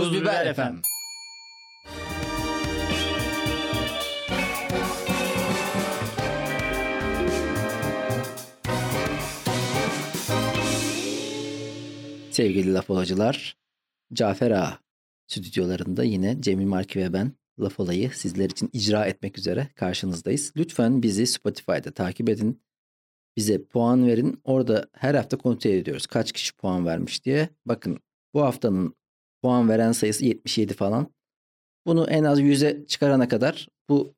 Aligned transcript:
Tuz 0.00 0.12
Biber 0.12 0.46
efendim. 0.46 0.82
Sevgili 12.30 12.74
laf 12.74 12.90
olacılar, 12.90 13.56
Cafer 14.12 14.50
Ağa 14.50 14.78
stüdyolarında 15.26 16.04
yine 16.04 16.36
Cemil 16.40 16.66
Marki 16.66 16.98
ve 16.98 17.12
ben 17.12 17.32
laf 17.58 17.80
olayı 17.80 18.10
sizler 18.10 18.50
için 18.50 18.70
icra 18.72 19.06
etmek 19.06 19.38
üzere 19.38 19.68
karşınızdayız. 19.74 20.52
Lütfen 20.56 21.02
bizi 21.02 21.26
Spotify'da 21.26 21.90
takip 21.90 22.28
edin. 22.28 22.62
Bize 23.36 23.64
puan 23.64 24.06
verin. 24.06 24.40
Orada 24.44 24.88
her 24.92 25.14
hafta 25.14 25.38
kontrol 25.38 25.70
ediyoruz. 25.70 26.06
Kaç 26.06 26.32
kişi 26.32 26.56
puan 26.56 26.86
vermiş 26.86 27.24
diye. 27.24 27.48
Bakın 27.66 28.00
bu 28.34 28.42
haftanın 28.42 28.99
puan 29.42 29.68
veren 29.68 29.92
sayısı 29.92 30.24
77 30.24 30.74
falan. 30.74 31.06
Bunu 31.86 32.06
en 32.10 32.24
az 32.24 32.40
100'e 32.40 32.86
çıkarana 32.86 33.28
kadar 33.28 33.68
bu 33.88 34.14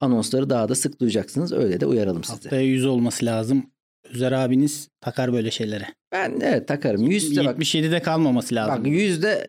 anonsları 0.00 0.50
daha 0.50 0.68
da 0.68 0.74
sık 0.74 1.00
duyacaksınız. 1.00 1.52
Öyle 1.52 1.80
de 1.80 1.86
uyaralım 1.86 2.24
sizi. 2.24 2.32
Haftaya 2.34 2.62
100 2.62 2.86
olması 2.86 3.26
lazım. 3.26 3.70
Özer 4.04 4.32
abiniz 4.32 4.88
takar 5.00 5.32
böyle 5.32 5.50
şeylere. 5.50 5.86
Ben 6.12 6.40
evet 6.42 6.68
takarım. 6.68 7.10
100'de 7.10 7.44
bak, 7.44 7.58
77'de 7.58 8.02
kalmaması 8.02 8.54
lazım. 8.54 8.84
bak 8.84 8.86
100'de 8.86 9.48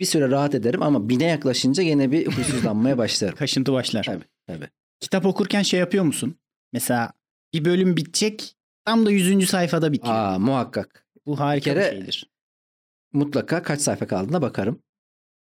bir 0.00 0.06
süre 0.06 0.30
rahat 0.30 0.54
ederim 0.54 0.82
ama 0.82 1.08
bine 1.08 1.24
yaklaşınca 1.24 1.82
gene 1.82 2.10
bir 2.12 2.26
huysuzlanmaya 2.26 2.98
başlarım. 2.98 3.34
Kaşıntı 3.38 3.72
başlar. 3.72 4.04
Tabii, 4.04 4.24
tabii. 4.46 4.68
Kitap 5.00 5.26
okurken 5.26 5.62
şey 5.62 5.80
yapıyor 5.80 6.04
musun? 6.04 6.36
Mesela 6.72 7.12
bir 7.54 7.64
bölüm 7.64 7.96
bitecek 7.96 8.54
tam 8.84 9.06
da 9.06 9.10
100. 9.10 9.48
sayfada 9.50 9.92
bitiyor. 9.92 10.14
Aa 10.14 10.38
muhakkak. 10.38 11.06
Bu 11.26 11.40
harika 11.40 11.70
bir 11.70 11.76
bir, 11.76 11.80
kere- 11.80 11.90
şeydir. 11.92 12.30
Mutlaka 13.12 13.62
kaç 13.62 13.80
sayfa 13.80 14.06
kaldığına 14.06 14.42
bakarım. 14.42 14.78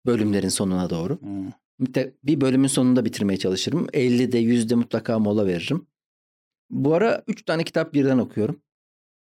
Bölümlerin 0.07 0.49
sonuna 0.49 0.91
doğru. 0.91 1.21
Hmm. 1.21 1.51
Bir 2.25 2.41
bölümün 2.41 2.69
sonunda 2.69 3.05
bitirmeye 3.05 3.37
çalışırım. 3.37 3.87
50'de 3.87 4.43
100'de 4.43 4.75
mutlaka 4.75 5.19
mola 5.19 5.47
veririm. 5.47 5.87
Bu 6.71 6.95
ara 6.95 7.25
3 7.27 7.45
tane 7.45 7.65
kitap 7.65 7.95
birden 7.95 8.19
okuyorum. 8.19 8.63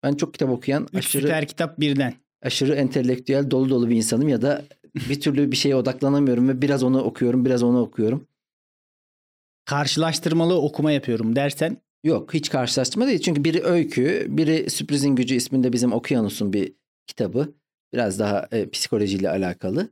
Ben 0.04 0.14
çok 0.14 0.34
kitap 0.34 0.50
okuyan 0.50 0.84
Üç 0.84 0.96
aşırı 0.96 1.22
süper 1.22 1.48
kitap 1.48 1.80
birden. 1.80 2.14
aşırı 2.42 2.76
entelektüel 2.76 3.52
dolu 3.52 3.70
dolu 3.70 3.90
bir 3.90 3.96
insanım 3.96 4.30
ya 4.30 4.42
da 4.42 4.66
bir 5.10 5.22
türlü 5.22 5.52
bir 5.52 5.58
şeye 5.58 5.76
odaklanamıyorum 5.76 6.50
ve 6.50 6.62
biraz 6.62 6.84
onu 6.84 7.02
okuyorum, 7.02 7.46
biraz 7.46 7.64
onu 7.64 7.82
okuyorum. 7.82 8.28
Karşılaştırmalı 9.66 10.62
okuma 10.62 10.92
yapıyorum 10.92 11.36
dersen 11.36 11.78
Yok 12.04 12.34
hiç 12.34 12.50
karşılaştırma 12.50 13.08
değil. 13.08 13.20
Çünkü 13.20 13.44
biri 13.44 13.64
öykü, 13.64 14.26
biri 14.30 14.70
Sürprizin 14.70 15.16
Gücü 15.16 15.36
isminde 15.36 15.74
bizim 15.74 15.94
Okyanus'un 15.94 16.54
bir 16.54 16.74
kitabı. 17.08 17.54
Biraz 17.94 18.20
daha 18.20 18.48
e, 18.52 18.70
psikolojiyle 18.70 19.30
alakalı. 19.30 19.90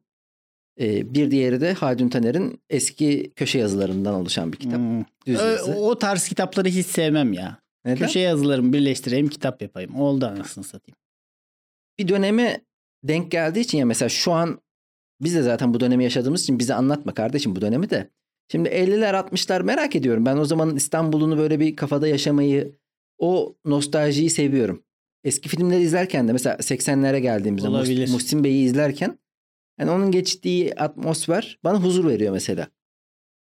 E, 0.80 1.14
bir 1.14 1.32
diğeri 1.32 1.62
de 1.62 1.74
Haldun 1.74 2.10
Taner'in 2.10 2.62
eski 2.70 3.32
köşe 3.36 3.60
yazılarından 3.60 4.14
oluşan 4.14 4.54
bir 4.54 4.58
kitap. 4.58 4.78
hmm, 4.80 5.04
Düz 5.28 5.40
yazı. 5.40 5.76
o 5.76 5.98
tarz 6.00 6.28
kitapları 6.28 6.68
hiç 6.68 6.88
sevmem 6.88 7.34
ya. 7.34 7.60
Neden? 7.86 7.98
Köşe 7.98 8.20
yazılarımı 8.20 8.74
birleştireyim 8.74 9.28
kitap 9.28 9.62
yapayım. 9.62 9.96
Oldu 9.96 10.26
anasını 10.26 10.64
satayım. 10.64 10.98
Bir 12.00 12.08
döneme 12.08 12.62
denk 13.04 13.32
geldiği 13.32 13.60
için 13.60 13.78
ya 13.78 13.86
mesela 13.86 14.10
şu 14.10 14.32
an 14.32 14.60
biz 15.22 15.36
de 15.36 15.42
zaten 15.42 15.74
bu 15.74 15.80
dönemi 15.80 16.04
yaşadığımız 16.04 16.42
için 16.44 16.60
bize 16.60 16.74
anlatma 16.74 17.14
kardeşim 17.14 17.56
bu 17.56 17.62
dönemi 17.62 17.90
de. 17.90 18.10
Şimdi 18.52 18.70
50'ler 18.70 19.14
60'lar 19.14 19.64
merak 19.64 19.96
ediyorum. 19.96 20.26
Ben 20.26 20.38
o 20.38 20.46
zamanın 20.46 20.76
İstanbul'unu 20.76 21.38
böyle 21.38 21.60
bir 21.60 21.76
kafada 21.76 22.08
yaşamayı, 22.08 22.76
o 23.18 23.56
nostaljiyi 23.66 24.30
seviyorum. 24.30 24.84
Eski 25.24 25.50
filmleri 25.50 25.82
izlerken 25.82 26.28
de 26.28 26.34
mesela 26.34 26.56
80'lere 26.56 27.18
geldiğimizde 27.18 27.68
Olabilir. 27.68 28.10
Muhsin 28.10 28.44
Bey'i 28.44 28.64
izlerken 28.64 29.20
yani 29.80 29.92
onun 29.92 30.12
geçtiği 30.12 30.76
atmosfer 30.76 31.60
bana 31.64 31.84
huzur 31.84 32.08
veriyor 32.08 32.34
mesela. 32.34 32.68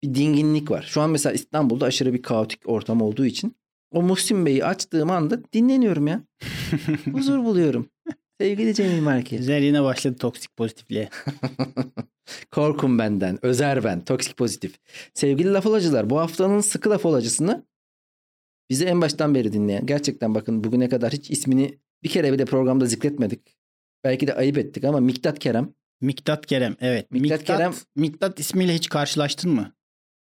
Bir 0.02 0.14
dinginlik 0.14 0.70
var. 0.70 0.83
Şu 0.83 1.00
an 1.00 1.10
mesela 1.10 1.33
İstanbul'da 1.33 1.86
aşırı 1.86 2.14
bir 2.14 2.23
kaotik 2.23 2.68
ortam 2.68 3.02
olduğu 3.02 3.27
için 3.27 3.56
o 3.90 4.02
Muhsin 4.02 4.46
Bey'i 4.46 4.64
açtığım 4.64 5.11
anda 5.11 5.52
dinleniyorum 5.52 6.06
ya. 6.06 6.23
Huzur 7.12 7.45
buluyorum. 7.45 7.89
Sevgili 8.40 8.74
Cemil 8.74 9.01
Marki. 9.01 9.36
Güzel 9.36 9.62
yine 9.62 9.83
başladı 9.83 10.17
toksik 10.17 10.56
pozitifliğe. 10.56 11.08
Korkun 12.51 12.98
benden. 12.98 13.39
Özer 13.42 13.84
ben. 13.84 14.05
Toksik 14.05 14.36
pozitif. 14.36 14.78
Sevgili 15.14 15.52
laf 15.52 15.67
olacılar 15.67 16.11
bu 16.11 16.18
haftanın 16.18 16.61
sıkı 16.61 16.90
laf 16.90 17.06
olacısını 17.06 17.64
bizi 18.70 18.84
en 18.84 19.00
baştan 19.00 19.34
beri 19.34 19.52
dinleyen. 19.52 19.86
Gerçekten 19.86 20.34
bakın 20.34 20.64
bugüne 20.64 20.88
kadar 20.88 21.12
hiç 21.12 21.30
ismini 21.30 21.78
bir 22.02 22.08
kere 22.08 22.32
bile 22.32 22.44
programda 22.44 22.86
zikretmedik. 22.86 23.56
Belki 24.04 24.27
de 24.27 24.34
ayıp 24.34 24.58
ettik 24.58 24.84
ama 24.84 25.00
Miktat 25.00 25.38
Kerem. 25.38 25.72
Miktat 26.00 26.46
Kerem 26.46 26.77
evet. 26.80 27.10
Miktat 27.10 27.38
Miktat, 27.40 27.58
Kerem- 27.60 27.74
Miktat 27.96 28.40
ismiyle 28.40 28.74
hiç 28.74 28.88
karşılaştın 28.88 29.50
mı? 29.50 29.72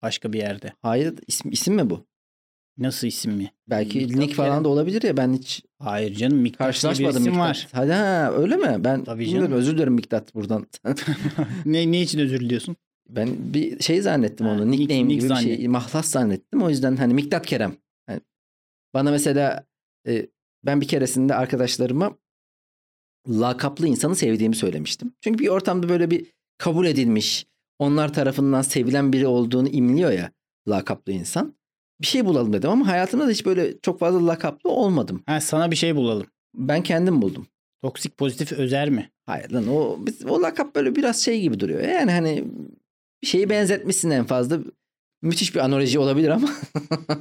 Başka 0.02 0.32
bir 0.32 0.38
yerde. 0.38 0.72
Hayır 0.82 1.14
isim, 1.26 1.50
isim 1.52 1.74
mi 1.74 1.90
bu? 1.90 2.06
Nasıl 2.78 3.06
isim 3.06 3.32
mi? 3.32 3.50
Belki 3.70 3.98
Miktat 3.98 4.16
nick 4.16 4.34
falan 4.34 4.50
Kerem. 4.50 4.64
da 4.64 4.68
olabilir 4.68 5.02
ya 5.02 5.16
ben 5.16 5.32
hiç 5.32 5.62
Hayır 5.78 6.14
canım 6.14 6.38
Miktat 6.38 6.58
diye 6.60 6.68
bir 6.68 6.72
karşılaşmadım 6.72 7.22
isim 7.22 7.32
Miktat. 7.32 7.48
var. 7.48 7.68
Hadi 7.72 7.92
ha 7.92 8.32
öyle 8.36 8.56
mi? 8.56 8.76
Ben 8.84 9.04
Tabii 9.04 9.28
canım. 9.30 9.52
özür 9.52 9.74
dilerim 9.76 9.92
Miktat 9.94 10.34
buradan. 10.34 10.66
ne, 11.64 11.92
ne 11.92 12.02
için 12.02 12.18
özür 12.18 12.40
diliyorsun? 12.40 12.76
Ben 13.08 13.28
bir 13.54 13.80
şey 13.82 14.00
zannettim 14.02 14.46
Ha, 14.46 14.52
onu. 14.52 14.62
nick- 14.62 14.70
Nickname 14.80 15.04
nick 15.08 15.14
gibi 15.14 15.30
bir 15.30 15.34
şey. 15.34 15.44
zannettim. 15.44 15.70
Mahlas 15.72 16.06
zannettim. 16.10 16.62
O 16.62 16.70
yüzden 16.70 16.96
hani 16.96 17.14
Miktat 17.14 17.46
Kerem. 17.46 17.74
Bana 18.94 19.10
mesela 19.10 19.66
e, 20.06 20.26
ben 20.64 20.80
bir 20.80 20.88
keresinde 20.88 21.34
arkadaşlarıma 21.34 22.18
lakaplı 23.28 23.88
insanı 23.88 24.16
sevdiğimi 24.16 24.56
söylemiştim. 24.56 25.12
Çünkü 25.20 25.38
bir 25.38 25.48
ortamda 25.48 25.88
böyle 25.88 26.10
bir 26.10 26.26
kabul 26.58 26.86
edilmiş, 26.86 27.46
onlar 27.78 28.12
tarafından 28.12 28.62
sevilen 28.62 29.12
biri 29.12 29.26
olduğunu 29.26 29.68
imliyor 29.68 30.10
ya 30.10 30.30
lakaplı 30.68 31.12
insan. 31.12 31.54
Bir 32.00 32.06
şey 32.06 32.24
bulalım 32.24 32.52
dedim 32.52 32.70
ama 32.70 32.86
hayatımda 32.86 33.26
da 33.26 33.30
hiç 33.30 33.46
böyle 33.46 33.80
çok 33.80 33.98
fazla 33.98 34.26
lakaplı 34.26 34.70
olmadım. 34.70 35.22
Ha, 35.26 35.40
sana 35.40 35.70
bir 35.70 35.76
şey 35.76 35.96
bulalım. 35.96 36.26
Ben 36.54 36.82
kendim 36.82 37.22
buldum. 37.22 37.46
Toksik 37.82 38.18
pozitif 38.18 38.52
özer 38.52 38.90
mi? 38.90 39.10
Hayır 39.26 39.50
lan 39.50 39.68
o 39.68 39.98
o 40.28 40.42
lakap 40.42 40.74
böyle 40.74 40.96
biraz 40.96 41.20
şey 41.20 41.40
gibi 41.40 41.60
duruyor. 41.60 41.80
Yani 41.82 42.10
hani 42.10 42.44
bir 43.22 43.26
şeyi 43.26 43.50
benzetmişsin 43.50 44.10
en 44.10 44.24
fazla. 44.24 44.58
Müthiş 45.22 45.54
bir 45.54 45.60
analoji 45.60 45.98
olabilir 45.98 46.28
ama 46.28 46.48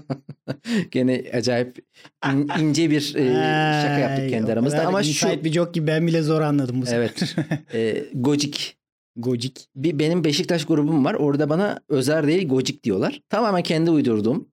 gene 0.91 1.23
acayip 1.33 1.85
in- 2.25 2.49
ince 2.59 2.89
bir 2.89 3.15
e, 3.15 3.25
şaka 3.81 3.99
yaptık 3.99 4.29
kendi 4.29 4.51
aramızda 4.53 4.87
ama 4.87 5.03
şu 5.03 5.43
bir 5.43 5.51
joke 5.51 5.71
gibi 5.71 5.87
ben 5.87 6.07
bile 6.07 6.21
zor 6.21 6.41
anladım 6.41 6.81
bu 6.81 6.85
Evet. 6.89 7.35
e, 7.73 8.05
Gocik 8.13 8.77
Gocik. 9.15 9.67
bir 9.75 9.99
benim 9.99 10.23
Beşiktaş 10.23 10.65
grubum 10.65 11.05
var. 11.05 11.13
Orada 11.13 11.49
bana 11.49 11.79
Özer 11.89 12.27
değil 12.27 12.47
Gocik 12.47 12.83
diyorlar. 12.83 13.21
Tamamen 13.29 13.63
kendi 13.63 13.91
uydurduğum. 13.91 14.47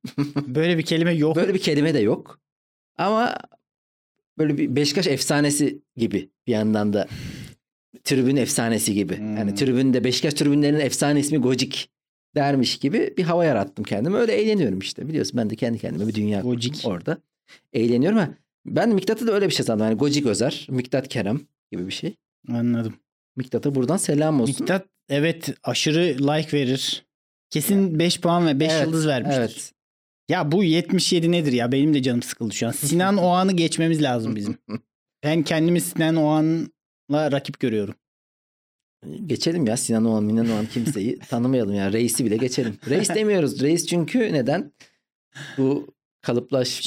Böyle 0.47 0.79
bir 0.79 0.83
kelime 0.83 1.13
yok. 1.15 1.37
Böyle 1.37 1.55
bir 1.55 1.59
kelime 1.59 1.95
de 1.95 1.99
yok. 1.99 2.41
Ama 2.99 3.37
böyle 4.39 4.59
bir 4.59 4.77
Beşiktaş 4.77 5.07
efsanesi 5.07 5.83
gibi 5.97 6.31
bir 6.47 6.53
yandan 6.53 6.93
da 6.93 7.09
tribün 8.05 8.37
efsanesi 8.37 8.95
gibi. 8.95 9.19
Hmm. 9.19 9.37
Yani 9.37 9.55
tribünde 9.55 10.05
Beşiktaş 10.05 10.35
tribünlerinin 10.35 10.81
efsane 10.81 11.21
ismi 11.21 11.39
Gocik 11.39 11.91
dermiş 12.35 12.79
gibi 12.79 13.15
bir 13.19 13.25
hava 13.25 13.45
yarattım 13.45 13.85
kendime. 13.85 14.19
Öyle 14.19 14.33
eğleniyorum 14.33 14.79
işte. 14.79 15.09
Biliyorsun 15.09 15.37
ben 15.37 15.51
de 15.51 15.57
kendi 15.57 15.79
kendime 15.79 16.09
bir 16.09 16.15
dünya 16.15 16.41
Gocik. 16.41 16.83
orada. 16.85 17.19
Eğleniyorum 17.73 18.19
ha. 18.19 18.31
Ben 18.67 18.89
Miktat'ı 18.89 19.27
da 19.27 19.33
öyle 19.33 19.49
bir 19.49 19.55
şey 19.55 19.67
sandım. 19.67 19.87
Yani 19.87 19.97
Gocik 19.99 20.27
Özer, 20.27 20.67
Miktat 20.71 21.09
Kerem 21.09 21.41
gibi 21.73 21.87
bir 21.87 21.93
şey. 21.93 22.15
Anladım. 22.49 22.95
Miktat'a 23.37 23.75
buradan 23.75 23.97
selam 23.97 24.41
olsun. 24.41 24.57
Miktat 24.61 24.87
evet 25.09 25.55
aşırı 25.63 26.01
like 26.01 26.57
verir. 26.59 27.05
Kesin 27.51 27.99
5 27.99 28.21
puan 28.21 28.47
ve 28.47 28.61
5 28.61 28.73
Evet, 28.73 28.87
yıldız 28.87 29.07
vermiştir. 29.07 29.39
Evet. 29.41 29.73
Ya 30.29 30.53
bu 30.53 30.65
77 30.65 31.33
nedir 31.33 31.53
ya? 31.53 31.73
Benim 31.73 31.95
de 31.95 32.03
canım 32.03 32.23
sıkıldı 32.23 32.55
şu 32.55 32.67
an. 32.67 32.73
Sinan 32.73 33.17
Oğan'ı 33.25 33.53
geçmemiz 33.53 34.03
lazım 34.03 34.37
bizim. 34.37 34.59
Ben 35.25 35.43
kendimi 35.43 35.81
Sinan 35.81 36.17
Oğan'la 36.17 37.33
rakip 37.33 37.61
görüyorum. 37.61 37.95
Geçelim 39.27 39.67
ya 39.67 39.77
Sinan 39.77 40.05
Oğan, 40.05 40.25
Minan 40.25 40.51
Oğan 40.51 40.67
kimseyi 40.67 41.19
tanımayalım 41.29 41.75
yani. 41.75 41.93
Reis'i 41.93 42.25
bile 42.25 42.37
geçelim. 42.37 42.79
Reis 42.89 43.09
demiyoruz. 43.09 43.61
Reis 43.61 43.87
çünkü 43.87 44.33
neden? 44.33 44.73
Bu 45.59 45.65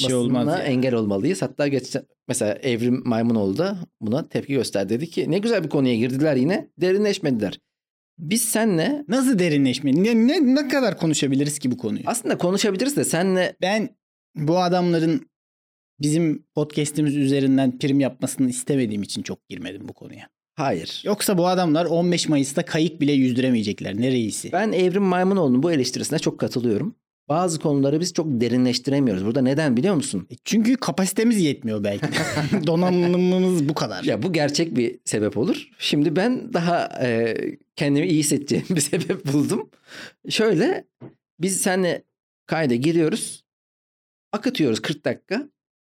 Şey 0.06 0.14
olmaz 0.14 0.44
kalıplaşmasına 0.44 0.58
engel 0.62 0.94
olmalıyız. 0.94 1.42
Hatta 1.42 1.68
geçen 1.68 2.02
mesela 2.28 2.54
Evrim 2.54 3.02
Maymunoğlu 3.04 3.58
da 3.58 3.78
buna 4.00 4.28
tepki 4.28 4.52
gösterdi. 4.52 4.88
Dedi 4.88 5.10
ki 5.10 5.30
ne 5.30 5.38
güzel 5.38 5.64
bir 5.64 5.68
konuya 5.68 5.96
girdiler 5.96 6.36
yine 6.36 6.70
derinleşmediler. 6.78 7.58
Biz 8.18 8.42
senle 8.42 9.04
Nasıl 9.08 9.38
derinleşme? 9.38 9.94
Ne, 9.94 10.26
ne, 10.26 10.54
ne 10.54 10.68
kadar 10.68 10.98
konuşabiliriz 10.98 11.58
ki 11.58 11.70
bu 11.70 11.76
konuyu? 11.76 12.02
aslında 12.06 12.38
konuşabiliriz 12.38 12.96
de 12.96 13.04
senle 13.04 13.56
Ben 13.62 13.96
bu 14.34 14.58
adamların 14.58 15.30
bizim 16.00 16.46
podcast'imiz 16.54 17.16
üzerinden 17.16 17.78
prim 17.78 18.00
yapmasını 18.00 18.50
istemediğim 18.50 19.02
için 19.02 19.22
çok 19.22 19.48
girmedim 19.48 19.88
bu 19.88 19.92
konuya. 19.92 20.28
Hayır. 20.54 21.02
Yoksa 21.04 21.38
bu 21.38 21.46
adamlar 21.48 21.84
15 21.84 22.28
Mayıs'ta 22.28 22.64
kayık 22.64 23.00
bile 23.00 23.12
yüzdüremeyecekler. 23.12 23.96
Ne 24.00 24.10
reisi? 24.10 24.52
Ben 24.52 24.72
Evrim 24.72 25.02
Maymunoğlu'nun 25.02 25.62
bu 25.62 25.72
eleştirisine 25.72 26.18
çok 26.18 26.40
katılıyorum. 26.40 26.94
bazı 27.28 27.60
konuları 27.60 28.00
biz 28.00 28.12
çok 28.12 28.26
derinleştiremiyoruz. 28.26 29.24
Burada 29.24 29.40
neden 29.42 29.76
biliyor 29.76 29.94
musun? 29.94 30.26
E, 30.30 30.34
Çünkü 30.44 30.76
kapasitemiz 30.76 31.40
yetmiyor 31.40 31.84
belki. 31.84 32.06
Donanımımız 32.66 33.68
bu 33.68 33.74
kadar. 33.74 34.04
Ya 34.04 34.22
bu 34.22 34.32
gerçek 34.32 34.76
bir 34.76 34.98
sebep 35.04 35.36
olur. 35.36 35.68
Şimdi 35.78 36.16
ben 36.16 36.52
daha 36.52 36.88
e, 37.02 37.36
kendimi 37.76 38.06
iyi 38.06 38.18
hissedeceğim 38.18 38.64
bir 38.70 38.80
sebep 38.90 39.32
buldum. 39.32 39.70
Şöyle 40.28 40.84
biz 41.40 41.60
seninle 41.60 42.04
kayda 42.46 42.74
giriyoruz. 42.74 43.44
Akıtıyoruz 44.32 44.82
40 44.82 45.04
dakika. 45.04 45.48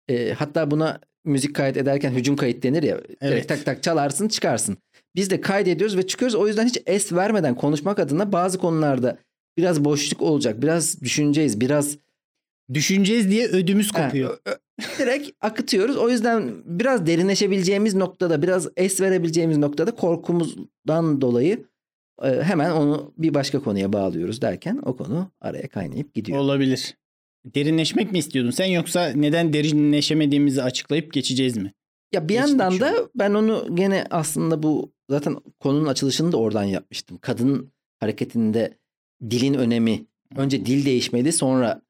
E, 0.10 0.34
hatta 0.34 0.72
buna 0.72 1.00
müzik 1.26 1.56
kayıt 1.56 1.78
ederken 1.78 2.12
hücum 2.12 2.36
kayıt 2.36 2.64
denir 2.64 2.84
ya. 2.84 2.96
Evet. 2.96 3.22
Direkt 3.22 3.48
tak 3.48 3.66
tak 3.66 3.84
çalarsın 3.84 4.28
çıkarsın. 4.28 4.78
Biz 5.16 5.30
de 5.30 5.42
kaydediyoruz 5.42 5.98
ve 5.98 6.08
çıkıyoruz. 6.08 6.36
O 6.36 6.48
yüzden 6.48 6.66
hiç 6.66 6.78
es 6.86 7.14
vermeden 7.14 7.56
konuşmak 7.56 8.00
adına 8.00 8.32
bazı 8.32 8.58
konularda 8.58 9.18
biraz 9.58 9.86
boşluk 9.86 10.22
olacak. 10.22 10.62
Biraz 10.62 11.02
düşüneceğiz. 11.02 11.62
Biraz 11.62 11.98
Düşüneceğiz 12.74 13.30
diye 13.30 13.48
ödümüz 13.48 13.94
Ha, 13.94 14.06
kopuyor. 14.06 14.38
ö- 14.46 14.56
direkt 15.00 15.30
akıtıyoruz. 15.42 15.98
O 15.98 16.10
yüzden 16.10 16.54
biraz 16.66 17.06
derinleşebileceğimiz 17.08 17.96
noktada, 17.96 18.42
biraz 18.42 18.68
es 18.78 19.02
verebileceğimiz 19.02 19.58
noktada 19.58 19.92
korkumuzdan 19.96 21.22
dolayı 21.22 21.66
e, 22.24 22.42
hemen 22.44 22.72
onu 22.72 23.14
bir 23.18 23.34
başka 23.34 23.60
konuya 23.60 23.94
bağlıyoruz 23.94 24.42
derken 24.42 24.80
o 24.86 24.98
konu 24.98 25.32
araya 25.42 25.68
kaynayıp 25.68 26.14
gidiyor. 26.14 26.38
Olabilir. 26.40 26.98
Derinleşmek 27.46 28.12
mi 28.12 28.18
istiyordun 28.18 28.52
sen 28.52 28.66
yoksa 28.66 29.08
neden 29.08 29.54
derinleşemediğimizi 29.54 30.64
açıklayıp 30.64 31.14
geçeceğiz 31.14 31.58
mi? 31.58 31.74
Ya 32.14 32.30
bir 32.30 32.34
Geçtik 32.34 32.50
yandan 32.50 32.70
şu 32.70 32.80
da 32.80 33.10
ben 33.16 33.34
onu 33.34 33.76
gene 33.76 34.06
aslında 34.10 34.64
bu 34.64 34.94
zaten 35.10 35.38
konunun 35.60 35.86
açılışını 35.86 36.32
da 36.32 36.38
oradan 36.38 36.64
yapmıştım. 36.64 37.18
Kadın 37.22 37.72
hareketinde 38.00 38.78
dilin 39.30 39.54
önemi. 39.54 40.06
Önce 40.36 40.66
dil 40.66 40.86
değişmeli 40.86 41.34
sonra 41.34 41.82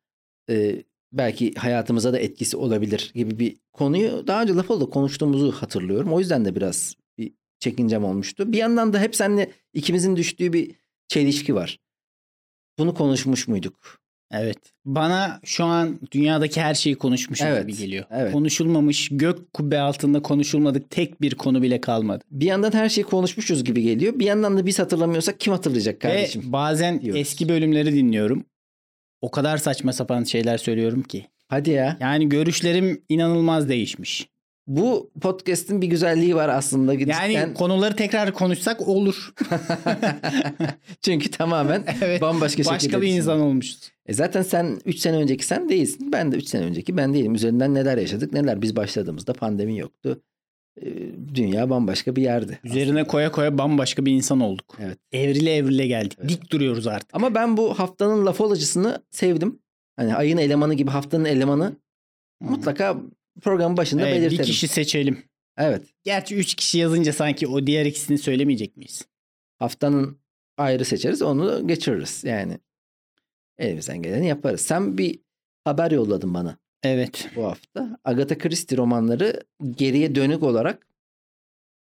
e, 0.50 0.84
belki 1.13 1.54
hayatımıza 1.54 2.13
da 2.13 2.19
etkisi 2.19 2.58
olabilir 2.58 3.12
gibi 3.16 3.40
bir 3.40 3.58
konuyu 3.74 4.28
daha 4.28 4.42
önce 4.42 4.54
laf 4.54 4.72
oldu 4.72 4.90
konuştuğumuzu 4.90 5.51
hatırlıyorum. 5.51 6.13
O 6.13 6.19
yüzden 6.19 6.46
de 6.46 6.56
biraz 6.56 6.96
bir 7.18 7.34
çekincem 7.60 8.06
olmuştu. 8.06 8.51
Bir 8.51 8.58
yandan 8.58 8.94
da 8.94 9.00
hep 9.00 9.16
seninle 9.16 9.51
ikimizin 9.74 10.16
düştüğü 10.16 10.54
bir 10.54 10.75
çelişki 11.08 11.56
var. 11.56 11.80
Bunu 12.80 12.94
konuşmuş 12.94 13.48
muyduk? 13.48 14.05
Evet. 14.31 14.57
Bana 14.86 15.39
şu 15.44 15.63
an 15.63 16.00
dünyadaki 16.12 16.62
her 16.62 16.74
şeyi 16.74 16.95
konuşmuşuz 16.95 17.48
Evet, 17.50 17.68
gibi 17.68 17.77
geliyor. 17.77 18.06
evet. 18.12 18.31
Konuşulmamış, 18.31 19.10
gök 19.12 19.54
kubbe 19.54 19.80
altında 19.80 20.22
konuşulmadık 20.22 20.89
tek 20.89 21.22
bir 21.22 21.36
konu 21.36 21.62
bile 21.62 21.81
kalmadı. 21.81 22.24
Bir 22.31 22.45
yandan 22.45 22.74
her 22.74 22.89
şeyi 22.89 23.06
konuşmuşuz 23.06 23.63
gibi 23.63 23.81
geliyor. 23.81 24.19
Bir 24.19 24.25
yandan 24.25 24.57
da 24.57 24.66
biz 24.66 24.80
hatırlamıyorsak 24.80 25.39
kim 25.39 25.54
hatırlayacak 25.54 26.01
kardeşim? 26.01 26.42
Ve 26.48 26.51
bazen 26.51 27.01
diyoruz. 27.01 27.22
eski 27.22 27.50
bölümleri 27.50 27.94
dinliyorum. 27.94 28.45
O 29.22 29.31
kadar 29.31 29.57
saçma 29.57 29.94
sapan 29.94 30.24
şeyler 30.24 30.57
söylüyorum 30.57 31.04
ki. 31.04 31.25
Hadi 31.48 31.69
ya. 31.69 31.98
Yani 32.00 32.30
görüşlerim 32.30 33.01
inanılmaz 33.10 33.69
değişmiş. 33.69 34.30
Bu 34.67 35.12
podcast'in 35.21 35.81
bir 35.81 35.88
güzelliği 35.88 36.35
var 36.35 36.50
aslında. 36.50 36.94
Yani 36.94 37.33
Cidden- 37.33 37.53
konuları 37.53 37.95
tekrar 37.95 38.33
konuşsak 38.33 38.88
olur. 38.88 39.33
Çünkü 41.01 41.31
tamamen 41.31 41.83
evet. 42.01 42.21
bambaşka 42.21 42.63
şekilde 42.63 42.75
Başka 42.75 43.01
bir 43.01 43.07
insan 43.07 43.39
olmuşuz. 43.39 43.91
E 44.06 44.13
zaten 44.13 44.41
sen 44.41 44.79
3 44.85 45.00
sene 45.00 45.17
önceki 45.17 45.45
sen 45.45 45.69
değilsin. 45.69 46.12
Ben 46.12 46.31
de 46.31 46.35
3 46.35 46.47
sene 46.47 46.65
önceki 46.65 46.97
ben 46.97 47.13
değilim. 47.13 47.35
Üzerinden 47.35 47.73
neler 47.73 47.97
yaşadık 47.97 48.33
neler. 48.33 48.62
Biz 48.62 48.75
başladığımızda 48.75 49.33
pandemi 49.33 49.77
yoktu. 49.77 50.21
E, 50.81 50.85
dünya 51.35 51.69
bambaşka 51.69 52.15
bir 52.15 52.21
yerdi. 52.21 52.59
Üzerine 52.63 53.03
koya 53.03 53.31
koya 53.31 53.57
bambaşka 53.57 54.06
bir 54.06 54.12
insan 54.12 54.39
olduk. 54.39 54.77
Evet. 54.79 54.97
Evrile 55.12 55.56
evrile 55.56 55.88
geldik. 55.88 56.17
Evet. 56.21 56.29
Dik 56.29 56.51
duruyoruz 56.51 56.88
artık. 56.88 57.09
Ama 57.13 57.35
ben 57.35 57.57
bu 57.57 57.79
haftanın 57.79 58.25
lafolojisini 58.25 58.88
sevdim. 59.12 59.59
Hani 59.95 60.15
ayın 60.15 60.38
elemanı 60.38 60.73
gibi 60.73 60.91
haftanın 60.91 61.25
elemanı 61.25 61.75
mutlaka 62.41 62.97
programın 63.42 63.78
başında 63.78 64.08
Evet, 64.08 64.18
belirtelim. 64.22 64.40
bir 64.42 64.46
kişi 64.48 64.68
seçelim. 64.68 65.24
Evet. 65.58 65.82
Gerçi 66.04 66.36
üç 66.36 66.56
kişi 66.56 66.78
yazınca 66.78 67.14
sanki 67.14 67.48
o 67.48 67.68
diğer 67.68 67.86
ikisini 67.86 68.18
söylemeyecek 68.18 68.78
miyiz? 68.78 69.06
Haftanın 69.60 70.18
ayrı 70.58 70.86
seçeriz. 70.86 71.22
Onu 71.22 71.68
geçiririz. 71.68 72.24
Yani 72.24 72.60
elimizden 73.58 74.02
geleni 74.02 74.28
yaparız. 74.28 74.62
Sen 74.62 74.98
bir 74.98 75.20
haber 75.64 75.92
yolladın 75.92 76.34
bana. 76.34 76.58
Evet. 76.84 77.30
bu 77.36 77.44
hafta. 77.44 78.00
Agatha 78.04 78.38
Christie 78.38 78.78
romanları 78.78 79.44
geriye 79.72 80.16
dönük 80.16 80.44
olarak 80.44 80.88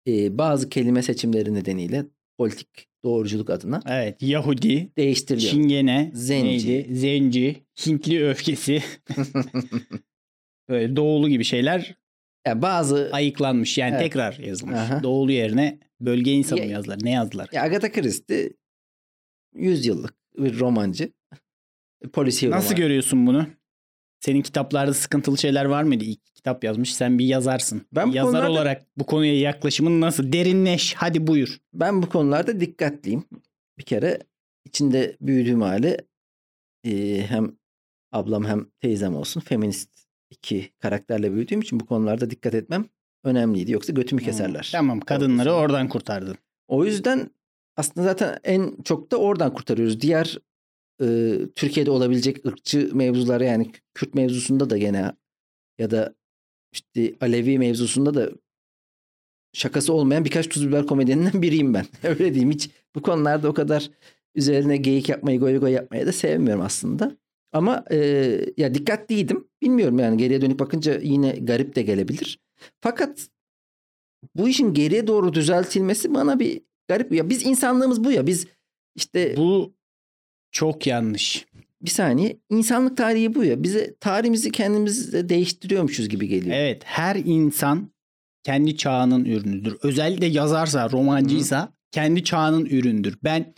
e, 0.08 0.38
bazı 0.38 0.70
kelime 0.70 1.02
seçimleri 1.04 1.54
nedeniyle 1.54 2.06
politik 2.38 2.88
doğruculuk 3.04 3.50
adına 3.50 3.82
Evet. 3.88 4.22
Yahudi, 4.22 4.92
değiştiriliyor. 4.98 5.52
Çingene, 5.52 6.12
Zenci. 6.14 6.46
neydi? 6.70 6.96
Zenci, 6.96 7.64
Hintli 7.86 8.26
öfkesi. 8.28 8.84
Böyle 10.70 10.96
doğulu 10.96 11.30
gibi 11.30 11.44
şeyler 11.44 11.96
ya 12.48 12.62
bazı 12.62 13.10
ayıklanmış. 13.14 13.78
Yani 13.78 13.92
Evet. 13.92 14.02
tekrar 14.02 14.38
yazılmış. 14.38 14.78
Aha. 14.80 15.04
Doğulu 15.04 15.32
yerine 15.32 15.80
bölge 16.02 16.32
insanı 16.34 16.60
Ya- 16.60 16.66
yazdılar? 16.66 17.00
Ne 17.04 17.12
yazdılar? 17.12 17.50
ya 17.52 17.64
Agatha 17.64 17.92
Christie 17.92 18.54
100 19.56 19.86
yıllık 19.86 20.14
bir 20.38 20.60
romancı. 20.60 21.12
Polisiye 22.14 22.52
Nasıl 22.52 22.68
roman. 22.70 22.78
görüyorsun 22.82 23.28
bunu? 23.28 23.48
Senin 24.20 24.42
kitaplarda 24.42 24.94
sıkıntılı 24.94 25.38
şeyler 25.38 25.66
var 25.66 25.84
mıydı? 25.84 26.04
İlk 26.06 26.36
kitap 26.36 26.64
yazmış. 26.64 26.96
Sen 26.96 27.20
bir 27.20 27.26
yazarsın. 27.26 27.82
Ben 27.96 28.12
bu 28.12 28.16
Yazar 28.16 28.32
konularda- 28.32 28.52
olarak 28.52 28.86
bu 28.98 29.06
konuya 29.06 29.40
yaklaşımın 29.40 30.02
nasıl? 30.02 30.32
Derinleş. 30.32 30.94
Hadi 30.94 31.28
buyur. 31.28 31.62
Ben 31.74 32.02
bu 32.04 32.10
konularda 32.10 32.60
dikkatliyim. 32.60 33.24
Bir 33.78 33.84
kere 33.84 34.20
içinde 34.66 35.18
büyüdüğüm 35.22 35.62
hali 35.62 35.98
e, 36.84 37.22
hem 37.28 37.56
ablam 38.12 38.46
hem 38.46 38.66
teyzem 38.80 39.16
olsun 39.16 39.42
feminist 39.42 40.01
iki 40.32 40.72
karakterle 40.80 41.34
büyüdüğüm 41.34 41.62
için 41.62 41.80
bu 41.80 41.86
konularda 41.86 42.30
dikkat 42.30 42.54
etmem 42.56 42.86
önemliydi. 43.24 43.72
Yoksa 43.72 43.94
götümü 43.94 44.22
keserler. 44.22 44.64
Hmm, 44.64 44.72
Tamam 44.72 45.00
kadınları 45.00 45.54
oradan 45.54 45.90
kurtardın. 45.90 46.36
O 46.68 46.86
yüzden 46.86 47.30
aslında 47.78 48.08
zaten 48.08 48.40
en 48.44 48.76
çok 48.84 49.12
da 49.12 49.18
oradan 49.18 49.54
kurtarıyoruz. 49.54 50.02
Diğer 50.02 50.38
e, 51.02 51.38
Türkiye'de 51.56 51.92
olabilecek 51.92 52.46
ırkçı 52.46 52.90
mevzuları 52.96 53.44
yani 53.46 53.72
Kürt 53.94 54.14
mevzusunda 54.14 54.70
da 54.70 54.78
gene 54.78 55.12
ya 55.80 55.92
da 55.92 56.16
işte 56.74 57.16
Alevi 57.22 57.60
mevzusunda 57.60 58.14
da 58.14 58.30
şakası 59.54 59.94
olmayan 59.94 60.26
birkaç 60.26 60.50
tuz 60.50 60.68
biber 60.68 60.86
komedyeninden 60.86 61.42
biriyim 61.42 61.74
ben. 61.74 61.86
Öyle 62.04 62.34
diyeyim. 62.34 62.52
Hiç 62.52 62.70
bu 62.96 63.02
konularda 63.02 63.50
o 63.50 63.54
kadar 63.54 63.90
üzerine 64.36 64.78
geyik 64.78 65.10
yapmayı, 65.10 65.40
goy 65.40 65.58
goy 65.58 65.72
yapmayı 65.72 66.08
da 66.08 66.12
sevmiyorum 66.12 66.64
aslında. 66.64 67.18
Ama 67.54 67.86
e, 67.92 67.98
ya 68.58 68.74
dikkatliydim. 68.74 69.48
Bilmiyorum 69.62 70.00
yani 70.00 70.18
geriye 70.18 70.42
dönük 70.42 70.60
bakınca 70.60 71.00
yine 71.00 71.32
garip 71.32 71.76
de 71.76 71.82
gelebilir. 71.82 72.40
Fakat 72.82 73.28
bu 74.36 74.50
işin 74.50 74.74
geriye 74.74 75.08
doğru 75.08 75.34
düzeltilmesi 75.34 76.14
bana 76.14 76.40
bir 76.40 76.62
garip. 76.88 77.12
Ya 77.12 77.30
biz 77.30 77.46
insanlığımız 77.46 78.04
bu 78.04 78.12
ya. 78.12 78.28
Biz 78.28 78.48
işte 78.96 79.38
Bu 79.38 79.74
çok 80.52 80.88
yanlış. 80.88 81.46
bir 81.82 81.90
saniye 81.90 82.38
insanlık 82.50 82.98
tarihi 82.98 83.36
bu 83.36 83.44
ya. 83.44 83.64
Bize 83.64 83.96
tarihimizi 84.00 84.52
kendimiz 84.52 85.14
de 85.14 85.30
değiştiriyormuşuz 85.30 86.10
gibi 86.10 86.28
geliyor. 86.28 86.56
Evet 86.56 86.82
her 86.86 87.16
insan 87.16 87.92
kendi 88.44 88.78
çağının 88.78 89.26
ürünüdür. 89.26 89.78
Özellikle 89.84 90.26
yazarsa, 90.26 90.90
romancıysa 90.92 91.74
kendi 91.92 92.24
çağının 92.24 92.66
üründür. 92.66 93.18
Ben 93.24 93.54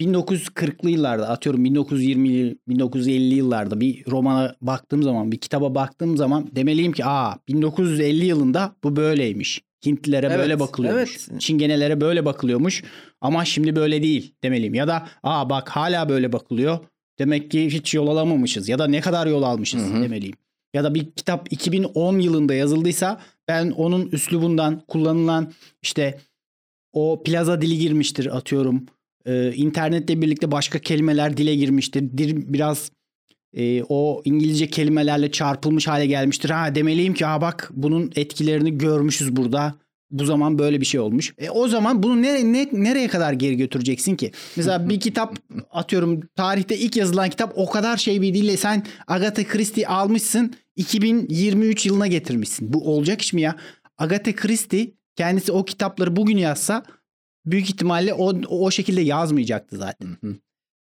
1940'lı 0.00 0.90
yıllarda 0.90 1.28
atıyorum 1.28 1.64
1920 1.64 2.56
1950 2.68 3.34
yıllarda 3.34 3.80
bir 3.80 4.04
romana 4.10 4.54
baktığım 4.60 5.02
zaman, 5.02 5.32
bir 5.32 5.38
kitaba 5.38 5.74
baktığım 5.74 6.16
zaman 6.16 6.48
demeliyim 6.56 6.92
ki 6.92 7.04
aa 7.04 7.34
1950 7.48 8.24
yılında 8.24 8.76
bu 8.84 8.96
böyleymiş. 8.96 9.62
Hintlilere 9.86 10.26
Evet, 10.26 10.38
böyle 10.38 10.60
bakılıyormuş. 10.60 11.28
evet. 11.30 11.40
Çingenelere 11.40 12.00
böyle 12.00 12.24
bakılıyormuş 12.24 12.84
ama 13.20 13.44
şimdi 13.44 13.76
böyle 13.76 14.02
değil 14.02 14.34
demeliyim. 14.44 14.74
Ya 14.74 14.88
da 14.88 15.08
aa 15.22 15.50
bak 15.50 15.68
hala 15.68 16.08
böyle 16.08 16.32
bakılıyor. 16.32 16.78
Demek 17.18 17.50
ki 17.50 17.66
hiç 17.70 17.94
yol 17.94 18.06
alamamışız 18.06 18.68
ya 18.68 18.78
da 18.78 18.86
ne 18.86 19.00
kadar 19.00 19.26
yol 19.26 19.42
almışız 19.42 19.82
Hı 19.82 19.94
hı. 19.96 20.02
demeliyim. 20.02 20.36
Ya 20.74 20.84
da 20.84 20.94
bir 20.94 21.10
kitap 21.10 21.52
2010 21.52 22.18
yılında 22.18 22.54
yazıldıysa 22.54 23.20
ben 23.48 23.70
onun 23.70 24.06
üslubundan 24.06 24.82
kullanılan 24.88 25.52
işte 25.82 26.18
o 26.92 27.22
plaza 27.22 27.62
dili 27.62 27.78
girmiştir 27.78 28.36
atıyorum. 28.36 28.86
Ee, 29.26 29.52
internetle 29.52 30.22
birlikte 30.22 30.50
başka 30.52 30.78
kelimeler 30.78 31.36
dile 31.36 31.54
girmiştir. 31.54 32.00
Dir- 32.18 32.52
Biraz 32.52 32.90
e, 33.56 33.82
o 33.88 34.22
İngilizce 34.24 34.66
kelimelerle 34.66 35.30
çarpılmış 35.32 35.86
hale 35.88 36.06
gelmiştir. 36.06 36.50
Ha 36.50 36.74
demeliyim 36.74 37.14
ki 37.14 37.24
ha 37.24 37.40
bak 37.40 37.70
bunun 37.74 38.12
etkilerini 38.16 38.78
görmüşüz 38.78 39.36
burada. 39.36 39.74
Bu 40.10 40.24
zaman 40.24 40.58
böyle 40.58 40.80
bir 40.80 40.86
şey 40.86 41.00
olmuş. 41.00 41.34
E, 41.38 41.50
o 41.50 41.68
zaman 41.68 42.02
bunu 42.02 42.22
nere, 42.22 42.52
ne, 42.52 42.68
nereye 42.72 43.08
kadar 43.08 43.32
geri 43.32 43.56
götüreceksin 43.56 44.16
ki? 44.16 44.30
Mesela 44.56 44.88
bir 44.88 45.00
kitap 45.00 45.38
atıyorum 45.70 46.20
tarihte 46.36 46.78
ilk 46.78 46.96
yazılan 46.96 47.30
kitap 47.30 47.52
o 47.56 47.70
kadar 47.70 47.96
şey 47.96 48.22
bir 48.22 48.34
dille 48.34 48.56
sen 48.56 48.82
Agatha 49.06 49.44
Christie 49.44 49.86
almışsın 49.86 50.54
2023 50.76 51.86
yılına 51.86 52.06
getirmişsin. 52.06 52.72
Bu 52.72 52.94
olacak 52.94 53.22
iş 53.22 53.32
mi 53.32 53.40
ya? 53.40 53.56
Agatha 53.98 54.32
Christie 54.34 54.90
kendisi 55.16 55.52
o 55.52 55.64
kitapları 55.64 56.16
bugün 56.16 56.36
yazsa 56.36 56.82
büyük 57.46 57.70
ihtimalle 57.70 58.14
o, 58.14 58.40
o 58.48 58.70
şekilde 58.70 59.00
yazmayacaktı 59.00 59.76
zaten. 59.76 60.06
Hı 60.06 60.26
hı. 60.26 60.36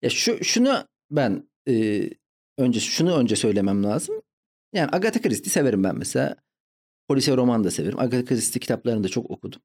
Ya 0.02 0.10
şu 0.10 0.44
şunu 0.44 0.84
ben 1.10 1.48
e, 1.68 2.02
önce 2.58 2.80
şunu 2.80 3.16
önce 3.16 3.36
söylemem 3.36 3.84
lazım. 3.84 4.14
Yani 4.74 4.88
Agatha 4.92 5.22
Christie 5.22 5.50
severim 5.50 5.84
ben 5.84 5.96
mesela. 5.98 6.36
Polisiye 7.08 7.36
roman 7.36 7.64
da 7.64 7.70
severim. 7.70 7.98
Agatha 8.00 8.24
Christie 8.24 8.60
kitaplarını 8.60 9.04
da 9.04 9.08
çok 9.08 9.30
okudum. 9.30 9.60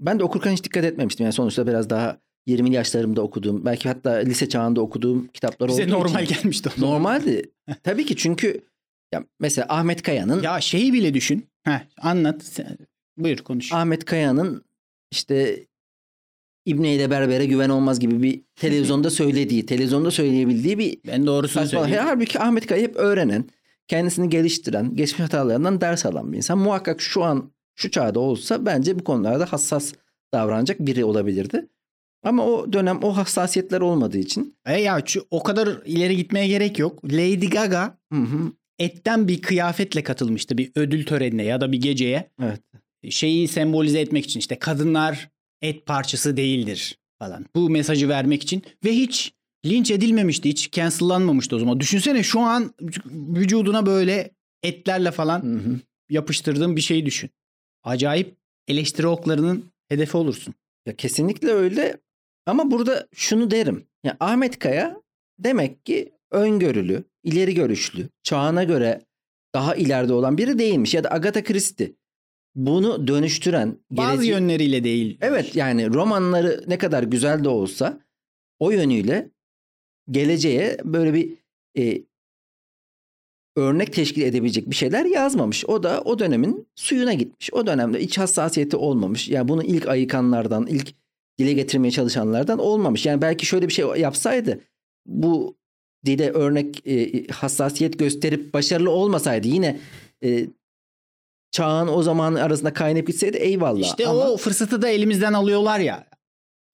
Ben 0.00 0.18
de 0.18 0.24
okurken 0.24 0.52
hiç 0.52 0.64
dikkat 0.64 0.84
etmemiştim. 0.84 1.24
Yani 1.24 1.32
sonuçta 1.32 1.66
biraz 1.66 1.90
daha 1.90 2.18
20 2.46 2.74
yaşlarımda 2.74 3.22
okuduğum, 3.22 3.64
belki 3.64 3.88
hatta 3.88 4.10
lise 4.10 4.48
çağında 4.48 4.80
okuduğum 4.80 5.28
kitaplar 5.28 5.68
Bize 5.68 5.82
olduğu 5.84 5.92
normal 5.92 6.22
için. 6.24 6.34
gelmişti. 6.34 6.68
o 6.76 6.80
zaman. 6.80 6.94
Normaldi. 6.94 7.50
Tabii 7.82 8.06
ki 8.06 8.16
çünkü 8.16 8.60
ya 9.14 9.24
mesela 9.40 9.66
Ahmet 9.70 10.02
Kaya'nın 10.02 10.42
Ya 10.42 10.60
şeyi 10.60 10.92
bile 10.92 11.14
düşün. 11.14 11.46
Heh, 11.64 11.80
anlat. 12.00 12.42
Sen, 12.42 12.78
buyur 13.16 13.38
konuş. 13.38 13.72
Ahmet 13.72 14.04
Kaya'nın 14.04 14.64
işte 15.10 15.66
İbni 16.68 16.94
ile 16.94 17.10
berbere 17.10 17.46
güven 17.46 17.68
olmaz 17.68 18.00
gibi 18.00 18.22
bir 18.22 18.40
televizyonda 18.56 19.10
söylediği, 19.10 19.66
televizyonda 19.66 20.10
söyleyebildiği 20.10 20.78
bir 20.78 20.98
ben 21.06 21.26
doğrusunu 21.26 21.66
söyleyeyim. 21.66 22.02
Halbuki 22.04 22.40
Ahmet 22.40 22.66
Kaya 22.66 22.82
hep 22.82 22.96
öğrenen, 22.96 23.44
kendisini 23.88 24.28
geliştiren, 24.28 24.96
geçmiş 24.96 25.20
hatalarından 25.20 25.80
ders 25.80 26.06
alan 26.06 26.32
bir 26.32 26.36
insan. 26.36 26.58
Muhakkak 26.58 27.00
şu 27.00 27.24
an 27.24 27.52
şu 27.74 27.90
çağda 27.90 28.20
olsa 28.20 28.66
bence 28.66 28.98
bu 28.98 29.04
konularda 29.04 29.46
hassas 29.52 29.92
davranacak 30.34 30.80
biri 30.80 31.04
olabilirdi. 31.04 31.68
Ama 32.22 32.46
o 32.46 32.72
dönem 32.72 32.98
o 33.02 33.16
hassasiyetler 33.16 33.80
olmadığı 33.80 34.18
için 34.18 34.56
E 34.66 34.80
ya 34.80 35.02
şu, 35.06 35.26
o 35.30 35.42
kadar 35.42 35.68
ileri 35.86 36.16
gitmeye 36.16 36.46
gerek 36.48 36.78
yok. 36.78 37.04
Lady 37.04 37.46
Gaga 37.46 37.98
hı 38.12 38.18
hı, 38.18 38.52
etten 38.78 39.28
bir 39.28 39.42
kıyafetle 39.42 40.02
katılmıştı 40.02 40.58
bir 40.58 40.72
ödül 40.74 41.06
törenine 41.06 41.44
ya 41.44 41.60
da 41.60 41.72
bir 41.72 41.80
geceye. 41.80 42.30
evet. 42.42 42.60
Şeyi 43.10 43.48
sembolize 43.48 44.00
etmek 44.00 44.24
için 44.24 44.40
işte 44.40 44.58
kadınlar 44.58 45.30
et 45.62 45.86
parçası 45.86 46.36
değildir 46.36 46.98
falan. 47.18 47.46
Bu 47.54 47.70
mesajı 47.70 48.08
vermek 48.08 48.42
için 48.42 48.62
ve 48.84 48.92
hiç 48.92 49.32
linç 49.66 49.90
edilmemişti. 49.90 50.48
Hiç 50.48 50.72
cancellanmamıştı 50.72 51.56
o 51.56 51.58
zaman. 51.58 51.80
Düşünsene 51.80 52.22
şu 52.22 52.40
an 52.40 52.74
vücuduna 53.06 53.86
böyle 53.86 54.30
etlerle 54.62 55.10
falan 55.10 55.42
Hı 55.42 55.56
hı. 55.56 55.80
yapıştırdığın 56.10 56.76
bir 56.76 56.80
şey 56.80 57.06
düşün. 57.06 57.30
Acayip 57.82 58.36
eleştiri 58.68 59.06
oklarının 59.06 59.64
hedefi 59.88 60.16
olursun. 60.16 60.54
Ya 60.86 60.96
kesinlikle 60.96 61.50
öyle. 61.50 61.98
Ama 62.46 62.70
burada 62.70 63.08
şunu 63.14 63.50
derim. 63.50 63.84
Ya 64.04 64.16
Ahmet 64.20 64.58
Kaya 64.58 65.02
demek 65.38 65.86
ki 65.86 66.12
öngörülü, 66.30 67.04
ileri 67.22 67.54
görüşlü, 67.54 68.08
çağına 68.22 68.64
göre 68.64 69.00
daha 69.54 69.74
ileride 69.74 70.12
olan 70.12 70.38
biri 70.38 70.58
değilmiş. 70.58 70.94
Ya 70.94 71.04
da 71.04 71.10
Agatha 71.12 71.44
Christie 71.44 71.92
bunu 72.58 73.08
dönüştüren 73.08 73.78
Bazı 73.90 74.22
geleceği- 74.22 74.30
yönleriyle 74.30 74.84
değil. 74.84 75.18
Evet 75.20 75.56
yani 75.56 75.94
romanları 75.94 76.64
ne 76.66 76.78
kadar 76.78 77.02
güzel 77.02 77.44
de 77.44 77.48
olsa 77.48 78.00
o 78.58 78.70
yönüyle 78.70 79.30
geleceğe 80.10 80.76
böyle 80.84 81.14
bir 81.14 81.34
e, 81.78 82.02
örnek 83.56 83.92
teşkil 83.92 84.22
edebilecek 84.22 84.70
bir 84.70 84.74
şeyler 84.74 85.04
yazmamış. 85.04 85.64
O 85.64 85.82
da 85.82 86.02
o 86.04 86.18
dönemin 86.18 86.68
suyuna 86.74 87.12
gitmiş. 87.14 87.52
O 87.52 87.66
dönemde 87.66 88.00
iç 88.00 88.18
hassasiyeti 88.18 88.76
olmamış. 88.76 89.28
Yani 89.28 89.48
bunu 89.48 89.64
ilk 89.64 89.88
ayıkanlardan, 89.88 90.66
ilk 90.66 90.94
dile 91.38 91.52
getirmeye 91.52 91.90
çalışanlardan 91.90 92.58
olmamış. 92.58 93.06
Yani 93.06 93.22
belki 93.22 93.46
şöyle 93.46 93.68
bir 93.68 93.72
şey 93.72 93.84
yapsaydı 93.84 94.60
bu 95.06 95.56
dile 96.06 96.30
örnek 96.30 96.86
e, 96.86 97.26
hassasiyet 97.26 97.98
gösterip 97.98 98.54
başarılı 98.54 98.90
olmasaydı 98.90 99.48
yine 99.48 99.80
e, 100.24 100.46
çağın 101.50 101.88
o 101.88 102.02
zaman 102.02 102.34
arasında 102.34 102.72
kaynayıp 102.72 103.06
gitseydi 103.06 103.36
eyvallah. 103.36 103.80
İşte 103.80 104.06
Ama- 104.08 104.20
o 104.20 104.36
fırsatı 104.36 104.82
da 104.82 104.88
elimizden 104.88 105.32
alıyorlar 105.32 105.78
ya. 105.80 106.08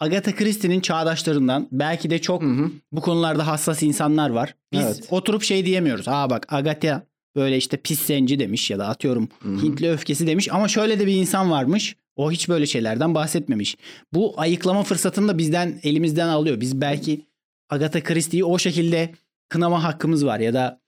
Agatha 0.00 0.34
Christie'nin 0.34 0.80
çağdaşlarından 0.80 1.68
belki 1.72 2.10
de 2.10 2.18
çok 2.20 2.42
Hı 2.42 2.46
hı. 2.46 2.70
bu 2.92 3.00
konularda 3.00 3.46
hassas 3.46 3.82
insanlar 3.82 4.30
var. 4.30 4.54
Biz 4.72 4.80
Evet. 4.84 5.06
oturup 5.10 5.42
şey 5.42 5.66
diyemiyoruz. 5.66 6.08
Aa 6.08 6.30
bak 6.30 6.52
Agatha 6.52 7.02
böyle 7.36 7.56
işte 7.56 7.76
pis 7.76 8.00
zenci 8.06 8.38
demiş 8.38 8.70
ya 8.70 8.78
da 8.78 8.88
atıyorum 8.88 9.28
Hı 9.42 9.48
hı. 9.48 9.62
Hintli 9.62 9.90
öfkesi 9.90 10.26
demiş 10.26 10.48
ama 10.52 10.68
şöyle 10.68 10.98
de 11.00 11.06
bir 11.06 11.14
insan 11.16 11.50
varmış. 11.50 11.96
O 12.16 12.32
hiç 12.32 12.48
böyle 12.48 12.66
şeylerden 12.66 13.14
bahsetmemiş. 13.14 13.76
Bu 14.12 14.34
ayıklama 14.36 14.82
fırsatını 14.82 15.28
da 15.28 15.38
bizden 15.38 15.80
elimizden 15.82 16.28
alıyor. 16.28 16.60
Biz 16.60 16.80
belki 16.80 17.26
Agatha 17.70 18.02
Christie'yi 18.02 18.44
o 18.44 18.58
şekilde 18.58 19.10
kınama 19.48 19.84
hakkımız 19.84 20.26
var 20.26 20.40
ya 20.40 20.54
da 20.54 20.80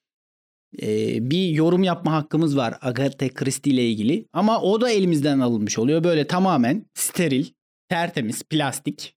e, 0.83 1.19
bir 1.31 1.49
yorum 1.49 1.83
yapma 1.83 2.13
hakkımız 2.13 2.57
var 2.57 2.79
Agatha 2.81 3.29
Christie 3.29 3.73
ile 3.73 3.91
ilgili. 3.91 4.27
Ama 4.33 4.63
o 4.63 4.81
da 4.81 4.91
elimizden 4.91 5.41
alınmış 5.41 5.79
oluyor. 5.79 6.05
Böyle 6.05 6.27
tamamen 6.27 6.87
steril, 6.95 7.47
tertemiz, 7.89 8.43
plastik 8.43 9.17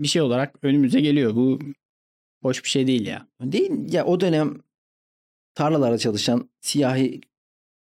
bir 0.00 0.08
şey 0.08 0.22
olarak 0.22 0.54
önümüze 0.62 1.00
geliyor. 1.00 1.34
Bu 1.34 1.58
hoş 2.42 2.64
bir 2.64 2.68
şey 2.68 2.86
değil 2.86 3.06
ya. 3.06 3.28
Değil 3.42 3.92
ya 3.92 4.04
o 4.04 4.20
dönem 4.20 4.62
tarlalarda 5.54 5.98
çalışan 5.98 6.50
siyahi 6.60 7.20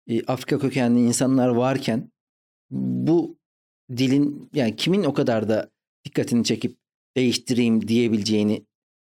e, 0.08 0.24
Afrika 0.24 0.60
kökenli 0.60 1.00
insanlar 1.00 1.50
varken 1.50 2.12
bu 2.72 3.38
dilin 3.98 4.50
yani 4.54 4.75
kimin 4.75 5.04
o 5.04 5.13
kadar 5.13 5.50
da 5.50 5.72
dikkatini 6.06 6.44
çekip 6.44 6.78
değiştireyim 7.16 7.88
diyebileceğini 7.88 8.66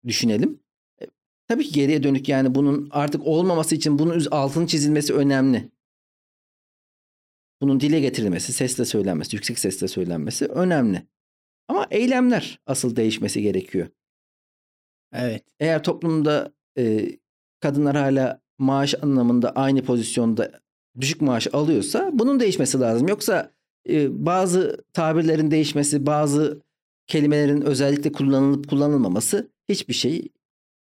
düşünelim. 0.07 0.64
Tabii 1.49 1.65
ki 1.65 1.73
geriye 1.73 2.03
dönük 2.03 2.29
yani 2.29 2.55
bunun 2.55 2.89
artık 2.91 3.27
olmaması 3.27 3.75
için 3.75 3.99
bunun 3.99 4.27
altını 4.31 4.67
çizilmesi 4.67 5.15
önemli. 5.15 5.71
Bunun 7.61 7.81
dile 7.81 8.01
getirilmesi, 8.01 8.53
sesle 8.53 8.85
söylenmesi, 8.85 9.37
yüksek 9.37 9.59
sesle 9.59 9.89
söylenmesi 9.89 10.47
önemli. 10.47 11.07
Ama 11.69 11.87
eylemler 11.91 12.61
asıl 12.67 12.97
değişmesi 12.97 13.43
gerekiyor. 13.43 13.89
Evet. 15.13 15.45
Eğer 15.61 15.83
toplumda 15.83 16.53
e, 16.79 17.11
kadınlar 17.61 17.97
hala 17.97 18.41
maaş 18.59 18.95
anlamında 19.03 19.51
aynı 19.53 19.83
pozisyonda 19.83 20.61
düşük 21.01 21.21
maaş 21.21 21.55
alıyorsa 21.55 22.11
bunun 22.13 22.41
değişmesi 22.41 22.81
lazım. 22.81 23.09
Yoksa 23.09 23.53
e, 23.89 24.25
bazı 24.27 24.85
tabirlerin 24.93 25.51
değişmesi, 25.51 26.07
bazı 26.07 26.63
kelimelerin 27.07 27.61
özellikle 27.61 28.13
kullanılıp 28.13 28.69
kullanılmaması 28.69 29.51
hiçbir 29.69 29.95
şey. 29.95 30.29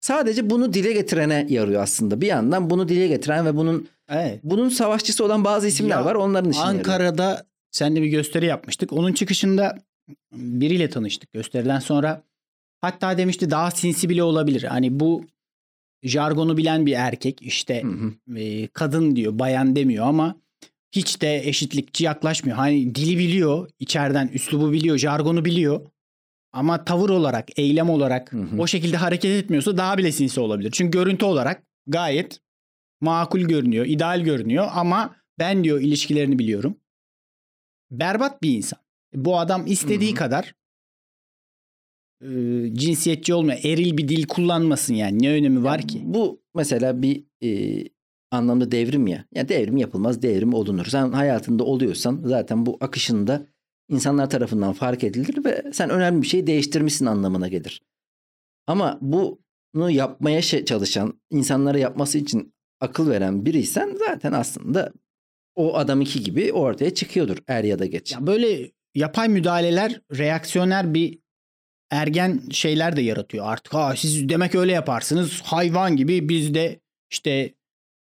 Sadece 0.01 0.49
bunu 0.49 0.73
dile 0.73 0.93
getirene 0.93 1.45
yarıyor 1.49 1.81
aslında. 1.81 2.21
Bir 2.21 2.27
yandan 2.27 2.69
bunu 2.69 2.89
dile 2.89 3.07
getiren 3.07 3.45
ve 3.45 3.55
bunun 3.55 3.87
Evet. 4.09 4.39
bunun 4.43 4.69
savaşçısı 4.69 5.25
olan 5.25 5.43
bazı 5.43 5.67
isimler 5.67 5.97
Ya, 5.97 6.05
var. 6.05 6.15
Onların 6.15 6.51
işine 6.51 6.63
yarıyor. 6.65 6.79
Ankara'da 6.79 7.45
seninle 7.71 8.01
bir 8.01 8.07
gösteri 8.07 8.45
yapmıştık. 8.45 8.93
Onun 8.93 9.13
çıkışında 9.13 9.77
biriyle 10.33 10.89
tanıştık 10.89 11.31
gösteriden 11.33 11.79
sonra. 11.79 12.23
Hatta 12.81 13.17
demişti 13.17 13.51
daha 13.51 13.71
sinsi 13.71 14.09
bile 14.09 14.23
olabilir. 14.23 14.63
Hani 14.63 14.99
bu 14.99 15.25
jargonu 16.03 16.57
bilen 16.57 16.85
bir 16.85 16.93
erkek 16.93 17.41
işte 17.41 17.83
Hı 17.83 17.87
hı. 17.87 18.39
e, 18.39 18.67
kadın 18.67 19.15
diyor 19.15 19.39
bayan 19.39 19.75
demiyor 19.75 20.07
ama 20.07 20.35
hiç 20.91 21.21
de 21.21 21.47
eşitlikçi 21.47 22.03
yaklaşmıyor. 22.03 22.57
Hani 22.57 22.95
dili 22.95 23.17
biliyor 23.17 23.69
içeriden 23.79 24.27
üslubu 24.27 24.71
biliyor 24.71 24.97
jargonu 24.97 25.45
biliyor. 25.45 25.81
Ama 26.57 26.85
tavır 26.85 27.09
olarak 27.09 27.59
eylem 27.59 27.89
olarak 27.89 28.33
Hı 28.33 28.37
hı. 28.37 28.61
o 28.61 28.67
şekilde 28.67 28.97
hareket 28.97 29.43
etmiyorsa 29.43 29.77
daha 29.77 29.97
bile 29.97 30.11
sinsi 30.11 30.39
olabilir. 30.39 30.71
Çünkü 30.71 30.91
görüntü 30.91 31.25
olarak 31.25 31.63
gayet 31.87 32.39
makul 33.01 33.39
görünüyor, 33.39 33.85
ideal 33.85 34.21
görünüyor 34.21 34.67
ama 34.73 35.15
ben 35.39 35.63
diyor 35.63 35.81
ilişkilerini 35.81 36.39
biliyorum. 36.39 36.77
Berbat 37.91 38.41
bir 38.41 38.57
insan. 38.57 38.79
Bu 39.13 39.39
adam 39.39 39.67
istediği 39.67 40.09
Hı 40.09 40.13
hı. 40.13 40.17
kadar 40.17 40.55
e, 42.21 42.27
cinsiyetçi 42.73 43.33
olmuyor. 43.33 43.59
Eril 43.63 43.97
bir 43.97 44.07
dil 44.07 44.27
kullanmasın 44.27 44.93
yani. 44.93 45.23
Ne 45.23 45.31
önemi 45.31 45.63
var 45.63 45.81
ki? 45.81 46.01
Bu 46.05 46.41
mesela 46.55 47.01
bir 47.01 47.23
e, 47.43 47.83
anlamda 48.31 48.71
devrim 48.71 49.07
ya. 49.07 49.25
Ya 49.33 49.49
devrim 49.49 49.77
yapılmaz, 49.77 50.21
devrim 50.21 50.53
olunur. 50.53 50.85
Sen 50.85 51.11
hayatında 51.11 51.63
oluyorsan 51.63 52.21
zaten 52.25 52.65
bu 52.65 52.77
akışında 52.81 53.47
insanlar 53.89 54.29
tarafından 54.29 54.73
fark 54.73 55.03
edilir 55.03 55.45
ve 55.45 55.63
sen 55.73 55.89
önemli 55.89 56.21
bir 56.21 56.27
şey 56.27 56.47
değiştirmişsin 56.47 57.05
anlamına 57.05 57.47
gelir. 57.47 57.81
Ama 58.67 58.99
bunu 59.01 59.91
yapmaya 59.91 60.41
çalışan, 60.41 61.21
insanlara 61.29 61.77
yapması 61.77 62.17
için 62.17 62.53
akıl 62.79 63.09
veren 63.09 63.45
biriysen 63.45 63.95
zaten 63.99 64.31
aslında 64.31 64.93
o 65.55 65.75
adam 65.75 66.01
iki 66.01 66.23
gibi 66.23 66.53
ortaya 66.53 66.93
çıkıyordur 66.93 67.37
er 67.47 67.63
ya 67.63 67.79
da 67.79 67.85
geç. 67.85 68.11
Ya 68.11 68.27
böyle 68.27 68.71
yapay 68.95 69.29
müdahaleler 69.29 70.01
reaksiyoner 70.17 70.93
bir 70.93 71.19
ergen 71.91 72.41
şeyler 72.51 72.95
de 72.95 73.01
yaratıyor 73.01 73.45
artık. 73.45 73.73
Ha 73.73 73.95
siz 73.95 74.29
demek 74.29 74.55
öyle 74.55 74.71
yaparsınız 74.71 75.41
hayvan 75.41 75.95
gibi 75.95 76.29
biz 76.29 76.53
de 76.53 76.79
işte 77.11 77.53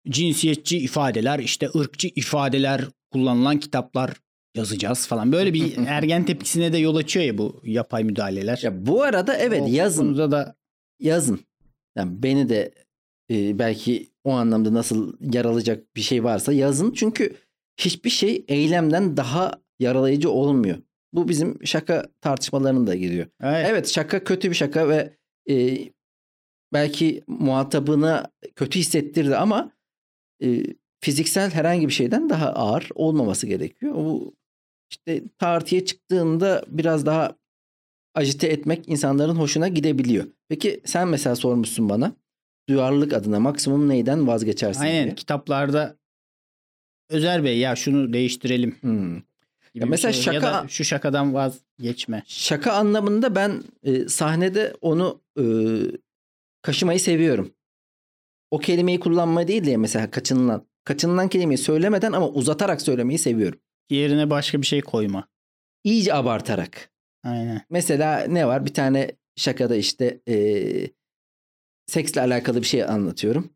cinsiyetçi 0.08 0.78
ifadeler 0.78 1.38
işte 1.38 1.68
ırkçı 1.76 2.08
ifadeler 2.08 2.84
kullanılan 3.10 3.60
kitaplar 3.60 4.12
yazacağız 4.56 5.06
falan. 5.06 5.32
Böyle 5.32 5.54
bir 5.54 5.76
ergen 5.86 6.24
tepkisine 6.24 6.72
de 6.72 6.78
yol 6.78 6.96
açıyor 6.96 7.26
ya 7.26 7.38
bu 7.38 7.60
yapay 7.64 8.04
müdahaleler. 8.04 8.60
Ya 8.62 8.86
bu 8.86 9.02
arada 9.02 9.36
evet 9.36 9.62
O 9.62 9.66
yazın. 9.68 10.16
da 10.30 10.56
yazın. 11.00 11.40
Yani 11.96 12.22
beni 12.22 12.48
de 12.48 12.72
e, 13.30 13.58
belki 13.58 14.08
o 14.24 14.30
anlamda 14.30 14.74
nasıl 14.74 15.12
yaralayacak 15.32 15.96
bir 15.96 16.00
şey 16.00 16.24
varsa 16.24 16.52
yazın. 16.52 16.92
Çünkü 16.92 17.36
hiçbir 17.80 18.10
şey 18.10 18.44
eylemden 18.48 19.16
daha 19.16 19.52
yaralayıcı 19.78 20.30
olmuyor. 20.30 20.76
Bu 21.12 21.28
bizim 21.28 21.66
şaka 21.66 22.06
tartışmalarına 22.20 22.86
da 22.86 22.94
giriyor. 22.94 23.26
evet. 23.42 23.66
Evet 23.70 23.88
şaka 23.88 24.24
kötü 24.24 24.50
bir 24.50 24.54
şaka 24.54 24.88
ve 24.88 25.16
e, 25.50 25.78
belki 26.72 27.22
muhatabına 27.26 28.30
kötü 28.56 28.78
hissettirdi 28.78 29.36
ama 29.36 29.70
e, 30.42 30.62
fiziksel 31.00 31.50
herhangi 31.50 31.88
bir 31.88 31.92
şeyden 31.92 32.28
daha 32.28 32.52
ağır 32.52 32.88
olmaması 32.94 33.46
gerekiyor. 33.46 33.92
O 33.96 34.32
işte 34.90 35.22
tartıya 35.38 35.84
çıktığında 35.84 36.64
biraz 36.68 37.06
daha 37.06 37.36
ajite 38.14 38.46
etmek 38.46 38.88
insanların 38.88 39.36
hoşuna 39.36 39.68
gidebiliyor. 39.68 40.24
Peki 40.48 40.80
sen 40.84 41.08
mesela 41.08 41.36
sormuşsun 41.36 41.88
bana 41.88 42.12
duyarlılık 42.68 43.12
adına 43.12 43.40
maksimum 43.40 43.88
neyden 43.88 44.26
vazgeçersin 44.26 44.80
Aynen 44.82 45.04
diye. 45.04 45.14
kitaplarda 45.14 45.96
Özer 47.10 47.44
Bey 47.44 47.58
ya 47.58 47.76
şunu 47.76 48.12
değiştirelim. 48.12 48.76
Hmm. 48.80 49.16
Ya 49.74 49.86
mesela 49.86 50.12
şey. 50.12 50.34
Ya 50.34 50.40
şaka- 50.40 50.64
da 50.64 50.68
şu 50.68 50.84
şakadan 50.84 51.34
vazgeçme. 51.34 52.22
Şaka 52.26 52.72
anlamında 52.72 53.34
ben 53.34 53.62
e, 53.82 54.08
sahnede 54.08 54.76
onu 54.80 55.20
e, 55.38 55.44
kaşımayı 56.62 57.00
seviyorum. 57.00 57.52
O 58.50 58.58
kelimeyi 58.58 59.00
kullanmayı 59.00 59.48
değil 59.48 59.66
de 59.66 59.76
mesela 59.76 60.10
kaçınılan. 60.10 60.66
Kaçınılan 60.84 61.28
kelimeyi 61.28 61.58
söylemeden 61.58 62.12
ama 62.12 62.28
uzatarak 62.28 62.82
söylemeyi 62.82 63.18
seviyorum. 63.18 63.58
Yerine 63.90 64.30
başka 64.30 64.62
bir 64.62 64.66
şey 64.66 64.80
koyma. 64.80 65.28
İyice 65.84 66.14
abartarak. 66.14 66.90
Aynen. 67.24 67.62
Mesela 67.70 68.20
ne 68.28 68.46
var? 68.46 68.66
Bir 68.66 68.74
tane 68.74 69.10
şakada 69.36 69.76
işte 69.76 70.20
e, 70.28 70.36
seksle 71.86 72.20
alakalı 72.20 72.60
bir 72.60 72.66
şey 72.66 72.84
anlatıyorum. 72.84 73.50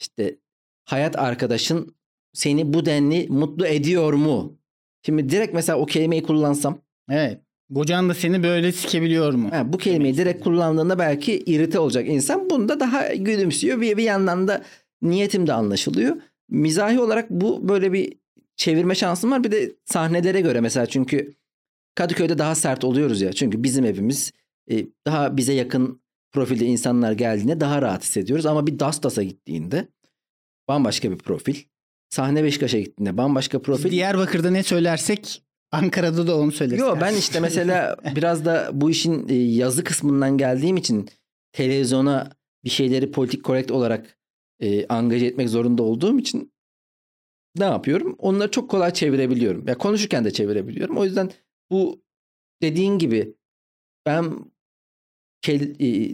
İşte 0.00 0.38
hayat 0.84 1.18
arkadaşın 1.18 1.96
seni 2.32 2.72
bu 2.72 2.86
denli 2.86 3.26
mutlu 3.28 3.66
ediyor 3.66 4.12
mu? 4.12 4.58
Şimdi 5.06 5.28
direkt 5.28 5.54
mesela 5.54 5.78
o 5.78 5.86
kelimeyi 5.86 6.22
kullansam 6.22 6.78
Evet. 7.10 7.40
Kocan 7.74 8.08
da 8.08 8.14
seni 8.14 8.42
böyle 8.42 8.72
sikebiliyor 8.72 9.32
mu? 9.32 9.50
Ha, 9.52 9.72
bu 9.72 9.78
kelimeyi 9.78 10.16
direkt 10.16 10.44
kullandığında 10.44 10.98
belki 10.98 11.38
irite 11.38 11.78
olacak 11.78 12.08
insan. 12.08 12.50
Bunda 12.50 12.80
daha 12.80 13.14
gülümsüyor. 13.14 13.80
Bir, 13.80 13.96
bir 13.96 14.02
yandan 14.02 14.48
da 14.48 14.62
niyetim 15.02 15.46
de 15.46 15.52
anlaşılıyor. 15.52 16.16
Mizahi 16.48 17.00
olarak 17.00 17.30
bu 17.30 17.68
böyle 17.68 17.92
bir 17.92 18.12
çevirme 18.62 18.94
şansım 18.94 19.30
var. 19.30 19.44
Bir 19.44 19.50
de 19.50 19.76
sahnelere 19.84 20.40
göre 20.40 20.60
mesela 20.60 20.86
çünkü 20.86 21.34
Kadıköy'de 21.94 22.38
daha 22.38 22.54
sert 22.54 22.84
oluyoruz 22.84 23.20
ya. 23.20 23.32
Çünkü 23.32 23.62
bizim 23.62 23.84
evimiz 23.84 24.32
e, 24.70 24.86
daha 25.06 25.36
bize 25.36 25.52
yakın 25.52 26.02
profilde 26.32 26.66
insanlar 26.66 27.12
geldiğinde 27.12 27.60
daha 27.60 27.82
rahat 27.82 28.02
hissediyoruz. 28.02 28.46
Ama 28.46 28.66
bir 28.66 28.78
Dastas'a 28.78 29.22
gittiğinde 29.22 29.88
bambaşka 30.68 31.10
bir 31.10 31.18
profil. 31.18 31.56
Sahne 32.10 32.44
Beşiktaş'a 32.44 32.78
gittiğinde 32.78 33.16
bambaşka 33.16 33.58
Biz 33.58 33.64
profil. 33.64 33.90
Diyarbakır'da 33.90 34.50
ne 34.50 34.62
söylersek 34.62 35.42
Ankara'da 35.72 36.26
da 36.26 36.38
onu 36.38 36.52
söyleriz. 36.52 36.80
Yo 36.80 36.96
ben 37.00 37.14
işte 37.14 37.40
mesela 37.40 37.96
biraz 38.16 38.44
da 38.44 38.70
bu 38.72 38.90
işin 38.90 39.28
e, 39.28 39.34
yazı 39.34 39.84
kısmından 39.84 40.38
geldiğim 40.38 40.76
için 40.76 41.08
televizyona 41.52 42.30
bir 42.64 42.70
şeyleri 42.70 43.10
politik 43.10 43.44
korrekt 43.44 43.70
olarak 43.70 44.18
e, 44.60 44.86
angaje 44.86 45.26
etmek 45.26 45.48
zorunda 45.48 45.82
olduğum 45.82 46.18
için 46.18 46.52
ne 47.56 47.64
yapıyorum? 47.64 48.16
Onları 48.18 48.50
çok 48.50 48.70
kolay 48.70 48.92
çevirebiliyorum. 48.92 49.68
Ya 49.68 49.78
konuşurken 49.78 50.24
de 50.24 50.30
çevirebiliyorum. 50.30 50.96
O 50.98 51.04
yüzden 51.04 51.30
bu 51.70 52.02
dediğin 52.62 52.98
gibi 52.98 53.34
ben 54.06 54.52
e, 55.48 56.10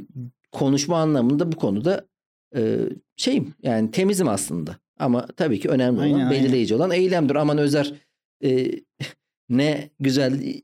konuşma 0.52 0.98
anlamında 0.98 1.52
bu 1.52 1.56
konuda 1.56 2.08
e, 2.56 2.78
şeyim 3.16 3.54
yani 3.62 3.90
temizim 3.90 4.28
aslında. 4.28 4.76
Ama 4.98 5.26
tabii 5.26 5.60
ki 5.60 5.68
önemli 5.68 5.98
olan 5.98 6.04
Aynen, 6.04 6.18
aynen. 6.18 6.30
belirleyici 6.30 6.74
olan 6.74 6.90
eylemdir. 6.90 7.34
Aman 7.34 7.58
Özer 7.58 7.94
e, 8.44 8.70
ne 9.48 9.90
güzel 10.00 10.60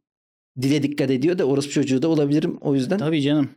dile 0.62 0.82
dikkat 0.82 1.10
ediyor 1.10 1.38
da 1.38 1.44
orospu 1.44 1.72
çocuğu 1.72 2.02
da 2.02 2.08
olabilirim. 2.08 2.58
O 2.60 2.74
yüzden 2.74 2.98
Tabii 2.98 3.22
canım. 3.22 3.50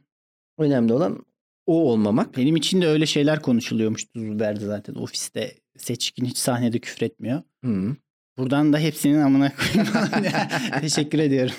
önemli 0.57 0.93
olan 0.93 1.25
o 1.65 1.91
olmamak. 1.91 2.37
Benim 2.37 2.55
için 2.55 2.81
de 2.81 2.87
öyle 2.87 3.05
şeyler 3.05 3.41
konuşuluyormuş 3.41 4.05
Tuzluder'de 4.05 4.65
zaten. 4.65 4.95
Ofiste 4.95 5.55
seçkin 5.77 6.25
hiç 6.25 6.37
sahnede 6.37 6.79
küfür 6.79 7.05
etmiyor. 7.05 7.41
Hı. 7.65 7.95
Buradan 8.37 8.73
da 8.73 8.79
hepsinin 8.79 9.21
amına 9.21 9.51
koyayım. 9.55 9.93
Teşekkür 10.81 11.19
ediyorum. 11.19 11.55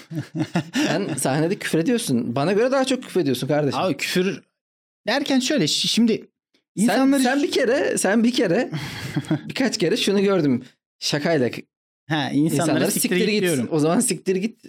Sen 0.74 1.14
sahnede 1.14 1.58
küfür 1.58 1.78
ediyorsun. 1.78 2.36
Bana 2.36 2.52
göre 2.52 2.72
daha 2.72 2.84
çok 2.84 3.02
küfür 3.02 3.20
ediyorsun 3.20 3.48
kardeşim. 3.48 3.80
Abi 3.80 3.96
küfür 3.96 4.42
derken 5.06 5.40
şöyle 5.40 5.64
şi- 5.64 5.88
şimdi 5.88 6.28
sen, 6.76 6.82
insanları 6.82 7.22
sen 7.22 7.42
bir 7.42 7.50
kere 7.50 7.98
sen 7.98 8.24
bir 8.24 8.32
kere 8.32 8.70
birkaç 9.48 9.78
kere 9.78 9.96
şunu 9.96 10.22
gördüm. 10.22 10.62
Şakayla 10.98 11.50
ha, 12.08 12.30
insanlara, 12.30 12.70
insanlara 12.70 12.90
siktir, 12.90 13.00
siktir, 13.16 13.28
git 13.32 13.42
diyorum. 13.42 13.68
O 13.70 13.78
zaman 13.78 14.00
siktir 14.00 14.36
git 14.36 14.64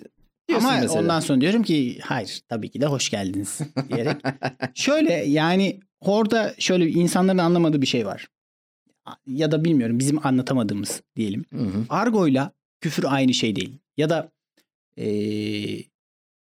Ama 0.55 0.71
mesela. 0.71 1.01
ondan 1.01 1.19
sonra 1.19 1.41
diyorum 1.41 1.63
ki 1.63 1.99
hayır 2.03 2.41
tabii 2.49 2.69
ki 2.69 2.81
de 2.81 2.85
hoş 2.85 3.09
geldiniz 3.09 3.59
diyerek. 3.89 4.17
şöyle 4.75 5.13
yani 5.13 5.79
orada 5.99 6.55
şöyle 6.59 6.89
insanların 6.89 7.37
anlamadığı 7.37 7.81
bir 7.81 7.87
şey 7.87 8.05
var. 8.05 8.27
Ya 9.27 9.51
da 9.51 9.63
bilmiyorum 9.65 9.99
bizim 9.99 10.27
anlatamadığımız 10.27 11.01
diyelim. 11.15 11.45
Hı 11.53 11.57
hı. 11.63 11.85
Argo'yla 11.89 12.51
küfür 12.81 13.05
aynı 13.07 13.33
şey 13.33 13.55
değil. 13.55 13.77
Ya 13.97 14.09
da 14.09 14.31
eee, 14.97 15.83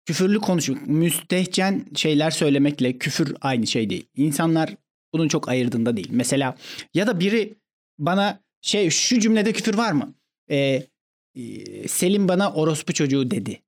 küfürlü 0.05 0.39
konuşmak, 0.39 0.87
müstehcen 0.87 1.85
şeyler 1.95 2.31
söylemekle 2.31 2.97
küfür 2.97 3.35
aynı 3.41 3.67
şey 3.67 3.89
değil. 3.89 4.05
İnsanlar 4.15 4.75
bunun 5.13 5.27
çok 5.27 5.49
ayırdığında 5.49 5.97
değil. 5.97 6.09
Mesela 6.11 6.55
ya 6.93 7.07
da 7.07 7.19
biri 7.19 7.53
bana 7.99 8.39
şey 8.61 8.89
şu 8.89 9.19
cümlede 9.19 9.53
küfür 9.53 9.73
var 9.73 9.91
mı? 9.91 10.13
Eee, 10.49 10.87
eee, 11.35 11.87
Selim 11.87 12.27
bana 12.27 12.53
orospu 12.53 12.93
çocuğu 12.93 13.31
dedi. 13.31 13.61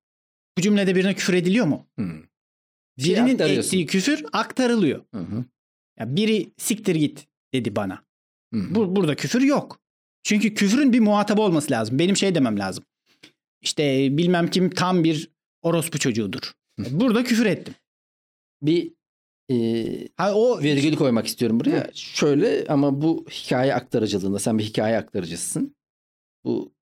Bu 0.57 0.61
cümlede 0.61 0.95
birine 0.95 1.13
küfür 1.13 1.33
ediliyor 1.33 1.65
mu? 1.65 1.87
Hı. 1.99 2.05
Şey 2.99 3.15
Birinin 3.15 3.39
ettiği 3.39 3.85
küfür 3.85 4.25
aktarılıyor. 4.33 5.03
Hı 5.13 5.19
hı. 5.19 5.45
Ya 5.99 6.15
biri 6.15 6.49
siktir 6.57 6.95
git 6.95 7.27
dedi 7.53 7.75
bana. 7.75 8.03
Hı 8.53 8.59
hı. 8.59 8.75
Bu, 8.75 8.95
burada 8.95 9.15
küfür 9.15 9.41
yok. 9.41 9.79
Çünkü 10.23 10.53
küfrün 10.53 10.93
bir 10.93 10.99
muhatabı 10.99 11.41
olması 11.41 11.71
lazım. 11.71 11.99
Benim 11.99 12.17
şey 12.17 12.35
demem 12.35 12.59
lazım. 12.59 12.83
İşte 13.61 14.17
bilmem 14.17 14.49
kim 14.49 14.69
tam 14.69 15.03
bir 15.03 15.31
orospu 15.61 15.99
çocuğudur. 15.99 16.53
Burada 16.77 17.23
küfür 17.23 17.45
ettim. 17.45 17.73
Bir 18.61 18.93
e, 19.51 20.07
Ha 20.17 20.33
o 20.35 20.61
virgül 20.61 20.95
koymak 20.95 21.27
istiyorum 21.27 21.59
buraya. 21.59 21.83
Hı. 21.83 21.91
Şöyle 21.93 22.65
ama 22.69 23.01
bu 23.01 23.25
hikaye 23.31 23.75
aktarıcılığında 23.75 24.39
sen 24.39 24.59
bir 24.59 24.63
hikaye 24.63 24.97
aktarıcısın. 24.97 25.75
Bu 26.43 26.73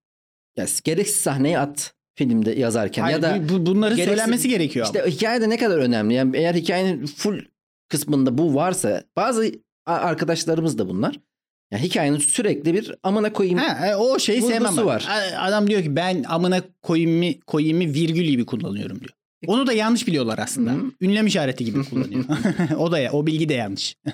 ya 0.58 0.65
gereksiz 0.84 1.15
sahneyi 1.21 1.60
at 1.60 1.95
filmde 2.15 2.51
yazarken 2.51 3.01
Hayır, 3.01 3.15
ya 3.15 3.21
da 3.21 3.49
bu- 3.49 3.54
bu- 3.54 3.65
bunların 3.65 3.97
gereksiz- 3.97 4.10
söylenmesi 4.10 4.49
gerekiyor. 4.49 4.86
İşte 4.86 5.06
hikayede 5.12 5.49
ne 5.49 5.58
kadar 5.58 5.78
önemli. 5.78 6.13
Yani 6.13 6.38
eğer 6.38 6.56
hikayenin 6.56 7.06
full 7.06 7.39
kısmında 7.89 8.38
bu 8.38 8.56
varsa 8.56 9.04
bazı 9.15 9.51
arkadaşlarımız 9.86 10.78
da 10.78 10.89
bunlar. 10.89 11.19
Yani 11.71 11.84
hikayenin 11.84 12.17
sürekli 12.17 12.73
bir 12.73 12.95
amına 13.04 13.34
koyayım. 13.34 13.60
Ha, 13.60 13.88
e, 13.88 13.95
o 13.95 14.19
şeyi 14.19 14.41
sevmem. 14.41 14.78
ben. 14.78 14.86
var. 14.86 15.08
Adam 15.39 15.69
diyor 15.69 15.84
ki 15.84 15.95
ben 15.95 16.23
amına 16.23 16.62
koyayımı, 16.82 17.39
koyayımı 17.47 17.93
virgül 17.93 18.23
gibi 18.23 18.45
kullanıyorum 18.45 18.99
diyor. 18.99 19.12
Onu 19.47 19.67
da 19.67 19.73
yanlış 19.73 20.08
biliyorlar 20.08 20.39
aslında. 20.39 20.71
Hı. 20.71 20.91
Ünlem 21.01 21.28
işareti 21.28 21.65
gibi 21.65 21.84
kullanıyor. 21.89 22.23
o 22.78 22.91
da 22.91 22.99
ya, 22.99 23.12
o 23.12 23.28
bilgi 23.28 23.49
de 23.49 23.54
yanlış. 23.54 23.95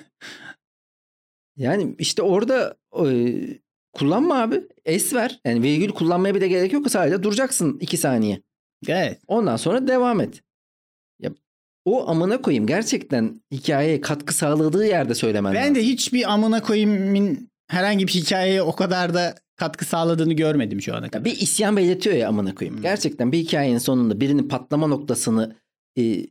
Yani 1.56 1.94
işte 1.98 2.22
orada 2.22 2.76
e, 3.06 3.34
kullanma 3.92 4.42
abi. 4.42 4.60
Es 4.84 5.14
ver. 5.14 5.40
Yani 5.44 5.62
virgül 5.62 5.88
kullanmaya 5.88 6.34
bile 6.34 6.48
gerek 6.48 6.72
yok. 6.72 6.90
Sadece 6.90 7.22
duracaksın 7.22 7.78
iki 7.80 7.96
saniye. 7.96 8.42
Evet. 8.88 9.20
Ondan 9.26 9.56
sonra 9.56 9.88
devam 9.88 10.20
et. 10.20 10.42
O 11.84 12.08
amına 12.08 12.42
koyayım 12.42 12.66
gerçekten 12.66 13.40
hikayeye 13.50 14.00
katkı 14.00 14.34
sağladığı 14.34 14.86
yerde 14.86 15.14
söylemen 15.14 15.54
Ben 15.54 15.62
lazım. 15.62 15.74
de 15.74 15.82
hiçbir 15.82 16.32
amına 16.32 16.62
koyayımın 16.62 17.50
herhangi 17.68 18.06
bir 18.06 18.12
hikayeye 18.12 18.62
o 18.62 18.76
kadar 18.76 19.14
da 19.14 19.34
katkı 19.56 19.84
sağladığını 19.84 20.32
görmedim 20.32 20.82
şu 20.82 20.96
ana 20.96 21.08
kadar. 21.08 21.24
bir 21.24 21.40
isyan 21.40 21.76
belirtiyor 21.76 22.16
ya 22.16 22.28
amına 22.28 22.54
koyayım. 22.54 22.76
Hmm. 22.76 22.82
Gerçekten 22.82 23.32
bir 23.32 23.38
hikayenin 23.38 23.78
sonunda 23.78 24.20
birinin 24.20 24.48
patlama 24.48 24.86
noktasını 24.86 25.56
e, 25.98 26.26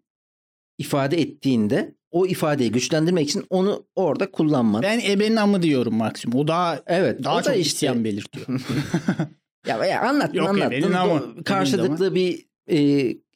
ifade 0.77 1.21
ettiğinde 1.21 1.95
o 2.11 2.25
ifadeyi 2.25 2.71
güçlendirmek 2.71 3.29
için 3.29 3.45
onu 3.49 3.85
orada 3.95 4.31
kullanman. 4.31 4.81
Ben 4.81 4.99
ebenin 4.99 5.35
amı 5.35 5.61
diyorum 5.61 5.95
maksimum. 5.95 6.39
O 6.39 6.47
daha 6.47 6.79
evet. 6.87 7.23
daha 7.23 7.35
o 7.35 7.39
da 7.39 7.43
çok 7.43 7.57
işte 7.57 7.75
isyan 7.75 8.03
belirtiyor. 8.03 8.47
ya, 9.67 9.85
ya 9.85 10.01
anlattın 10.01 10.37
Yok, 10.37 10.49
anlattın. 10.49 10.71
ebenin 10.71 10.93
amı 10.93 11.43
Karşılıklı 11.43 12.15
bir 12.15 12.45
e, 12.71 12.77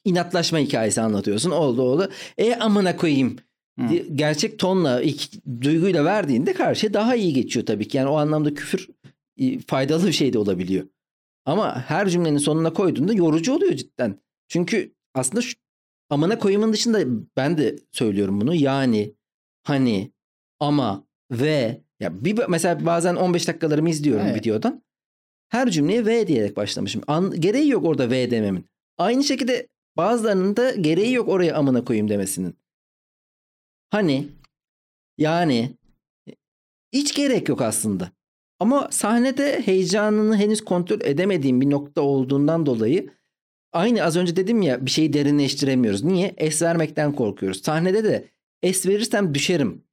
inatlaşma 0.06 0.58
hikayesi 0.58 1.00
anlatıyorsun. 1.00 1.50
Oldu 1.50 1.82
oldu. 1.82 2.10
E 2.38 2.54
amına 2.54 2.96
koyayım. 2.96 3.36
Diye 3.88 4.04
Gerçek 4.14 4.58
tonla, 4.58 5.02
ilk 5.02 5.46
duyguyla 5.60 6.04
verdiğinde 6.04 6.52
karşıya 6.52 6.94
daha 6.94 7.16
iyi 7.16 7.32
geçiyor 7.32 7.66
tabii 7.66 7.88
ki. 7.88 7.96
Yani 7.96 8.08
o 8.08 8.16
anlamda 8.16 8.54
küfür 8.54 8.88
faydalı 9.66 10.06
bir 10.06 10.12
şey 10.12 10.32
de 10.32 10.38
olabiliyor. 10.38 10.86
Ama 11.44 11.80
her 11.80 12.08
cümlenin 12.08 12.38
sonuna 12.38 12.72
koyduğunda 12.72 13.12
yorucu 13.12 13.54
oluyor 13.54 13.72
cidden. 13.72 14.20
Çünkü 14.48 14.94
aslında 15.14 15.40
şu, 15.40 15.56
amına 16.10 16.38
koyumun 16.38 16.72
dışında 16.72 16.98
ben 17.36 17.58
de 17.58 17.76
söylüyorum 17.92 18.40
bunu. 18.40 18.54
Yani, 18.54 19.14
hani, 19.62 20.12
ama, 20.60 21.06
ve 21.30 21.82
ya 22.00 22.24
bir 22.24 22.48
mesela 22.48 22.86
bazen 22.86 23.14
15 23.16 23.48
dakikalarımı 23.48 23.90
izliyorum 23.90 24.26
Evet. 24.26 24.40
videodan. 24.40 24.82
Her 25.48 25.70
cümleye 25.70 26.06
ve 26.06 26.26
diyerek 26.26 26.56
başlamışım. 26.56 27.02
An, 27.06 27.40
gereği 27.40 27.68
yok 27.68 27.84
orada 27.84 28.10
ve 28.10 28.30
dememin. 28.30 28.66
Aynı 28.98 29.24
şekilde 29.24 29.68
bazılarının 29.96 30.56
da 30.56 30.70
gereği 30.70 31.12
yok 31.12 31.28
oraya 31.28 31.56
amına 31.56 31.84
koyayım 31.84 32.08
demesinin. 32.08 32.56
Hani 33.90 34.28
Yani 35.18 35.70
hiç 36.92 37.14
gerek 37.14 37.48
yok 37.48 37.62
aslında. 37.62 38.10
Ama 38.60 38.88
sahnede 38.90 39.62
heyecanını 39.62 40.36
henüz 40.36 40.64
kontrol 40.64 41.00
edemediğim 41.00 41.60
bir 41.60 41.70
nokta 41.70 42.00
olduğundan 42.00 42.66
dolayı 42.66 43.10
aynı 43.72 44.02
az 44.02 44.16
önce 44.16 44.36
dedim 44.36 44.62
ya 44.62 44.86
bir 44.86 44.90
şeyi 44.90 45.12
derinleştiremiyoruz. 45.12 46.04
Niye? 46.04 46.34
Es 46.36 46.62
vermekten 46.62 47.12
korkuyoruz. 47.12 47.62
Sahnede 47.62 48.04
de 48.04 48.28
es 48.62 48.86
verirsem 48.86 49.34
düşerim. 49.34 49.84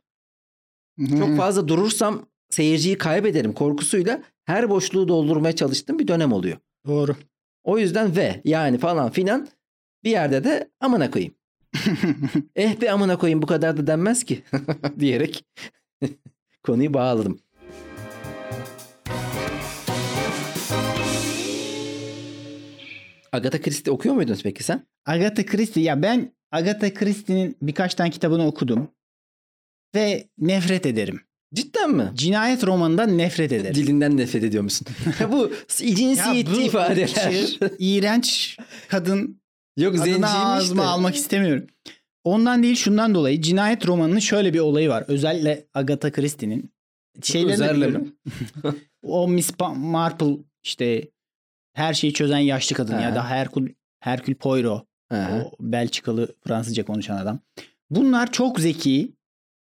Çok 1.09 1.37
fazla 1.37 1.67
durursam 1.67 2.25
seyirciyi 2.49 2.97
kaybederim 2.97 3.53
korkusuyla 3.53 4.23
her 4.45 4.69
boşluğu 4.69 5.07
doldurmaya 5.07 5.55
çalıştığım 5.55 5.99
bir 5.99 6.07
dönem 6.07 6.33
oluyor. 6.33 6.57
Doğru. 6.87 7.15
O 7.63 7.77
yüzden 7.77 8.15
ve 8.15 8.41
yani 8.45 8.77
falan 8.77 9.11
filan 9.11 9.47
bir 10.03 10.11
yerde 10.11 10.43
de 10.43 10.69
amına 10.79 11.11
koyayım. 11.11 11.33
eh 12.55 12.81
be 12.81 12.91
amına 12.91 13.17
koyayım 13.17 13.41
bu 13.41 13.45
kadar 13.45 13.77
da 13.77 13.87
denmez 13.87 14.23
ki 14.23 14.43
diyerek 14.99 15.45
konuyu 16.63 16.93
bağladım. 16.93 17.39
Agatha 23.31 23.61
Christie 23.61 23.91
okuyor 23.91 24.15
muydunuz 24.15 24.43
peki 24.43 24.63
sen? 24.63 24.87
Agatha 25.05 25.45
Christie 25.45 25.83
ya 25.83 26.01
ben 26.01 26.33
Agatha 26.51 26.93
Christie'nin 26.93 27.57
birkaç 27.61 27.95
tane 27.95 28.09
kitabını 28.09 28.47
okudum 28.47 28.87
ve 29.95 30.27
nefret 30.37 30.85
ederim. 30.85 31.21
Cidden 31.53 31.91
mi? 31.91 32.11
Cinayet 32.15 32.63
romanından 32.63 33.17
nefret 33.17 33.51
ederim. 33.51 33.75
Dilinden 33.75 34.17
nefret 34.17 34.43
ediyor 34.43 34.63
musun? 34.63 34.87
bu 35.31 35.51
cinsiyetçi 35.77 36.63
ifadeler. 36.63 37.03
ırkçı, 37.03 37.75
iğrenç 37.79 38.57
kadın 38.87 39.42
Yok 39.77 39.95
adını 39.95 40.03
zenciymiş 40.03 40.31
ağzıma 40.33 40.83
de. 40.83 40.87
almak 40.87 41.15
istemiyorum. 41.15 41.67
Ondan 42.23 42.63
değil 42.63 42.75
şundan 42.75 43.15
dolayı 43.15 43.41
cinayet 43.41 43.87
romanının 43.87 44.19
şöyle 44.19 44.53
bir 44.53 44.59
olayı 44.59 44.89
var. 44.89 45.05
Özellikle 45.07 45.65
Agatha 45.73 46.11
Christie'nin 46.11 46.73
şeylerini 47.23 48.07
o 49.03 49.27
Miss 49.27 49.51
Marple 49.75 50.37
işte 50.63 51.07
her 51.73 51.93
şeyi 51.93 52.13
çözen 52.13 52.37
yaşlı 52.37 52.75
kadın 52.75 52.99
ya 52.99 53.15
da 53.15 53.29
Herkül 53.29 53.73
Herkül 53.99 54.35
Poirot 54.35 54.87
Aha. 55.09 55.35
o 55.35 55.51
Belçikalı 55.59 56.35
Fransızca 56.47 56.85
konuşan 56.85 57.17
adam. 57.17 57.39
Bunlar 57.89 58.31
çok 58.31 58.59
zeki 58.59 59.13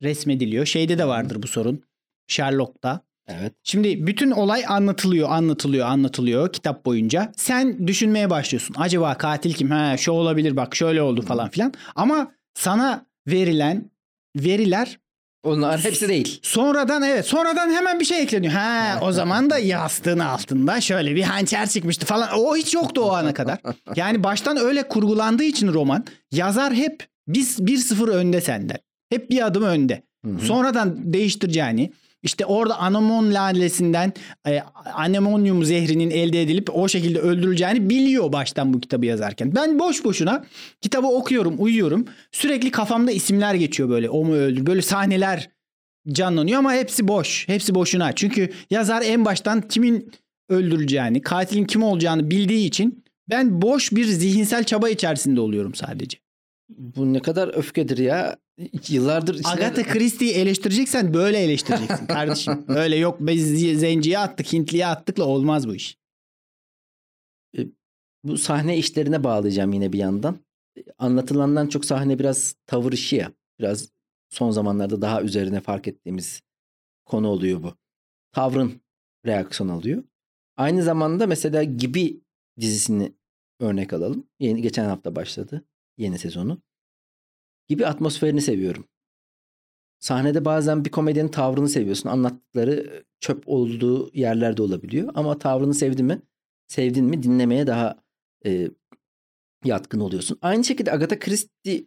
resmediliyor. 0.02 0.66
Şeyde 0.66 0.98
de 0.98 1.06
vardır 1.08 1.42
bu 1.42 1.46
sorun. 1.46 1.84
Sherlock'ta. 2.26 3.00
Evet. 3.38 3.52
Şimdi 3.64 4.06
bütün 4.06 4.30
olay 4.30 4.64
anlatılıyor, 4.68 5.30
anlatılıyor, 5.30 5.86
anlatılıyor 5.86 6.52
kitap 6.52 6.84
boyunca. 6.86 7.32
Sen 7.36 7.86
düşünmeye 7.86 8.30
başlıyorsun. 8.30 8.74
Acaba 8.78 9.14
katil 9.14 9.54
kim? 9.54 9.70
Ha, 9.70 9.96
şu 9.96 10.12
olabilir 10.12 10.56
bak 10.56 10.76
şöyle 10.76 11.02
oldu 11.02 11.22
falan 11.22 11.48
filan. 11.50 11.72
Ama 11.96 12.32
sana 12.54 13.06
verilen 13.26 13.90
veriler 14.36 14.98
Onlar 15.42 15.84
hepsi 15.84 16.08
değil. 16.08 16.38
sonradan 16.42 17.02
evet 17.02 17.26
sonradan 17.26 17.70
hemen 17.70 18.00
bir 18.00 18.04
şey 18.04 18.22
ekleniyor. 18.22 18.52
Ha 18.52 18.98
o 19.02 19.12
zaman 19.12 19.50
da 19.50 19.58
yastığın 19.58 20.18
altında 20.18 20.80
şöyle 20.80 21.14
bir 21.14 21.22
hançer 21.22 21.68
çıkmıştı 21.68 22.06
falan. 22.06 22.28
O 22.36 22.56
hiç 22.56 22.74
yoktu 22.74 23.00
o 23.00 23.12
ana 23.12 23.34
kadar. 23.34 23.58
Yani 23.96 24.24
baştan 24.24 24.56
öyle 24.56 24.88
kurgulandığı 24.88 25.44
için 25.44 25.68
roman 25.72 26.04
yazar 26.32 26.74
hep 26.74 27.08
biz 27.28 27.58
1-0 27.58 28.10
önde 28.10 28.40
senden. 28.40 28.78
Hep 29.10 29.30
bir 29.30 29.46
adım 29.46 29.62
önde. 29.62 30.02
Hı 30.24 30.30
hı. 30.32 30.40
Sonradan 30.40 31.12
değiştireceğini 31.12 31.92
işte 32.22 32.46
orada 32.46 32.78
anemon 32.78 33.34
lalesinden 33.34 34.12
e, 34.46 34.60
anemonyum 34.94 35.64
zehrinin 35.64 36.10
elde 36.10 36.42
edilip 36.42 36.76
o 36.76 36.88
şekilde 36.88 37.18
öldürüleceğini 37.18 37.90
biliyor 37.90 38.32
baştan 38.32 38.74
bu 38.74 38.80
kitabı 38.80 39.06
yazarken. 39.06 39.54
Ben 39.54 39.78
boş 39.78 40.04
boşuna 40.04 40.44
kitabı 40.80 41.06
okuyorum, 41.06 41.54
uyuyorum. 41.58 42.04
Sürekli 42.32 42.70
kafamda 42.70 43.10
isimler 43.10 43.54
geçiyor 43.54 43.88
böyle. 43.88 44.10
O 44.10 44.24
mu 44.24 44.34
öldü? 44.34 44.66
Böyle 44.66 44.82
sahneler 44.82 45.50
canlanıyor 46.08 46.58
ama 46.58 46.74
hepsi 46.74 47.08
boş. 47.08 47.48
Hepsi 47.48 47.74
boşuna. 47.74 48.12
Çünkü 48.12 48.50
yazar 48.70 49.02
en 49.02 49.24
baştan 49.24 49.60
kimin 49.60 50.12
öldürüleceğini, 50.48 51.22
katilin 51.22 51.64
kim 51.64 51.82
olacağını 51.82 52.30
bildiği 52.30 52.66
için 52.66 53.04
ben 53.30 53.62
boş 53.62 53.92
bir 53.92 54.04
zihinsel 54.04 54.64
çaba 54.64 54.88
içerisinde 54.88 55.40
oluyorum 55.40 55.74
sadece. 55.74 56.18
Bu 56.68 57.12
ne 57.12 57.20
kadar 57.20 57.48
öfkedir 57.56 57.98
ya. 57.98 58.36
Yıllardır. 58.88 59.40
Agatha 59.44 59.82
Christie'yi 59.82 60.34
eleştireceksen 60.34 61.14
böyle 61.14 61.38
eleştireceksin 61.38 62.06
kardeşim. 62.06 62.64
Öyle 62.68 62.96
yok 62.96 63.16
biz 63.20 63.60
zenciye 63.80 64.18
attık, 64.18 64.52
Hintliye 64.52 64.86
attıkla 64.86 65.24
olmaz 65.24 65.68
bu 65.68 65.74
iş. 65.74 65.98
Bu 68.24 68.38
sahne 68.38 68.78
işlerine 68.78 69.24
bağlayacağım 69.24 69.72
yine 69.72 69.92
bir 69.92 69.98
yandan. 69.98 70.38
Anlatılandan 70.98 71.66
çok 71.66 71.84
sahne 71.84 72.18
biraz 72.18 72.54
tavır 72.66 72.92
işi 72.92 73.16
ya. 73.16 73.32
Biraz 73.58 73.88
son 74.30 74.50
zamanlarda 74.50 75.02
daha 75.02 75.22
üzerine 75.22 75.60
fark 75.60 75.88
ettiğimiz 75.88 76.40
konu 77.04 77.28
oluyor 77.28 77.62
bu. 77.62 77.74
Tavrın 78.32 78.80
reaksiyon 79.26 79.68
alıyor. 79.68 80.04
Aynı 80.56 80.82
zamanda 80.82 81.26
mesela 81.26 81.62
Gibi 81.62 82.20
dizisini 82.60 83.12
örnek 83.60 83.92
alalım. 83.92 84.26
Yeni 84.40 84.62
geçen 84.62 84.84
hafta 84.84 85.16
başladı 85.16 85.64
yeni 85.98 86.18
sezonu. 86.18 86.62
Gibi 87.70 87.86
atmosferini 87.86 88.40
seviyorum. 88.40 88.84
Sahnede 90.00 90.44
bazen 90.44 90.84
bir 90.84 90.90
komedyenin 90.90 91.28
tavrını 91.28 91.68
seviyorsun. 91.68 92.08
Anlattıkları 92.08 93.04
çöp 93.20 93.42
olduğu 93.46 94.10
yerlerde 94.14 94.62
olabiliyor. 94.62 95.10
Ama 95.14 95.38
tavrını 95.38 95.74
sevdi 95.74 96.02
mi, 96.02 96.22
sevdin 96.66 97.04
mi 97.04 97.22
dinlemeye 97.22 97.66
daha 97.66 97.96
e, 98.46 98.70
yatkın 99.64 100.00
oluyorsun. 100.00 100.38
Aynı 100.42 100.64
şekilde 100.64 100.92
Agatha 100.92 101.18
Christie 101.18 101.84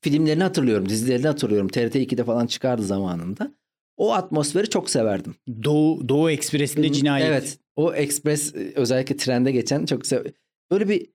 filmlerini 0.00 0.42
hatırlıyorum, 0.42 0.88
dizilerini 0.88 1.26
hatırlıyorum. 1.26 1.68
TRT 1.68 1.96
2'de 1.96 2.24
falan 2.24 2.46
çıkardı 2.46 2.82
zamanında. 2.82 3.54
O 3.96 4.12
atmosferi 4.12 4.70
çok 4.70 4.90
severdim. 4.90 5.34
Doğu, 5.64 6.08
Doğu 6.08 6.30
Ekspresi'nde 6.30 6.92
cinayet. 6.92 7.26
Evet. 7.26 7.58
O 7.76 7.94
ekspres 7.94 8.54
e, 8.54 8.72
özellikle 8.74 9.16
trende 9.16 9.52
geçen 9.52 9.86
çok 9.86 10.06
sev 10.06 10.24
Böyle 10.70 10.88
bir 10.88 11.06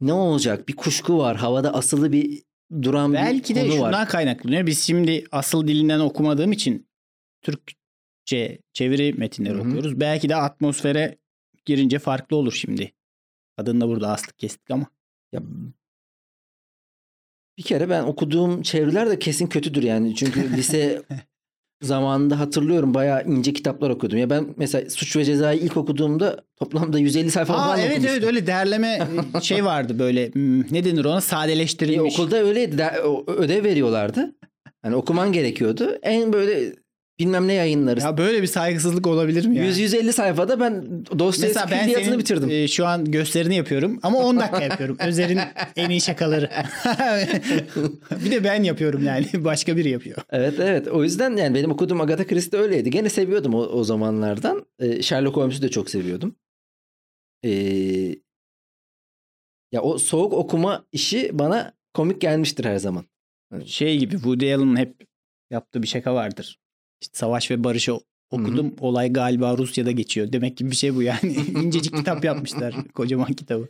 ne 0.00 0.12
olacak? 0.12 0.68
Bir 0.68 0.76
kuşku 0.76 1.18
var. 1.18 1.36
Havada 1.36 1.74
asılı 1.74 2.12
bir 2.12 2.42
duran 2.82 3.12
Belki 3.14 3.54
bir 3.54 3.60
de 3.60 3.62
konu 3.62 3.72
şundan 3.72 3.92
var. 3.92 4.08
kaynaklanıyor. 4.08 4.66
Biz 4.66 4.80
şimdi 4.82 5.24
asıl 5.32 5.68
dilinden 5.68 6.00
okumadığım 6.00 6.52
için 6.52 6.88
Türkçe 7.42 8.58
çeviri 8.72 9.12
metinleri 9.12 9.54
Hı 9.54 9.58
hı. 9.58 9.62
okuyoruz. 9.62 10.00
Belki 10.00 10.28
de 10.28 10.36
atmosfere 10.36 11.18
girince 11.64 11.98
farklı 11.98 12.36
olur 12.36 12.52
şimdi. 12.52 12.92
Adını 13.56 13.80
da 13.80 13.88
burada 13.88 14.08
astık 14.12 14.38
kestik 14.38 14.70
ama. 14.70 14.86
Ya, 15.32 15.40
bir 17.58 17.62
kere 17.62 17.88
ben 17.88 18.02
okuduğum 18.02 18.62
çeviriler 18.62 19.10
de 19.10 19.18
kesin 19.18 19.46
kötüdür 19.46 19.82
yani. 19.82 20.14
Çünkü 20.14 20.56
lise 20.56 21.02
zamanında 21.82 22.38
hatırlıyorum 22.40 22.94
bayağı 22.94 23.24
ince 23.24 23.52
kitaplar 23.52 23.90
okudum. 23.90 24.18
Ya 24.18 24.30
ben 24.30 24.46
mesela 24.56 24.90
Suç 24.90 25.16
ve 25.16 25.24
Ceza'yı 25.24 25.60
ilk 25.60 25.76
okuduğumda 25.76 26.44
toplamda 26.56 26.98
150 26.98 27.30
sayfa 27.30 27.54
Aa, 27.54 27.56
falan 27.58 27.78
evet 27.78 27.90
okumuştum. 27.90 28.14
evet 28.16 28.24
öyle 28.26 28.46
derleme 28.46 29.08
şey 29.42 29.64
vardı 29.64 29.98
böyle 29.98 30.30
ne 30.70 30.84
denir 30.84 31.04
ona 31.04 31.18
E, 31.18 31.20
sadeleştirilmiş. 31.20 32.14
okulda 32.18 32.36
öyleydi. 32.42 32.84
Ödev 33.26 33.64
veriyorlardı. 33.64 34.34
Hani 34.82 34.94
okuman 34.96 35.32
gerekiyordu. 35.32 35.98
En 36.02 36.32
böyle 36.32 36.72
bilmem 37.18 37.48
ne 37.48 37.52
yayınları. 37.52 38.00
Ya 38.00 38.18
böyle 38.18 38.42
bir 38.42 38.46
saygısızlık 38.46 39.06
olabilir 39.06 39.46
mi 39.46 39.56
ya? 39.56 39.64
100-150 39.64 40.12
sayfada 40.12 40.60
ben 40.60 41.04
Dostoyevski 41.18 41.68
külliyatını 41.68 42.04
senin 42.04 42.18
bitirdim. 42.18 42.50
e, 42.50 42.68
şu 42.68 42.86
an 42.86 43.04
gösterini 43.04 43.56
yapıyorum 43.56 43.98
ama 44.02 44.18
10 44.18 44.36
dakika 44.40 44.62
yapıyorum. 44.62 44.96
Özer'in 45.06 45.40
en 45.76 45.90
iyi 45.90 46.00
şakaları. 46.00 46.50
bir 48.24 48.30
de 48.30 48.44
ben 48.44 48.62
yapıyorum 48.62 49.04
yani. 49.04 49.26
Başka 49.44 49.76
biri 49.76 49.88
yapıyor. 49.88 50.16
Evet 50.30 50.54
evet 50.60 50.88
o 50.88 51.04
yüzden 51.04 51.36
yani 51.36 51.54
benim 51.54 51.70
okuduğum 51.70 52.00
Agatha 52.00 52.26
Christie 52.26 52.60
öyleydi. 52.60 52.90
Gene 52.90 53.08
seviyordum 53.08 53.54
o, 53.54 53.58
o 53.58 53.84
zamanlardan. 53.84 54.66
Ee, 54.78 55.02
Sherlock 55.02 55.36
Holmes'u 55.36 55.62
da 55.62 55.68
çok 55.68 55.90
seviyordum. 55.90 56.36
Ee, 57.44 57.50
ya 59.72 59.82
o 59.82 59.98
soğuk 59.98 60.32
okuma 60.32 60.86
işi 60.92 61.30
bana 61.32 61.72
komik 61.94 62.20
gelmiştir 62.20 62.64
her 62.64 62.76
zaman. 62.76 63.04
Şey 63.64 63.98
gibi 63.98 64.12
Woody 64.12 64.54
Allen'ın 64.54 64.76
hep 64.76 65.06
yaptığı 65.50 65.82
bir 65.82 65.88
şaka 65.88 66.14
vardır. 66.14 66.58
İşte 67.00 67.18
Savaş 67.18 67.50
ve 67.50 67.64
Barış'ı 67.64 67.98
okudum. 68.30 68.74
Olay 68.80 69.12
galiba 69.12 69.58
Rusya'da 69.58 69.90
geçiyor. 69.90 70.32
Demek 70.32 70.56
ki 70.56 70.70
bir 70.70 70.76
şey 70.76 70.94
bu 70.94 71.02
yani. 71.02 71.32
İncecik 71.62 71.96
kitap 71.96 72.24
yapmışlar. 72.24 72.74
Kocaman 72.94 73.32
kitabı. 73.32 73.68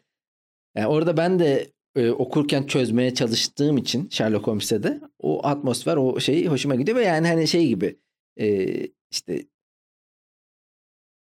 Yani 0.76 0.86
orada 0.86 1.16
ben 1.16 1.38
de 1.38 1.72
e, 1.96 2.10
okurken 2.10 2.66
çözmeye 2.66 3.14
çalıştığım 3.14 3.78
için 3.78 4.08
Sherlock 4.10 4.46
Holmes'te 4.46 4.82
de 4.82 5.00
o 5.18 5.46
atmosfer 5.46 5.96
o 5.96 6.20
şey 6.20 6.46
hoşuma 6.46 6.74
gidiyor 6.74 6.98
ve 6.98 7.04
yani 7.04 7.28
hani 7.28 7.48
şey 7.48 7.68
gibi 7.68 7.98
e, 8.40 8.76
işte 9.10 9.46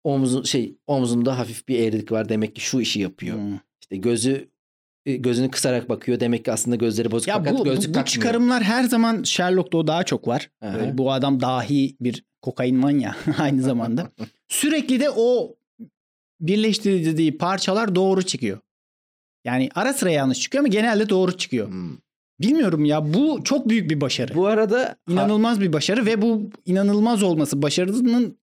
omzu 0.03 0.45
şey 0.45 0.77
omzunda 0.87 1.39
hafif 1.39 1.67
bir 1.67 1.79
eğrilik 1.79 2.11
var 2.11 2.29
demek 2.29 2.55
ki 2.55 2.61
şu 2.61 2.81
işi 2.81 2.99
yapıyor. 2.99 3.37
Hmm. 3.37 3.59
İşte 3.81 3.97
gözü 3.97 4.49
gözünü 5.05 5.51
kısarak 5.51 5.89
bakıyor 5.89 6.19
demek 6.19 6.45
ki 6.45 6.51
aslında 6.51 6.75
gözleri 6.75 7.11
bozuk 7.11 7.27
Ya 7.27 7.37
fakat 7.37 7.59
bu, 7.59 7.63
gözlük 7.63 7.95
bu, 7.95 7.99
bu 7.99 8.05
çıkarımlar 8.05 8.63
her 8.63 8.83
zaman 8.83 9.23
Sherlock'ta 9.23 9.77
o 9.77 9.87
daha 9.87 10.03
çok 10.03 10.27
var. 10.27 10.49
Böyle 10.63 10.97
bu 10.97 11.11
adam 11.11 11.41
dahi 11.41 11.95
bir 12.01 12.23
kokain 12.41 12.75
manya 12.75 13.15
aynı 13.37 13.61
zamanda. 13.61 14.11
Sürekli 14.47 14.99
de 14.99 15.09
o 15.09 15.55
birleştirdiği 16.41 17.37
parçalar 17.37 17.95
doğru 17.95 18.23
çıkıyor. 18.23 18.59
Yani 19.45 19.69
ara 19.75 19.93
sıra 19.93 20.11
yanlış 20.11 20.39
çıkıyor 20.39 20.63
ama 20.63 20.67
genelde 20.67 21.09
doğru 21.09 21.37
çıkıyor. 21.37 21.67
Hmm. 21.67 21.97
Bilmiyorum 22.41 22.85
ya 22.85 23.13
bu 23.13 23.41
çok 23.43 23.69
büyük 23.69 23.89
bir 23.89 24.01
başarı. 24.01 24.35
Bu 24.35 24.47
arada 24.47 24.95
İnanılmaz 25.09 25.61
bir 25.61 25.73
başarı 25.73 26.05
ve 26.05 26.21
bu 26.21 26.49
inanılmaz 26.65 27.23
olması 27.23 27.61
başarının 27.61 28.37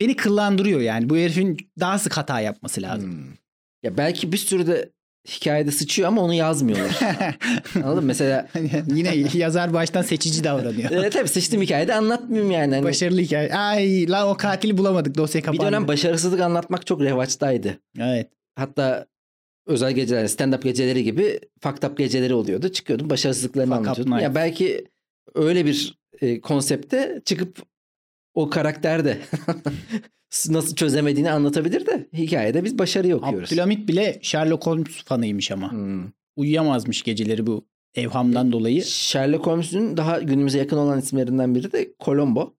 beni 0.00 0.16
kıllandırıyor 0.16 0.80
yani. 0.80 1.08
Bu 1.08 1.16
herifin 1.16 1.56
daha 1.80 1.98
sık 1.98 2.16
hata 2.16 2.40
yapması 2.40 2.82
lazım. 2.82 3.12
Hmm. 3.12 3.32
Ya 3.82 3.96
belki 3.96 4.32
bir 4.32 4.36
sürü 4.36 4.66
de 4.66 4.90
hikayede 5.28 5.70
sıçıyor 5.70 6.08
ama 6.08 6.22
onu 6.22 6.34
yazmıyorlar. 6.34 6.98
Anladın 7.74 7.94
mı? 7.96 8.02
Mesela 8.02 8.48
Yine 8.94 9.24
yazar 9.34 9.72
baştan 9.72 10.02
seçici 10.02 10.44
davranıyor. 10.44 10.90
e, 10.90 11.10
tabii 11.10 11.28
sıçtığım 11.28 11.62
hikayede 11.62 11.94
anlatmayayım 11.94 12.50
yani. 12.50 12.74
Hani 12.74 12.84
Başarılı 12.84 13.20
hikaye. 13.20 13.54
Ay 13.54 14.10
lan 14.10 14.28
o 14.28 14.36
katili 14.36 14.78
bulamadık 14.78 15.16
dosya 15.16 15.40
bir 15.40 15.46
kapandı. 15.46 15.66
dönem 15.66 15.88
başarısızlık 15.88 16.40
anlatmak 16.40 16.86
çok 16.86 17.00
revaçtaydı. 17.00 17.78
Evet. 17.98 18.28
Hatta 18.54 19.06
özel 19.66 19.92
geceler, 19.92 20.24
stand-up 20.24 20.62
geceleri 20.62 21.04
gibi 21.04 21.40
fucked 21.62 21.82
up 21.82 21.98
geceleri 21.98 22.34
oluyordu. 22.34 22.68
Çıkıyordum 22.68 23.10
başarısızlıklarını 23.10 23.74
Fuck 23.74 23.86
anlatıyordum. 23.86 24.18
Ya 24.18 24.34
belki 24.34 24.84
öyle 25.34 25.66
bir 25.66 25.98
e, 26.20 26.40
konsepte 26.40 27.22
çıkıp 27.24 27.62
o 28.34 28.50
karakter 28.50 29.04
de 29.04 29.18
nasıl 30.48 30.76
çözemediğini 30.76 31.30
anlatabilir 31.30 31.86
de 31.86 32.08
hikayede 32.12 32.64
biz 32.64 32.78
başarıyı 32.78 33.16
okuyoruz. 33.16 33.48
Abdülhamit 33.48 33.88
bile 33.88 34.18
Sherlock 34.22 34.66
Holmes 34.66 35.04
fanıymış 35.04 35.50
ama. 35.50 35.72
Hmm. 35.72 36.04
Uyuyamazmış 36.36 37.02
geceleri 37.02 37.46
bu 37.46 37.66
evhamdan 37.94 38.52
dolayı. 38.52 38.82
Sherlock 38.84 39.46
Holmes'un 39.46 39.96
daha 39.96 40.20
günümüze 40.20 40.58
yakın 40.58 40.76
olan 40.76 40.98
isimlerinden 40.98 41.54
biri 41.54 41.72
de 41.72 41.92
Columbo. 42.04 42.54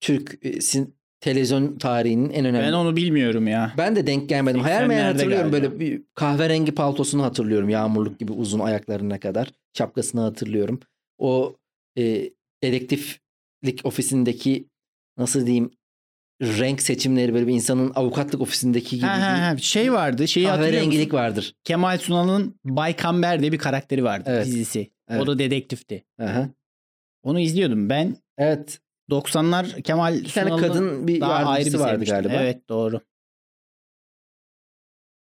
Türk 0.00 0.38
e, 0.42 0.50
sin- 0.60 0.96
televizyon 1.20 1.78
tarihinin 1.78 2.30
en 2.30 2.44
önemli. 2.44 2.66
Ben 2.66 2.72
onu 2.72 2.96
bilmiyorum 2.96 3.48
ya. 3.48 3.74
Ben 3.78 3.96
de 3.96 4.06
denk 4.06 4.28
gelmedim. 4.28 4.60
Hayal 4.60 4.82
80'lerde 4.82 4.88
meyal 4.88 5.12
hatırlıyorum 5.12 5.50
galiba. 5.50 5.70
böyle 5.70 5.80
bir 5.80 6.02
kahverengi 6.14 6.72
paltosunu 6.72 7.22
hatırlıyorum. 7.22 7.68
Yağmurluk 7.68 8.18
gibi 8.18 8.32
uzun 8.32 8.60
ayaklarına 8.60 9.20
kadar. 9.20 9.52
Şapkasını 9.78 10.20
hatırlıyorum. 10.20 10.80
O 11.18 11.56
e, 11.98 12.30
dedektiflik 12.62 13.80
ofisindeki 13.84 14.66
nasıl 15.18 15.46
diyeyim 15.46 15.70
renk 16.42 16.82
seçimleri 16.82 17.34
böyle 17.34 17.46
bir 17.46 17.52
insanın 17.54 17.92
avukatlık 17.94 18.40
ofisindeki 18.40 18.96
gibi 18.96 19.06
Ha, 19.06 19.20
ha, 19.20 19.46
ha. 19.50 19.56
Şey 19.58 19.92
vardı. 19.92 20.28
Şeyi 20.28 20.46
kahverengilik 20.46 21.14
vardır. 21.14 21.54
Kemal 21.64 21.98
Sunal'ın 21.98 22.60
Bay 22.64 22.96
Kamber 22.96 23.40
diye 23.40 23.52
bir 23.52 23.58
karakteri 23.58 24.04
vardı 24.04 24.24
Evet. 24.32 24.46
dizisi. 24.46 24.90
Evet. 25.08 25.22
O 25.22 25.26
da 25.26 25.38
dedektifti. 25.38 26.04
Aha. 26.22 26.48
Onu 27.22 27.40
izliyordum. 27.40 27.88
Ben 27.90 28.16
Evet. 28.38 28.80
90'lar 29.10 29.82
Kemal 29.82 30.14
Bir 30.14 30.28
Sunal'ın 30.28 30.60
kadın 30.60 31.08
bir 31.08 31.20
daha 31.20 31.32
ayrı 31.50 31.66
bir 31.72 31.74
vardı 31.78 31.90
sevmiştim. 31.90 32.16
galiba. 32.22 32.32
Evet 32.42 32.68
doğru. 32.68 33.00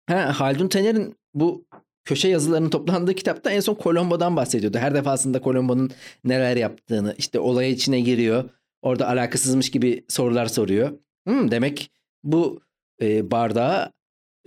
Ha, 0.06 0.40
Haldun 0.40 0.68
Taner'in 0.68 1.16
bu 1.34 1.66
köşe 2.04 2.28
yazılarının 2.28 2.70
toplandığı 2.70 3.14
kitapta 3.14 3.50
en 3.50 3.60
son 3.60 3.78
Colombo'dan 3.82 4.36
bahsediyordu. 4.36 4.78
Her 4.78 4.94
defasında 4.94 5.40
Colombo'nun 5.40 5.90
neler 6.24 6.56
yaptığını 6.56 7.14
işte 7.18 7.38
olaya 7.40 7.68
içine 7.68 8.00
giriyor. 8.00 8.50
Orada 8.84 9.08
alakasızmış 9.08 9.70
gibi 9.70 10.04
sorular 10.08 10.46
soruyor. 10.46 10.90
Hmm, 11.26 11.50
demek 11.50 11.90
bu 12.24 12.60
e, 13.02 13.30
bardağı 13.30 13.90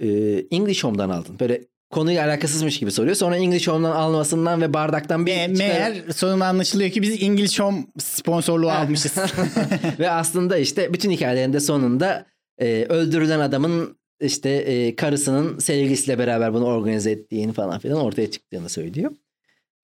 e, 0.01 0.07
English 0.51 0.83
Home'dan 0.83 1.09
aldın. 1.09 1.39
Böyle 1.39 1.61
konuyla 1.89 2.25
alakasızmış 2.25 2.79
gibi 2.79 2.91
soruyor. 2.91 3.15
Sonra 3.15 3.37
English 3.37 3.67
Home'dan 3.67 3.91
almasından 3.91 4.61
ve 4.61 4.73
bardaktan 4.73 5.25
bir 5.25 5.31
Me- 5.31 5.53
çıkar- 5.53 5.57
meğer 5.57 6.09
sonunda 6.15 6.45
anlaşılıyor 6.45 6.89
ki 6.89 7.01
biz 7.01 7.23
English 7.23 7.59
Home 7.59 7.85
sponsorluğu 7.99 8.69
almışız. 8.71 9.15
ve 9.99 10.09
aslında 10.09 10.57
işte 10.57 10.93
bütün 10.93 11.11
hikayelerinde 11.11 11.59
sonunda 11.59 12.25
e, 12.57 12.85
öldürülen 12.89 13.39
adamın 13.39 13.97
işte 14.21 14.49
e, 14.49 14.95
karısının 14.95 15.59
sevgilisiyle 15.59 16.19
beraber 16.19 16.53
bunu 16.53 16.65
organize 16.65 17.11
ettiğini 17.11 17.53
falan 17.53 17.79
filan 17.79 17.99
ortaya 17.99 18.31
çıktığını 18.31 18.69
söylüyor. 18.69 19.11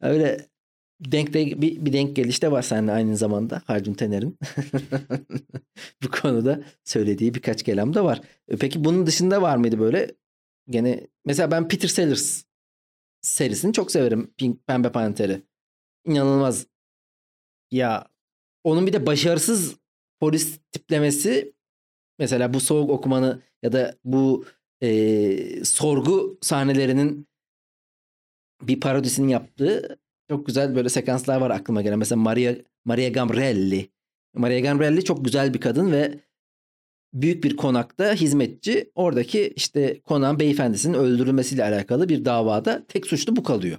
Öyle 0.01 0.45
denk 1.11 1.33
de, 1.33 1.61
bir, 1.61 1.85
bir 1.85 1.93
denk 1.93 2.15
geliş 2.15 2.41
de 2.41 2.51
var 2.51 2.61
seninle 2.61 2.91
aynı 2.91 3.17
zamanda 3.17 3.61
Haldun 3.65 3.93
Tener'in 3.93 4.37
bu 6.03 6.11
konuda 6.11 6.63
söylediği 6.83 7.33
birkaç 7.33 7.63
kelam 7.63 7.93
da 7.93 8.05
var. 8.05 8.21
E, 8.47 8.57
Peki 8.57 8.83
bunun 8.83 9.05
dışında 9.05 9.41
var 9.41 9.57
mıydı 9.57 9.79
böyle 9.79 10.11
gene 10.69 11.07
mesela 11.25 11.51
ben 11.51 11.67
Peter 11.67 11.87
Sellers 11.87 12.43
serisini 13.21 13.73
çok 13.73 13.91
severim 13.91 14.33
Pink, 14.37 14.67
Pembe 14.67 14.91
Panter'i. 14.91 15.41
İnanılmaz 16.05 16.67
ya 17.71 18.07
onun 18.63 18.87
bir 18.87 18.93
de 18.93 19.05
başarısız 19.05 19.75
polis 20.19 20.59
tiplemesi 20.71 21.53
mesela 22.19 22.53
bu 22.53 22.59
soğuk 22.59 22.89
okumanı 22.89 23.41
ya 23.63 23.71
da 23.71 23.95
bu 24.03 24.45
e, 24.81 25.65
sorgu 25.65 26.37
sahnelerinin 26.41 27.27
bir 28.61 28.79
parodisini 28.79 29.31
yaptığı 29.31 29.99
çok 30.33 30.45
güzel 30.45 30.75
böyle 30.75 30.89
sekanslar 30.89 31.41
var 31.41 31.49
aklıma 31.49 31.81
gelen. 31.81 31.99
Mesela 31.99 32.21
Maria 32.21 32.53
Maria 32.85 33.09
Gambrelli. 33.09 33.89
Maria 34.35 34.59
Gambrelli 34.59 35.03
çok 35.03 35.25
güzel 35.25 35.53
bir 35.53 35.59
kadın 35.59 35.91
ve 35.91 36.19
büyük 37.13 37.43
bir 37.43 37.55
konakta 37.57 38.13
hizmetçi. 38.13 38.91
Oradaki 38.95 39.53
işte 39.55 40.01
konağın 40.01 40.39
beyefendisinin 40.39 40.93
öldürülmesiyle 40.93 41.63
alakalı 41.63 42.09
bir 42.09 42.25
davada 42.25 42.83
tek 42.87 43.07
suçlu 43.07 43.35
bu 43.35 43.43
kalıyor. 43.43 43.77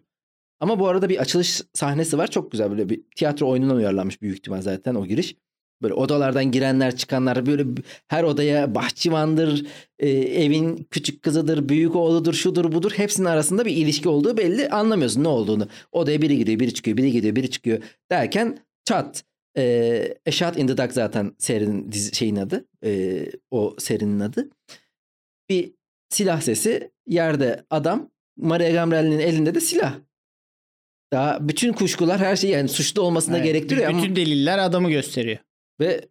Ama 0.61 0.79
bu 0.79 0.89
arada 0.89 1.09
bir 1.09 1.19
açılış 1.19 1.63
sahnesi 1.73 2.19
var. 2.19 2.31
Çok 2.31 2.53
güzel 2.53 2.71
böyle 2.71 2.89
bir 2.89 3.03
tiyatro 3.17 3.49
oyununa 3.49 3.75
uyarlanmış 3.75 4.23
büyük 4.23 4.37
ihtimal 4.39 4.63
zaten 4.63 4.95
o 4.95 5.07
giriş. 5.07 5.37
Böyle 5.83 5.95
odalardan 5.95 6.45
girenler 6.45 6.97
çıkanlar 6.97 7.47
böyle 7.47 7.65
her 8.09 8.25
odaya 8.25 8.75
bahçıvandır, 8.75 9.67
e, 9.99 10.09
evin 10.11 10.87
küçük 10.91 11.23
kızıdır, 11.23 11.69
büyük 11.69 11.97
oğludur, 11.97 12.35
şudur 12.35 12.73
budur. 12.73 12.93
Hepsinin 12.97 13.27
arasında 13.27 13.65
bir 13.65 13.77
ilişki 13.77 14.09
olduğu 14.09 14.37
belli. 14.37 14.69
Anlamıyorsun 14.69 15.25
ne 15.25 15.29
olduğunu. 15.29 15.69
Odaya 15.93 16.23
biri 16.23 16.39
giriyor, 16.39 16.61
biri 16.61 16.75
çıkıyor, 16.75 16.97
biri 16.97 17.13
gidiyor, 17.13 17.37
biri 17.37 17.51
çıkıyor 17.51 17.83
derken 18.11 18.59
çat. 18.85 19.25
E, 19.57 20.15
A 20.27 20.31
Shot 20.31 20.59
in 20.59 20.67
the 20.67 20.77
Dark 20.77 20.93
zaten 20.93 21.33
serinin 21.39 21.93
dizi, 21.93 22.15
şeyin 22.15 22.37
adı. 22.37 22.65
E, 22.85 23.23
o 23.51 23.77
serinin 23.79 24.21
adı. 24.21 24.51
Bir 25.49 25.75
silah 26.09 26.41
sesi, 26.41 26.91
yerde 27.07 27.65
adam, 27.71 28.11
Maria 28.37 28.71
Gambrelli'nin 28.71 29.19
elinde 29.19 29.55
de 29.55 29.61
silah. 29.61 29.95
Daha 31.13 31.49
bütün 31.49 31.73
kuşkular 31.73 32.19
her 32.19 32.37
şey 32.37 32.51
yani 32.51 32.69
suçlu 32.69 33.03
olmasına 33.03 33.37
evet, 33.37 33.47
gerektiriyor 33.47 33.91
ama 33.91 33.99
bütün 33.99 34.17
deliller 34.17 34.59
adamı 34.59 34.91
gösteriyor. 34.91 35.39
Ve 35.81 36.09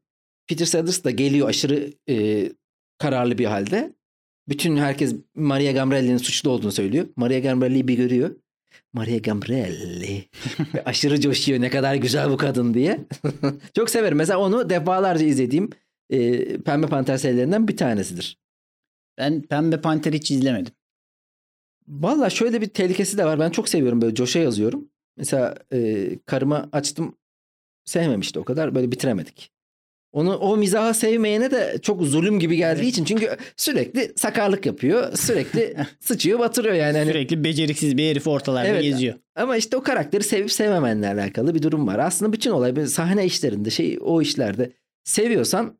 Peter 0.47 0.65
Sellers 0.65 1.04
da 1.04 1.12
geliyor 1.12 1.49
aşırı 1.49 1.93
e, 2.10 2.49
kararlı 2.97 3.38
bir 3.38 3.45
halde. 3.45 3.93
Bütün 4.47 4.78
herkes 4.78 5.15
Maria 5.36 5.71
Gambrelli'nin 5.71 6.17
suçlu 6.17 6.49
olduğunu 6.49 6.71
söylüyor. 6.71 7.08
Maria 7.15 7.39
Gambrelli'yi 7.39 7.88
bir 7.88 7.97
görüyor. 7.97 8.36
Maria 8.93 9.17
Gambrelli. 9.17 10.30
Aşırı 10.86 11.21
coşuyor 11.21 11.62
ne 11.62 11.69
kadar 11.69 11.95
güzel 11.95 12.30
bu 12.30 12.38
kadın 12.38 12.73
diye. 12.73 12.99
Çok 13.76 13.89
severim. 13.89 14.17
Mesela 14.17 14.39
onu 14.39 14.69
defalarca 14.69 15.26
izlediğim 15.26 15.69
e, 16.10 16.43
Pembe 16.58 16.88
Panter 16.88 17.17
serilerinden 17.17 17.67
bir 17.67 17.78
tanesidir. 17.78 18.38
Ben 19.17 19.41
Pembe 19.41 19.82
Panter 19.82 20.13
hiç 20.13 20.32
izlemedim. 20.32 20.73
Valla 21.88 22.30
şöyle 22.30 22.62
bir 22.62 22.67
tehlikesi 22.67 23.17
de 23.17 23.26
var. 23.26 23.39
Ben 23.39 23.49
çok 23.49 23.69
seviyorum 23.69 24.02
böyle 24.02 24.15
coşa 24.15 24.39
yazıyorum. 24.39 24.89
Mesela 25.17 25.56
e, 25.73 26.10
karıma 26.26 26.69
açtım 26.71 27.15
sevmemişti 27.86 28.39
o 28.39 28.43
kadar 28.43 28.76
böyle 28.76 28.91
bitiremedik. 28.91 29.52
Onu 30.13 30.36
o 30.38 30.58
mizaha 30.58 30.93
sevmeyene 30.93 31.52
de 31.52 31.78
çok 31.82 32.02
zulüm 32.04 32.39
gibi 32.39 32.58
geldiği 32.58 32.82
Evet. 32.82 32.91
için 32.91 33.06
çünkü 33.06 33.38
sürekli 33.58 34.13
sakarlık 34.15 34.65
yapıyor. 34.65 35.13
Sürekli 35.17 35.76
sıçıyor 35.99 36.39
batırıyor 36.39 36.76
yani. 36.76 36.97
Hani- 36.97 37.08
Sürekli 37.12 37.43
beceriksiz 37.43 37.97
bir 37.97 38.10
herif 38.10 38.28
ortalarda 38.28 38.67
Evet. 38.67 38.84
geziyor. 38.84 39.15
Ama 39.36 39.58
işte 39.58 39.78
o 39.78 39.84
karakteri 39.84 40.23
sevip 40.23 40.52
sevmemenle 40.52 41.08
alakalı 41.08 41.56
bir 41.56 41.62
durum 41.62 41.88
var. 41.88 41.99
Aslında 41.99 42.34
bütün 42.34 42.52
olay 42.52 42.76
bir 42.76 42.86
sahne 42.86 43.26
işlerinde 43.26 43.69
şey 43.69 43.97
o 44.02 44.21
işlerde 44.21 44.71
seviyorsan 45.04 45.78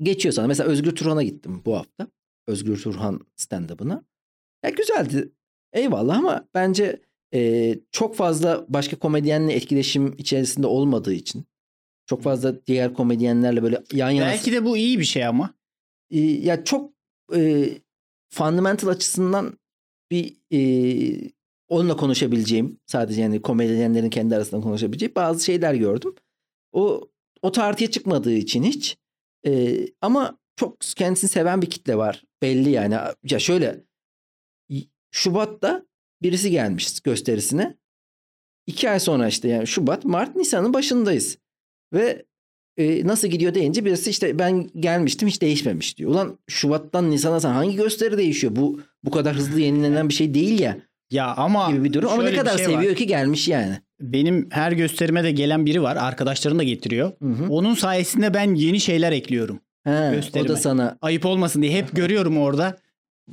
geçiyor 0.00 0.32
sana. 0.32 0.46
Mesela 0.46 0.68
Özgür 0.70 0.94
Turhan'a 0.96 1.22
gittim 1.22 1.62
bu 1.66 1.76
hafta. 1.76 2.06
Özgür 2.46 2.82
Turhan 2.82 3.20
stand-up'ına. 3.36 4.04
Ya 4.64 4.70
güzeldi. 4.70 5.32
Eyvallah 5.72 6.18
ama 6.18 6.48
bence 6.54 7.00
e, 7.34 7.74
çok 7.92 8.16
fazla 8.16 8.64
başka 8.68 8.98
komedyenle 8.98 9.52
etkileşim 9.52 10.14
içerisinde 10.18 10.66
olmadığı 10.66 11.12
için 11.14 11.44
çok 12.08 12.22
fazla 12.22 12.66
diğer 12.66 12.94
komedyenlerle 12.94 13.62
böyle 13.62 13.82
yan 13.92 14.10
yana 14.10 14.26
Belki 14.26 14.52
de 14.52 14.64
bu 14.64 14.76
iyi 14.76 14.98
bir 14.98 15.04
şey 15.04 15.26
ama. 15.26 15.54
e, 16.10 16.20
ya 16.20 16.64
çok 16.64 16.92
e, 17.34 17.68
fundamental 18.30 18.88
açısından 18.88 19.58
bir 20.10 20.36
e, 20.52 20.60
onunla 21.68 21.96
konuşabileceğim 21.96 22.80
sadece 22.86 23.20
yani 23.20 23.42
komedyenlerin 23.42 24.10
kendi 24.10 24.36
arasında 24.36 24.60
konuşabileceği 24.60 25.14
bazı 25.14 25.44
şeyler 25.44 25.74
gördüm. 25.74 26.14
O 26.72 27.08
o 27.42 27.52
tartıya 27.52 27.90
çıkmadığı 27.90 28.34
için 28.34 28.62
hiç 28.62 28.98
e, 29.46 29.78
ama 30.00 30.38
çok 30.56 30.80
kendisini 30.80 31.30
seven 31.30 31.62
bir 31.62 31.70
kitle 31.70 31.96
var 31.96 32.24
belli 32.42 32.70
yani. 32.70 32.94
Ya 33.24 33.38
şöyle 33.38 33.84
Şubat'ta 35.10 35.86
birisi 36.22 36.50
gelmiş 36.50 37.00
gösterisine. 37.00 37.78
İki 38.66 38.90
ay 38.90 39.00
sonra 39.00 39.28
işte 39.28 39.48
yani 39.48 39.66
Şubat, 39.66 40.04
Mart, 40.04 40.36
Nisan'ın 40.36 40.74
başındayız. 40.74 41.38
Ve 41.92 42.24
e, 42.76 43.06
nasıl 43.06 43.28
gidiyor 43.28 43.54
deyince 43.54 43.84
birisi 43.84 44.10
işte 44.10 44.38
ben 44.38 44.70
gelmiştim 44.80 45.28
hiç 45.28 45.42
değişmemiş 45.42 45.98
diyor. 45.98 46.10
Ulan 46.10 46.38
Şubat'tan 46.48 47.10
Nisan'a 47.10 47.40
sen 47.40 47.52
hangi 47.52 47.76
gösteri 47.76 48.18
değişiyor? 48.18 48.56
Bu 48.56 48.80
bu 49.04 49.10
kadar 49.10 49.36
hızlı 49.36 49.60
yenilenen 49.60 50.08
bir 50.08 50.14
şey 50.14 50.34
değil 50.34 50.60
ya. 50.60 50.76
Ya 51.10 51.34
ama 51.34 51.70
gibi 51.70 51.84
bir 51.84 51.92
durum. 51.92 52.10
Ama 52.12 52.22
ne 52.22 52.34
kadar 52.34 52.58
şey 52.58 52.66
var. 52.66 52.72
seviyor 52.72 52.96
ki 52.96 53.06
gelmiş 53.06 53.48
yani. 53.48 53.78
Benim 54.00 54.48
her 54.50 54.72
gösterime 54.72 55.24
de 55.24 55.30
gelen 55.30 55.66
biri 55.66 55.82
var. 55.82 55.96
Arkadaşlarını 55.96 56.58
da 56.58 56.62
getiriyor. 56.62 57.12
Hı 57.22 57.28
hı. 57.28 57.48
Onun 57.48 57.74
sayesinde 57.74 58.34
ben 58.34 58.54
yeni 58.54 58.80
şeyler 58.80 59.12
ekliyorum. 59.12 59.60
He, 59.84 60.20
o 60.40 60.48
da 60.48 60.56
sana 60.56 60.98
Ayıp 61.02 61.26
olmasın 61.26 61.62
diye 61.62 61.72
hep 61.72 61.96
görüyorum 61.96 62.38
orada. 62.38 62.78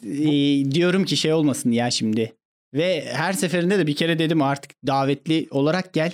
Ee, 0.05 0.71
diyorum 0.71 1.05
ki 1.05 1.17
şey 1.17 1.33
olmasın 1.33 1.71
ya 1.71 1.91
şimdi. 1.91 2.33
Ve 2.73 3.05
her 3.11 3.33
seferinde 3.33 3.79
de 3.79 3.87
bir 3.87 3.95
kere 3.95 4.19
dedim 4.19 4.41
artık 4.41 4.71
davetli 4.87 5.47
olarak 5.51 5.93
gel. 5.93 6.11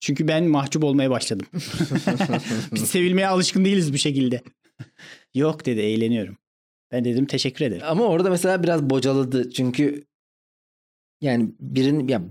Çünkü 0.00 0.28
ben 0.28 0.44
mahcup 0.44 0.84
olmaya 0.84 1.10
başladım. 1.10 1.46
Biz 2.72 2.82
sevilmeye 2.82 3.28
alışkın 3.28 3.64
değiliz 3.64 3.92
bu 3.92 3.98
şekilde. 3.98 4.42
Yok 5.34 5.66
dedi 5.66 5.80
eğleniyorum. 5.80 6.38
Ben 6.92 7.04
dedim 7.04 7.26
teşekkür 7.26 7.64
ederim. 7.64 7.82
ama 7.86 8.04
orada 8.04 8.30
mesela 8.30 8.62
biraz 8.62 8.90
bocaladı. 8.90 9.50
Çünkü 9.50 10.04
yani 11.20 11.50
birinin 11.60 12.08
ya 12.08 12.22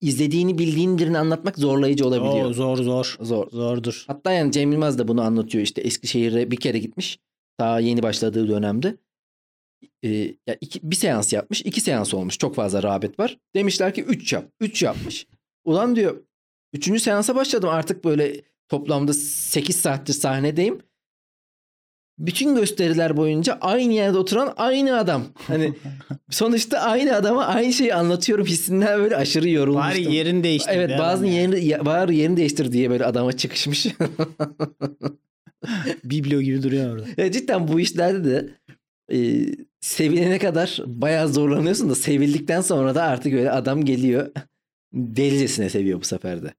izlediğini 0.00 0.58
bildiğin 0.58 0.98
birini 0.98 1.18
anlatmak 1.18 1.58
zorlayıcı 1.58 2.06
olabiliyor. 2.06 2.50
Oo, 2.50 2.52
zor 2.52 2.76
zor. 2.76 3.16
Zor. 3.20 3.50
Zordur. 3.50 4.04
Hatta 4.06 4.32
yani 4.32 4.52
Cem 4.52 4.72
Yılmaz 4.72 4.98
da 4.98 5.08
bunu 5.08 5.22
anlatıyor 5.22 5.64
işte 5.64 5.80
Eskişehir'e 5.80 6.50
bir 6.50 6.56
kere 6.56 6.78
gitmiş. 6.78 7.18
Daha 7.60 7.80
yeni 7.80 8.02
başladığı 8.02 8.48
dönemde. 8.48 8.96
Ee, 10.04 10.08
ya 10.46 10.56
iki, 10.60 10.90
bir 10.90 10.96
seans 10.96 11.32
yapmış. 11.32 11.60
iki 11.60 11.80
seans 11.80 12.14
olmuş. 12.14 12.38
Çok 12.38 12.54
fazla 12.54 12.82
rağbet 12.82 13.18
var. 13.18 13.38
Demişler 13.54 13.94
ki 13.94 14.02
3 14.02 14.32
yap. 14.32 14.50
3 14.60 14.82
yapmış. 14.82 15.26
Ulan 15.64 15.96
diyor 15.96 16.24
3. 16.74 17.02
seansa 17.02 17.34
başladım 17.34 17.68
artık 17.68 18.04
böyle 18.04 18.40
toplamda 18.68 19.12
8 19.12 19.76
saattir 19.76 20.12
sahnedeyim. 20.14 20.78
Bütün 22.18 22.54
gösteriler 22.56 23.16
boyunca 23.16 23.58
aynı 23.60 23.92
yerde 23.92 24.18
oturan 24.18 24.54
aynı 24.56 24.98
adam. 24.98 25.24
Hani 25.46 25.72
sonuçta 26.30 26.78
aynı 26.78 27.14
adama 27.16 27.44
aynı 27.44 27.72
şeyi 27.72 27.94
anlatıyorum 27.94 28.46
hissinden 28.46 28.98
böyle 29.00 29.16
aşırı 29.16 29.48
yorulmuştum. 29.48 30.04
Bari 30.04 30.14
yerini 30.14 30.44
değiştir. 30.44 30.72
Evet 30.74 30.98
bazı 30.98 31.26
yerini 31.26 31.64
ya- 31.64 31.86
bari 31.86 32.16
yerini 32.16 32.36
değiştir 32.36 32.72
diye 32.72 32.90
böyle 32.90 33.04
adama 33.04 33.32
çıkışmış. 33.32 33.86
Biblo 36.04 36.40
gibi 36.40 36.62
duruyor 36.62 36.94
orada. 36.94 37.06
ya 37.22 37.32
cidden 37.32 37.68
bu 37.68 37.80
işlerde 37.80 38.24
de 38.24 38.48
e, 39.12 39.46
sevilene 39.80 40.38
kadar 40.38 40.78
bayağı 40.86 41.28
zorlanıyorsun 41.28 41.90
da 41.90 41.94
sevildikten 41.94 42.60
sonra 42.60 42.94
da 42.94 43.02
artık 43.02 43.32
öyle 43.32 43.50
adam 43.50 43.84
geliyor 43.84 44.30
delicesine 44.94 45.70
seviyor 45.70 46.00
bu 46.00 46.04
sefer 46.04 46.42
de. 46.42 46.54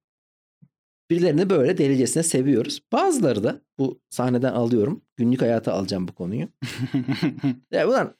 Birilerini 1.09 1.49
böyle 1.49 1.77
delicesine 1.77 2.23
seviyoruz. 2.23 2.81
Bazıları 2.91 3.43
da 3.43 3.61
bu 3.77 3.99
sahneden 4.09 4.53
alıyorum. 4.53 5.01
Günlük 5.17 5.41
hayata 5.41 5.73
alacağım 5.73 6.07
bu 6.07 6.13
konuyu. 6.15 6.47
Ya 7.71 7.87
ulan 7.89 8.15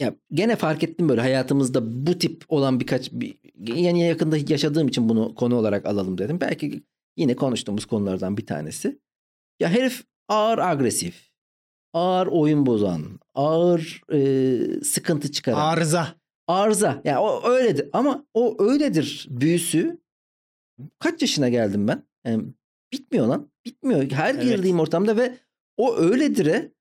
ya 0.00 0.14
gene 0.32 0.56
fark 0.56 0.82
ettim 0.82 1.08
böyle 1.08 1.20
hayatımızda 1.20 2.06
bu 2.06 2.18
tip 2.18 2.44
olan 2.48 2.80
birkaç 2.80 3.12
bir, 3.12 3.38
yani 3.58 4.02
yakında 4.02 4.36
yaşadığım 4.48 4.88
için 4.88 5.08
bunu 5.08 5.34
konu 5.34 5.56
olarak 5.56 5.86
alalım 5.86 6.18
dedim. 6.18 6.40
Belki 6.40 6.82
yine 7.16 7.36
konuştuğumuz 7.36 7.86
konulardan 7.86 8.36
bir 8.36 8.46
tanesi. 8.46 8.98
Ya 9.60 9.68
herif 9.68 10.04
ağır 10.28 10.58
agresif, 10.58 11.30
ağır 11.92 12.26
oyun 12.26 12.66
bozan, 12.66 13.02
ağır 13.34 14.02
e, 14.12 14.58
sıkıntı 14.84 15.32
çıkaran, 15.32 15.60
Arıza. 15.60 16.14
arıza. 16.46 17.00
Ya 17.04 17.22
o 17.22 17.48
öyledir 17.48 17.88
ama 17.92 18.24
o 18.34 18.56
öyledir 18.58 19.26
büyüsü. 19.30 20.03
Kaç 20.98 21.22
yaşına 21.22 21.48
geldim 21.48 21.88
ben? 21.88 22.02
Yani 22.26 22.44
bitmiyor 22.92 23.26
lan. 23.26 23.50
Bitmiyor. 23.64 24.10
Her 24.10 24.34
Evet. 24.34 24.44
girdiğim 24.44 24.80
ortamda 24.80 25.16
ve 25.16 25.34
o 25.76 25.96
öyledir'e 25.96 26.72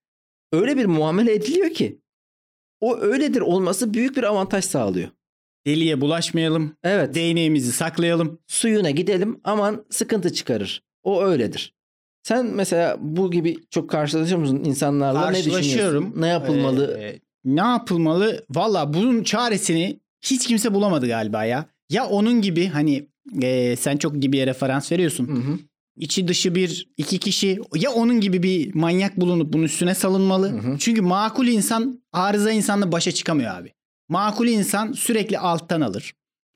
öyle 0.51 0.77
bir 0.77 0.85
muamele 0.85 1.33
ediliyor 1.33 1.69
ki 1.69 1.99
o 2.81 2.97
öyledir 2.97 3.41
olması 3.41 3.93
büyük 3.93 4.17
bir 4.17 4.23
avantaj 4.23 4.65
sağlıyor. 4.65 5.09
Deliye 5.67 6.01
bulaşmayalım. 6.01 6.77
Evet. 6.83 7.15
Değneğimizi 7.15 7.71
saklayalım. 7.71 8.39
suyuna 8.47 8.89
gidelim 8.91 9.41
aman 9.43 9.85
sıkıntı 9.89 10.33
çıkarır. 10.33 10.83
O 11.03 11.23
öyledir. 11.23 11.75
Sen 12.23 12.45
mesela 12.45 12.97
bu 12.99 13.31
gibi 13.31 13.57
çok 13.69 13.89
karşılaşıyor 13.89 14.39
musun 14.39 14.61
insanlarla 14.65 15.29
ne 15.29 15.43
düşünüyorsun? 15.45 16.13
Ne 16.15 16.27
yapılmalı? 16.27 16.97
Ee, 16.99 17.19
ne 17.45 17.61
yapılmalı? 17.61 18.45
Valla 18.49 18.93
bunun 18.93 19.23
çaresini 19.23 19.99
hiç 20.21 20.47
kimse 20.47 20.73
bulamadı 20.73 21.07
galiba 21.07 21.45
ya. 21.45 21.65
Ya 21.89 22.07
onun 22.07 22.41
gibi 22.41 22.67
hani 22.67 23.07
e, 23.41 23.75
sen 23.75 23.97
çok 23.97 24.21
gibi 24.21 24.45
referans 24.45 24.91
veriyorsun. 24.91 25.27
Hı 25.27 25.51
hı. 25.51 25.59
İçi 25.97 26.27
dışı 26.27 26.55
bir 26.55 26.87
iki 26.97 27.17
kişi 27.17 27.59
ya 27.75 27.91
onun 27.91 28.19
gibi 28.21 28.43
bir 28.43 28.75
manyak 28.75 29.17
bulunup 29.17 29.53
bunun 29.53 29.63
üstüne 29.63 29.95
salınmalı. 29.95 30.51
Hı 30.51 30.57
hı. 30.57 30.77
Çünkü 30.79 31.01
makul 31.01 31.47
insan 31.47 32.01
arıza 32.13 32.51
insanla 32.51 32.91
başa 32.91 33.11
çıkamıyor 33.11 33.55
abi. 33.55 33.73
Makul 34.09 34.47
insan 34.47 34.91
sürekli 34.91 35.39
alttan 35.39 35.81
alır. 35.81 36.13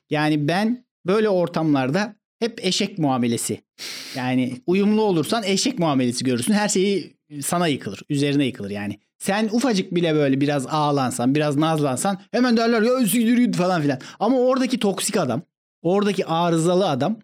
Yani 0.09 0.47
ben 0.47 0.85
böyle 1.05 1.29
ortamlarda 1.29 2.15
hep 2.39 2.65
eşek 2.65 2.97
muamelesi. 2.99 3.61
Yani 4.15 4.61
uyumlu 4.67 5.01
olursan 5.01 5.43
eşek 5.43 5.79
muamelesi 5.79 6.25
görürsün. 6.25 6.53
Her 6.53 6.69
şeyi 6.69 7.17
sana 7.41 7.67
yıkılır. 7.67 8.01
Üzerine 8.09 8.45
yıkılır 8.45 8.69
yani. 8.69 8.99
Sen 9.19 9.49
ufacık 9.51 9.95
bile 9.95 10.15
böyle 10.15 10.41
biraz 10.41 10.67
ağlansan, 10.67 11.35
biraz 11.35 11.55
nazlansan 11.55 12.21
hemen 12.31 12.57
derler 12.57 12.81
ya 12.81 12.99
siktir 12.99 13.53
falan 13.53 13.81
filan. 13.81 13.99
Ama 14.19 14.37
oradaki 14.37 14.79
toksik 14.79 15.17
adam, 15.17 15.41
oradaki 15.81 16.25
arızalı 16.25 16.89
adam 16.89 17.19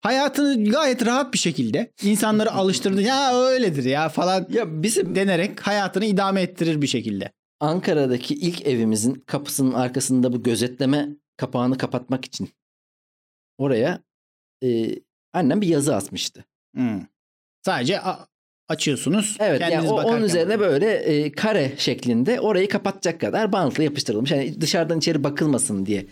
hayatını 0.00 0.70
gayet 0.70 1.06
rahat 1.06 1.32
bir 1.32 1.38
şekilde 1.38 1.92
insanları 2.02 2.50
alıştırdı. 2.52 3.02
Ya 3.02 3.34
öyledir 3.34 3.84
ya 3.84 4.08
falan 4.08 4.46
Ya 4.50 4.82
bizim 4.82 5.14
denerek 5.14 5.60
hayatını 5.66 6.04
idame 6.04 6.42
ettirir 6.42 6.82
bir 6.82 6.86
şekilde. 6.86 7.32
Ankara'daki 7.60 8.34
ilk 8.34 8.66
evimizin 8.66 9.14
kapısının 9.14 9.72
arkasında 9.72 10.32
bu 10.32 10.42
gözetleme 10.42 11.08
kapağını 11.36 11.78
kapatmak 11.78 12.24
için 12.24 12.48
oraya 13.58 14.02
e, 14.64 14.94
annem 15.32 15.60
bir 15.60 15.66
yazı 15.68 15.96
asmıştı. 15.96 16.44
Hmm. 16.74 17.00
Sadece 17.64 18.00
a- 18.00 18.26
açıyorsunuz. 18.68 19.36
Evet 19.40 19.60
yani 19.60 19.70
kendiniz 19.70 19.92
o, 19.92 19.94
onun 19.94 20.22
üzerine 20.22 20.60
böyle 20.60 20.92
e, 20.92 21.32
kare 21.32 21.72
şeklinde 21.78 22.40
orayı 22.40 22.68
kapatacak 22.68 23.20
kadar 23.20 23.52
bantla 23.52 23.82
yapıştırılmış. 23.84 24.30
Yani 24.30 24.60
dışarıdan 24.60 24.98
içeri 24.98 25.24
bakılmasın 25.24 25.86
diye 25.86 26.06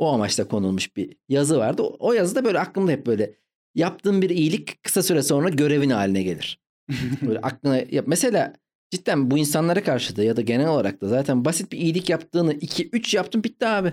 o 0.00 0.12
amaçla 0.12 0.48
konulmuş 0.48 0.96
bir 0.96 1.16
yazı 1.28 1.58
vardı. 1.58 1.82
O, 1.82 1.96
o 1.98 2.12
yazı 2.12 2.34
da 2.34 2.44
böyle 2.44 2.58
aklımda 2.58 2.92
hep 2.92 3.06
böyle 3.06 3.34
yaptığın 3.74 4.22
bir 4.22 4.30
iyilik 4.30 4.82
kısa 4.82 5.02
süre 5.02 5.22
sonra 5.22 5.48
görevin 5.48 5.90
haline 5.90 6.22
gelir. 6.22 6.60
Böyle 7.26 7.38
aklına 7.38 7.76
ya 7.90 8.02
mesela 8.06 8.52
cidden 8.90 9.30
bu 9.30 9.38
insanlara 9.38 9.82
karşı 9.82 10.16
da 10.16 10.24
ya 10.24 10.36
da 10.36 10.40
genel 10.40 10.68
olarak 10.68 11.00
da 11.00 11.08
zaten 11.08 11.44
basit 11.44 11.72
bir 11.72 11.78
iyilik 11.78 12.10
yaptığını 12.10 12.52
2 12.54 12.88
3 12.92 13.14
yaptın 13.14 13.44
bitti 13.44 13.66
abi. 13.66 13.92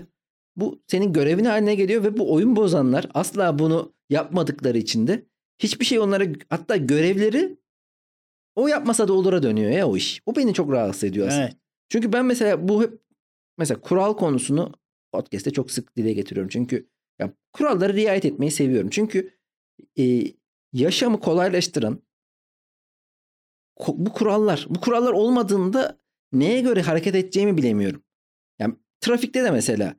Bu 0.56 0.82
senin 0.86 1.12
görevin 1.12 1.44
haline 1.44 1.74
geliyor 1.74 2.04
ve 2.04 2.18
bu 2.18 2.32
oyun 2.32 2.56
bozanlar 2.56 3.08
asla 3.14 3.58
bunu 3.58 3.92
yapmadıkları 4.10 4.78
için 4.78 5.06
de 5.06 5.24
hiçbir 5.58 5.84
şey 5.84 5.98
onlara 5.98 6.24
hatta 6.48 6.76
görevleri 6.76 7.58
o 8.54 8.68
yapmasa 8.68 9.08
da 9.08 9.12
olura 9.12 9.42
dönüyor 9.42 9.70
ya 9.70 9.88
o 9.88 9.96
iş. 9.96 10.22
O 10.26 10.36
beni 10.36 10.54
çok 10.54 10.72
rahatsız 10.72 11.04
ediyor 11.04 11.28
aslında. 11.28 11.44
Evet. 11.44 11.56
Çünkü 11.88 12.12
ben 12.12 12.24
mesela 12.24 12.68
bu 12.68 12.82
hep 12.82 12.92
mesela 13.58 13.80
kural 13.80 14.14
konusunu 14.16 14.72
podcast'te 15.12 15.50
çok 15.50 15.70
sık 15.70 15.96
dile 15.96 16.12
getiriyorum. 16.12 16.48
Çünkü 16.48 16.88
ya 17.18 17.32
kurallara 17.52 17.92
riayet 17.92 18.24
etmeyi 18.24 18.50
seviyorum. 18.50 18.90
Çünkü 18.90 19.38
e, 19.98 20.24
yaşamı 20.72 21.20
kolaylaştıran 21.20 22.02
ko- 23.78 23.94
bu 23.96 24.12
kurallar, 24.12 24.66
bu 24.70 24.80
kurallar 24.80 25.12
olmadığında 25.12 26.00
neye 26.32 26.60
göre 26.60 26.82
hareket 26.82 27.14
edeceğimi 27.14 27.56
bilemiyorum. 27.56 28.02
Yani 28.58 28.74
trafikte 29.00 29.44
de 29.44 29.50
mesela 29.50 29.96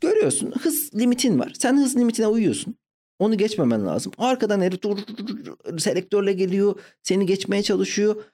görüyorsun 0.00 0.52
hız 0.52 0.94
limitin 0.94 1.38
var. 1.38 1.52
Sen 1.58 1.76
hız 1.76 1.96
limitine 1.96 2.26
uyuyorsun. 2.26 2.76
Onu 3.18 3.36
geçmemen 3.36 3.86
lazım. 3.86 4.12
Arkadan 4.18 4.60
herif 4.60 4.82
dur- 4.82 5.06
dur- 5.16 5.44
dur- 5.44 5.78
selektörle 5.78 6.32
geliyor. 6.32 6.80
Seni 7.02 7.26
geçmeye 7.26 7.62
çalışıyor. 7.62 8.24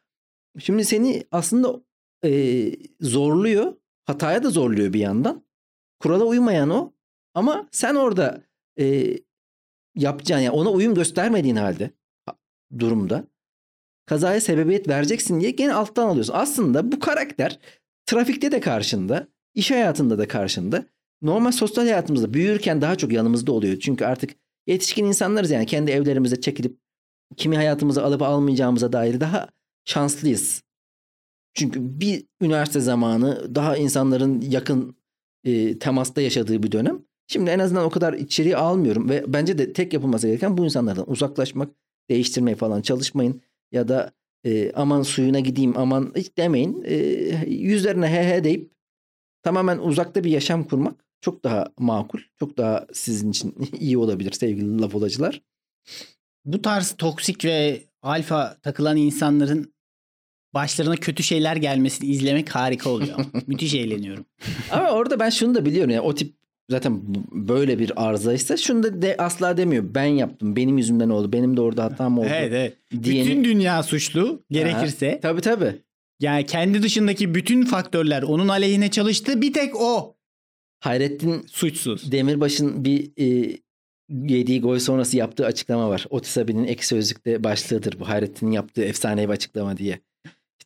Şimdi 0.59 0.85
seni 0.85 1.25
aslında 1.31 1.83
e, 2.25 2.73
zorluyor. 3.01 3.77
Hataya 4.07 4.43
da 4.43 4.51
zorluyor 4.51 4.93
bir 4.93 5.01
yandan. 5.01 5.45
Kurala 5.99 6.25
uymayan 6.25 6.71
o. 6.71 6.93
Ama 7.35 7.69
sen 7.73 7.95
orada 7.95 8.43
e, 8.79 9.17
yapacağın 9.95 10.41
yani 10.41 10.57
ona 10.57 10.71
uyum 10.71 10.95
göstermediğin 10.95 11.57
halde 11.57 11.91
durumda 12.79 13.25
kazaya 14.07 14.41
sebebiyet 14.41 14.89
vereceksin 14.89 15.41
diye 15.41 15.51
gene 15.51 15.75
alttan 15.75 16.07
alıyorsun. 16.07 16.35
Aslında 16.37 16.93
bu 16.93 16.99
karakter 16.99 17.59
trafikte 18.07 18.53
de 18.53 18.61
karşında, 18.61 19.29
iş 19.55 19.71
hayatında 19.71 20.19
da 20.19 20.29
karşında. 20.29 20.85
Normal 21.23 21.53
sosyal 21.53 21.85
hayatımızda 21.85 22.35
büyürken 22.35 22.81
daha 22.81 22.97
çok 22.97 23.13
yanımızda 23.13 23.53
oluyor. 23.53 23.79
Çünkü 23.79 24.05
artık 24.05 24.31
yetişkin 24.67 25.05
insanlarız 25.05 25.51
yani 25.51 25.67
kendi 25.67 25.91
evlerimize 25.91 26.41
çekilip 26.41 26.79
kimi 27.37 27.57
hayatımıza 27.57 28.03
alıp 28.03 28.23
almayacağımıza 28.23 28.93
dair 28.93 29.21
daha 29.21 29.49
şanslıyız. 29.85 30.63
Çünkü 31.57 32.01
bir 32.01 32.25
üniversite 32.41 32.81
zamanı 32.81 33.55
daha 33.55 33.77
insanların 33.77 34.41
yakın 34.41 34.97
e, 35.45 35.79
temasta 35.79 36.21
yaşadığı 36.21 36.63
bir 36.63 36.73
dönem. 36.73 37.03
Şimdi 37.27 37.51
en 37.51 37.59
azından 37.59 37.85
o 37.85 37.91
kadar 37.91 38.13
içeriği 38.13 38.57
almıyorum 38.57 39.09
ve 39.09 39.25
bence 39.27 39.59
de 39.59 39.73
tek 39.73 39.93
yapılması 39.93 40.27
gereken 40.27 40.59
bu 40.59 40.65
insanlardan 40.65 41.11
uzaklaşmak, 41.11 41.69
değiştirmeye 42.11 42.57
falan 42.57 42.83
çalışmayın 42.83 43.41
ya 43.73 43.89
da 43.89 44.13
e, 44.45 44.73
aman 44.73 45.03
suyuna 45.03 45.41
gideyim 45.41 45.73
aman 45.77 46.13
hiç 46.17 46.37
demeyin. 46.37 46.85
E, 46.87 46.97
yüzlerine 47.47 48.07
he 48.07 48.35
he 48.35 48.45
deyip 48.45 48.71
tamamen 49.43 49.79
uzakta 49.79 50.25
bir 50.25 50.31
yaşam 50.31 50.65
kurmak 50.65 51.05
çok 51.21 51.45
daha 51.45 51.67
makul. 51.79 52.19
Çok 52.39 52.59
daha 52.59 52.87
sizin 52.93 53.31
için 53.31 53.55
iyi 53.81 53.99
olabilir 53.99 54.33
sevgili 54.33 54.81
laf 54.81 54.95
olacılar. 54.95 55.43
Bu 56.45 56.63
tarz 56.63 56.93
toksik 56.93 57.45
ve 57.45 57.83
alfa 58.03 58.57
takılan 58.63 58.97
insanların 58.97 59.76
başlarına 60.57 60.97
kötü 60.97 61.23
şeyler 61.23 61.57
gelmesini 61.57 62.11
izlemek 62.11 62.55
harika 62.55 62.91
oluyor. 62.91 63.19
Müthiş 63.47 63.75
eğleniyorum. 63.75 64.25
Ama 64.71 64.91
orada 64.91 65.21
ben 65.21 65.31
şunu 65.31 65.55
da 65.55 65.65
biliyorum 65.65 65.91
yani 65.91 66.01
o 66.01 66.15
tip 66.15 66.35
zaten 66.71 67.01
böyle 67.33 67.79
bir 67.79 68.07
arızaysa 68.07 68.57
şunu 68.57 68.83
da 68.83 69.03
de, 69.03 69.17
asla 69.19 69.57
demiyor. 69.57 69.85
Ben 69.95 70.05
yaptım. 70.05 70.57
Benim 70.57 70.79
yüzümden 70.79 71.09
oldu. 71.09 71.33
Benim 71.33 71.57
de 71.57 71.61
orada 71.61 71.85
hatam 71.85 72.19
oldu. 72.19 72.29
evet 72.31 72.53
evet. 72.53 72.77
Diyeni... 73.03 73.29
Bütün 73.29 73.45
dünya 73.45 73.83
suçlu 73.83 74.43
gerekirse. 74.51 75.11
Ha, 75.11 75.21
tabii 75.23 75.41
tabii. 75.41 75.75
Yani 76.21 76.47
kendi 76.47 76.83
dışındaki 76.83 77.35
bütün 77.35 77.65
faktörler 77.65 78.23
onun 78.23 78.49
aleyhine 78.49 78.91
çalıştı. 78.91 79.41
Bir 79.41 79.53
tek 79.53 79.81
o. 79.81 80.17
Hayrettin 80.81 81.47
suçsuz. 81.47 82.13
Demirbaş'ın 82.13 82.85
bir 82.85 83.11
e, 83.19 83.57
yediği 84.09 84.61
gol 84.61 84.79
sonrası 84.79 85.17
yaptığı 85.17 85.47
açıklama 85.47 85.91
var. 85.91 86.07
Otis 86.11 86.39
abinin 86.39 86.65
ek 86.65 86.83
sözlükte 86.87 87.45
başlığıdır 87.45 88.01
bu. 88.01 88.09
Hayrettin'in 88.09 88.51
yaptığı 88.51 88.85
efsanevi 88.85 89.33
açıklama 89.33 89.77
diye. 89.77 90.01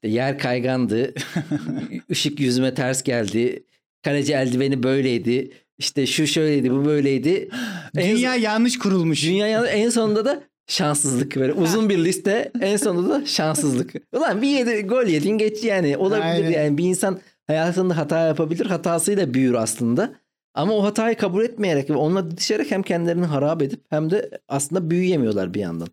İşte 0.02 0.08
yer 0.16 0.38
kaygandı. 0.38 1.14
ışık 2.10 2.40
yüzüme 2.40 2.74
ters 2.74 3.02
geldi. 3.02 3.64
Kaleci 4.02 4.32
eldiveni 4.32 4.82
böyleydi. 4.82 5.50
İşte 5.78 6.06
şu 6.06 6.26
şöyleydi 6.26 6.70
bu 6.70 6.84
böyleydi. 6.84 7.48
Dünya 7.96 8.34
en, 8.34 8.40
yanlış 8.40 8.78
kurulmuş. 8.78 9.24
Dünya 9.24 9.46
yanlış. 9.46 9.70
En 9.72 9.90
sonunda 9.90 10.24
da 10.24 10.42
şanssızlık 10.66 11.36
böyle 11.36 11.52
uzun 11.52 11.88
bir 11.88 12.04
liste 12.04 12.52
en 12.60 12.76
sonunda 12.76 13.14
da 13.14 13.26
şanssızlık. 13.26 13.94
Ulan 14.12 14.42
bir 14.42 14.48
yedi, 14.48 14.82
gol 14.82 15.06
yedin 15.06 15.38
geç 15.38 15.64
yani 15.64 15.96
olabilir 15.96 16.44
Aynen. 16.44 16.50
yani 16.50 16.78
bir 16.78 16.84
insan 16.84 17.20
hayatında 17.46 17.96
hata 17.96 18.26
yapabilir 18.26 18.66
hatasıyla 18.66 19.34
büyür 19.34 19.54
aslında. 19.54 20.14
Ama 20.54 20.72
o 20.72 20.84
hatayı 20.84 21.16
kabul 21.16 21.44
etmeyerek 21.44 21.90
ve 21.90 21.94
onunla 21.94 22.36
dışarı 22.36 22.64
hem 22.64 22.82
kendilerini 22.82 23.26
harap 23.26 23.62
edip 23.62 23.84
hem 23.90 24.10
de 24.10 24.30
aslında 24.48 24.90
büyüyemiyorlar 24.90 25.54
bir 25.54 25.60
yandan. 25.60 25.88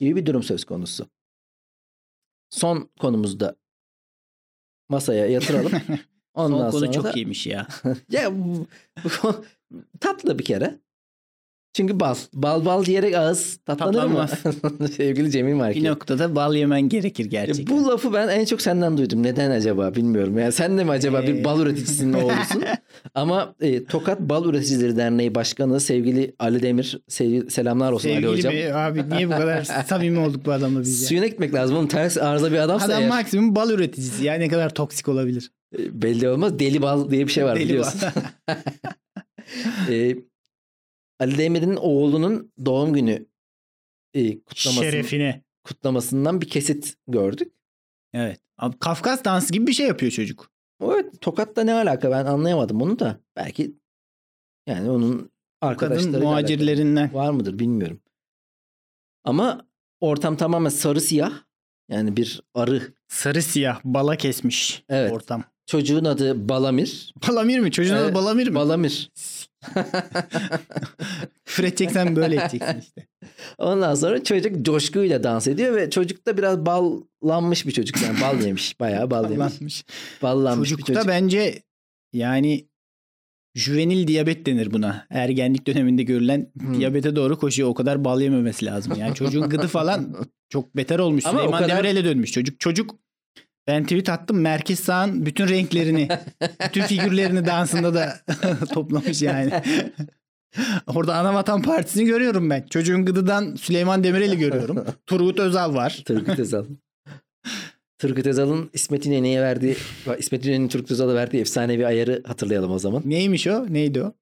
Gibi 0.00 0.16
bir 0.16 0.26
durum 0.26 0.42
söz 0.42 0.64
konusu. 0.64 1.06
Son 2.56 2.90
konumuzda 3.00 3.56
masaya 4.88 5.26
yatıralım. 5.26 5.72
Ondan 6.34 6.58
Son 6.58 6.70
konu 6.70 6.80
sonra 6.80 6.92
çok 6.92 7.04
da... 7.04 7.12
iyiymiş 7.12 7.46
ya. 7.46 7.66
ya 8.10 8.38
bu, 8.38 8.66
bu, 9.04 9.44
tatlı 10.00 10.38
bir 10.38 10.44
kere. 10.44 10.80
Çünkü 11.76 12.00
bal. 12.00 12.14
Bal 12.32 12.64
bal 12.64 12.84
diyerek 12.84 13.14
ağız 13.14 13.58
tatlanır 13.66 14.04
mı? 14.04 14.26
Sevgili 14.96 15.30
Cemil 15.30 15.54
Marki. 15.54 15.82
Bir 15.82 15.88
noktada 15.88 16.36
bal 16.36 16.54
yemen 16.54 16.80
gerekir 16.80 17.24
gerçekten. 17.24 17.76
Bu 17.76 17.86
lafı 17.88 18.12
ben 18.12 18.28
en 18.28 18.44
çok 18.44 18.62
senden 18.62 18.98
duydum. 18.98 19.22
Neden 19.22 19.50
acaba 19.50 19.94
bilmiyorum. 19.94 20.38
Yani 20.38 20.52
sen 20.52 20.78
de 20.78 20.84
mi 20.84 20.90
acaba 20.90 21.22
ee... 21.22 21.26
bir 21.26 21.44
bal 21.44 21.60
üreticisinin 21.60 22.12
oğlusun? 22.12 22.64
Ama 23.14 23.54
e, 23.60 23.84
Tokat 23.84 24.20
Bal 24.20 24.44
Üreticileri 24.44 24.96
Derneği 24.96 25.34
Başkanı 25.34 25.80
sevgili 25.80 26.34
Ali 26.38 26.62
Demir 26.62 27.00
sevgili, 27.08 27.50
selamlar 27.50 27.92
olsun 27.92 28.08
sevgili 28.08 28.26
Ali 28.26 28.36
Hocam. 28.36 28.52
Sevgili 28.52 28.74
abi 28.74 29.10
niye 29.10 29.28
bu 29.28 29.32
kadar 29.32 29.64
samimi 29.88 30.18
olduk 30.18 30.46
bu 30.46 30.52
adamla 30.52 30.80
biz 30.80 31.02
ya? 31.02 31.08
Suyuna 31.08 31.26
gitmek 31.26 31.54
lazım. 31.54 31.76
Onun 31.76 31.86
ters 31.86 32.18
arıza 32.18 32.52
bir 32.52 32.58
adamsa 32.58 32.86
Adam 32.86 33.00
eğer. 33.00 33.08
maksimum 33.08 33.56
bal 33.56 33.70
üreticisi. 33.70 34.24
Yani 34.24 34.40
ne 34.40 34.48
kadar 34.48 34.74
toksik 34.74 35.08
olabilir? 35.08 35.50
E, 35.78 36.02
belli 36.02 36.28
olmaz. 36.28 36.58
Deli 36.58 36.82
bal 36.82 37.10
diye 37.10 37.26
bir 37.26 37.32
şey 37.32 37.44
var 37.44 37.56
Deli 37.56 37.64
biliyorsun. 37.64 38.00
e, 39.90 40.16
Ali 41.20 41.38
Demir'in 41.38 41.76
oğlunun 41.76 42.52
doğum 42.64 42.92
günü 42.92 43.26
e, 44.14 44.40
kutlamasını, 44.40 44.84
şerefine 44.84 45.44
kutlamasından 45.64 46.40
bir 46.40 46.48
kesit 46.48 46.94
gördük. 47.08 47.52
Evet. 48.14 48.40
Abi, 48.58 48.78
Kafkas 48.78 49.24
dansı 49.24 49.52
gibi 49.52 49.66
bir 49.66 49.72
şey 49.72 49.86
yapıyor 49.86 50.12
çocuk. 50.12 50.50
Evet. 50.82 51.20
Tokat'ta 51.20 51.64
ne 51.64 51.74
alaka 51.74 52.10
ben 52.10 52.24
anlayamadım 52.24 52.82
onu 52.82 52.98
da. 52.98 53.20
Belki 53.36 53.76
yani 54.66 54.90
onun 54.90 55.30
arkadaşları 55.60 56.22
muhacirlerinden 56.22 57.14
var 57.14 57.30
mıdır 57.30 57.58
bilmiyorum. 57.58 58.00
Ama 59.24 59.68
ortam 60.00 60.36
tamamen 60.36 60.70
sarı 60.70 61.00
siyah. 61.00 61.32
Yani 61.88 62.16
bir 62.16 62.42
arı. 62.54 62.94
Sarı 63.08 63.42
siyah 63.42 63.80
bala 63.84 64.16
kesmiş 64.16 64.84
evet. 64.88 65.12
ortam. 65.12 65.44
Çocuğun 65.66 66.04
adı 66.04 66.48
Balamir. 66.48 67.14
Balamir 67.28 67.58
mi? 67.58 67.70
Çocuğun 67.70 67.94
evet, 67.94 68.04
adı 68.04 68.14
Balamir 68.14 68.48
mi? 68.48 68.54
Balamir. 68.54 69.10
Küfür 71.44 71.64
edeceksen 71.64 72.16
böyle 72.16 72.36
edeceksin 72.36 72.78
işte. 72.80 73.06
Ondan 73.58 73.94
sonra 73.94 74.24
çocuk 74.24 74.64
coşkuyla 74.66 75.22
dans 75.22 75.46
ediyor 75.46 75.76
ve 75.76 75.90
çocuk 75.90 76.26
da 76.26 76.36
biraz 76.38 76.66
ballanmış 76.66 77.66
bir 77.66 77.72
çocuk 77.72 78.02
yani 78.02 78.20
bal 78.20 78.40
yemiş 78.40 78.80
bayağı 78.80 79.10
bal 79.10 79.24
yemiş. 79.24 79.38
ballanmış. 79.38 79.84
Ballanmış 80.22 80.68
Çocukta 80.68 80.92
bir 80.92 80.96
çocuk. 80.96 81.08
bence 81.08 81.62
yani 82.12 82.68
juvenil 83.54 84.06
diyabet 84.06 84.46
denir 84.46 84.72
buna. 84.72 85.06
Ergenlik 85.10 85.66
döneminde 85.66 86.02
görülen 86.02 86.52
hmm. 86.60 86.78
diyabete 86.78 87.16
doğru 87.16 87.38
koşuyor. 87.38 87.68
O 87.68 87.74
kadar 87.74 88.04
bal 88.04 88.20
yememesi 88.20 88.66
lazım. 88.66 88.92
Yani 88.98 89.14
çocuğun 89.14 89.48
gıdı 89.48 89.66
falan 89.66 90.16
çok 90.48 90.76
beter 90.76 90.98
olmuş. 90.98 91.26
Ama 91.26 91.38
Süleyman 91.38 91.62
kadar... 91.62 91.76
Demirel'e 91.76 92.04
dönmüş. 92.04 92.32
Çocuk 92.32 92.60
çocuk 92.60 93.05
ben 93.66 93.82
tweet 93.82 94.08
attım. 94.08 94.40
Merkez 94.40 94.80
sağın 94.80 95.26
bütün 95.26 95.48
renklerini, 95.48 96.08
bütün 96.68 96.82
figürlerini 96.82 97.46
dansında 97.46 97.94
da 97.94 98.20
toplamış 98.72 99.22
yani. 99.22 99.50
Orada 100.86 101.16
Anavatan 101.16 101.62
Partisi'ni 101.62 102.04
görüyorum 102.04 102.50
ben. 102.50 102.66
Çocuğun 102.70 103.04
gıdıdan 103.04 103.54
Süleyman 103.54 104.04
Demirel'i 104.04 104.38
görüyorum. 104.38 104.84
Turgut 105.06 105.40
Özal 105.40 105.74
var. 105.74 106.02
Turgut 106.06 106.38
Özal. 106.38 106.64
Turgut 107.98 108.26
Özal'ın 108.26 108.70
İsmet 108.72 109.06
İnönü'ye 109.06 109.42
verdiği, 109.42 109.76
İsmet 110.18 110.46
İnönü'nün 110.46 110.68
Turgut 110.68 110.90
Özal'a 110.90 111.14
verdiği 111.14 111.40
efsanevi 111.40 111.86
ayarı 111.86 112.22
hatırlayalım 112.26 112.70
o 112.70 112.78
zaman. 112.78 113.02
Neymiş 113.04 113.46
o? 113.46 113.66
Neydi 113.68 114.02
o? 114.02 114.14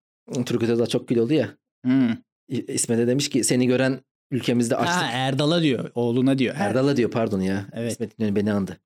Turgut 0.45 0.69
Özal 0.69 0.87
çok 0.87 1.09
gül 1.09 1.19
oldu 1.19 1.33
ya. 1.33 1.49
Hmm. 1.85 2.11
İsmet'e 2.49 3.07
demiş 3.07 3.31
ki 3.31 3.45
seni 3.45 3.67
gören 3.67 4.01
ülkemizde 4.31 4.77
açtık. 4.77 5.03
Ha, 5.03 5.11
Erdal'a 5.13 5.63
diyor. 5.63 5.91
Oğluna 5.95 6.39
diyor. 6.39 6.55
Erdal'a 6.59 6.97
diyor 6.97 7.11
pardon 7.11 7.41
ya. 7.41 7.67
Evet. 7.73 7.93
İsmet 7.93 8.21
İnönü 8.21 8.37
beni 8.37 8.53
andı 8.53 8.79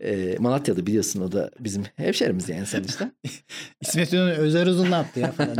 e, 0.00 0.36
Malatya'da 0.38 0.86
biliyorsun 0.86 1.20
o 1.20 1.32
da 1.32 1.50
bizim 1.60 1.82
hemşerimiz 1.96 2.48
yani 2.48 2.66
sonuçta. 2.66 3.12
İsmet 3.80 4.12
İnönü 4.12 4.32
Özer 4.32 4.66
Uzun 4.66 4.90
ne 4.90 4.94
yaptı 4.94 5.20
ya 5.20 5.32
falan 5.32 5.56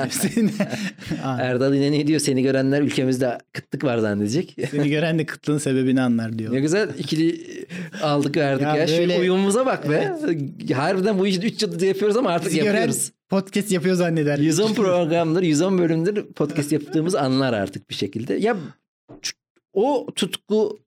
Erdal 1.40 1.74
yine 1.74 1.92
ne 1.92 2.06
diyor 2.06 2.20
seni 2.20 2.42
görenler 2.42 2.82
ülkemizde 2.82 3.38
kıtlık 3.52 3.84
var 3.84 3.98
zannedecek. 3.98 4.56
Seni 4.70 4.90
gören 4.90 5.18
de 5.18 5.26
kıtlığın 5.26 5.58
sebebini 5.58 6.00
anlar 6.00 6.38
diyor. 6.38 6.52
Ne 6.52 6.60
güzel 6.60 6.88
ikili 6.98 7.40
aldık 8.02 8.36
verdik 8.36 8.62
ya. 8.62 8.76
ya. 8.76 8.88
Böyle... 8.88 9.14
Şu 9.14 9.20
uyumumuza 9.20 9.66
bak 9.66 9.90
be. 9.90 10.14
Evet. 10.24 10.76
Harbiden 10.76 11.18
bu 11.18 11.26
işi 11.26 11.40
3 11.40 11.62
yıldır 11.62 11.86
yapıyoruz 11.86 12.16
ama 12.16 12.30
artık 12.30 12.48
Bizi 12.48 12.58
yapıyoruz. 12.58 13.12
podcast 13.28 13.72
yapıyor 13.72 13.94
zanneder. 13.94 14.38
110 14.38 14.74
programdır 14.74 15.42
110 15.42 15.78
bölümdür 15.78 16.32
podcast 16.32 16.72
yaptığımız 16.72 17.14
anlar 17.14 17.52
artık 17.52 17.90
bir 17.90 17.94
şekilde. 17.94 18.34
Ya 18.34 18.56
o 19.72 20.06
tutku 20.14 20.78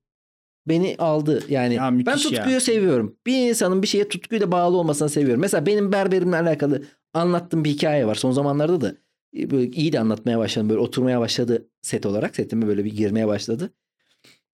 beni 0.68 0.96
aldı. 0.98 1.42
Yani 1.48 1.74
ya 1.74 1.90
ben 2.06 2.16
tutkuyu 2.16 2.54
ya. 2.54 2.60
seviyorum. 2.60 3.16
Bir 3.26 3.48
insanın 3.48 3.82
bir 3.82 3.86
şeye 3.86 4.08
tutkuyla 4.08 4.52
bağlı 4.52 4.76
olmasını 4.76 5.08
seviyorum. 5.08 5.40
Mesela 5.40 5.66
benim 5.66 5.92
berberimle 5.92 6.36
alakalı 6.36 6.82
anlattığım 7.14 7.64
bir 7.64 7.70
hikaye 7.70 8.06
var. 8.06 8.14
Son 8.14 8.32
zamanlarda 8.32 8.80
da 8.80 8.94
e, 9.36 9.50
böyle 9.50 9.70
iyi 9.70 9.92
de 9.92 10.00
anlatmaya 10.00 10.38
başladım. 10.38 10.68
Böyle 10.68 10.80
oturmaya 10.80 11.20
başladı 11.20 11.68
set 11.82 12.06
olarak. 12.06 12.36
Setime 12.36 12.66
böyle 12.66 12.84
bir 12.84 12.92
girmeye 12.96 13.26
başladı. 13.26 13.72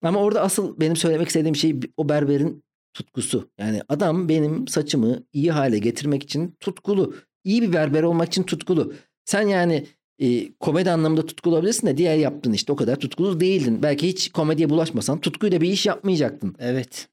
Ama 0.01 0.19
orada 0.19 0.41
asıl 0.41 0.79
benim 0.79 0.95
söylemek 0.95 1.27
istediğim 1.27 1.55
şey 1.55 1.79
o 1.97 2.09
berberin 2.09 2.63
tutkusu. 2.93 3.49
Yani 3.57 3.81
adam 3.89 4.29
benim 4.29 4.67
saçımı 4.67 5.23
iyi 5.33 5.51
hale 5.51 5.79
getirmek 5.79 6.23
için 6.23 6.57
tutkulu. 6.59 7.15
İyi 7.43 7.61
bir 7.61 7.73
berber 7.73 8.03
olmak 8.03 8.27
için 8.27 8.43
tutkulu. 8.43 8.93
Sen 9.25 9.47
yani 9.47 9.85
e, 10.23 10.53
komedi 10.59 10.91
anlamında 10.91 11.25
tutkulu 11.25 11.55
olabilirsin 11.55 11.87
de 11.87 11.97
diğer 11.97 12.17
yaptığın 12.17 12.53
işte 12.53 12.73
o 12.73 12.75
kadar 12.75 12.95
tutkulu 12.95 13.39
değildin. 13.39 13.83
Belki 13.83 14.07
hiç 14.07 14.31
komediye 14.31 14.69
bulaşmasan 14.69 15.19
tutkuyla 15.19 15.61
bir 15.61 15.69
iş 15.69 15.85
yapmayacaktın. 15.85 16.55
Evet. 16.59 17.09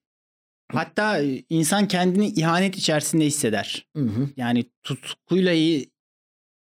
Hatta 0.72 1.22
e, 1.22 1.44
insan 1.48 1.88
kendini 1.88 2.28
ihanet 2.28 2.76
içerisinde 2.76 3.24
hisseder. 3.24 3.86
Hı 3.96 4.02
hı. 4.02 4.28
Yani 4.36 4.64
tutkuyla 4.82 5.52
iyi 5.52 5.90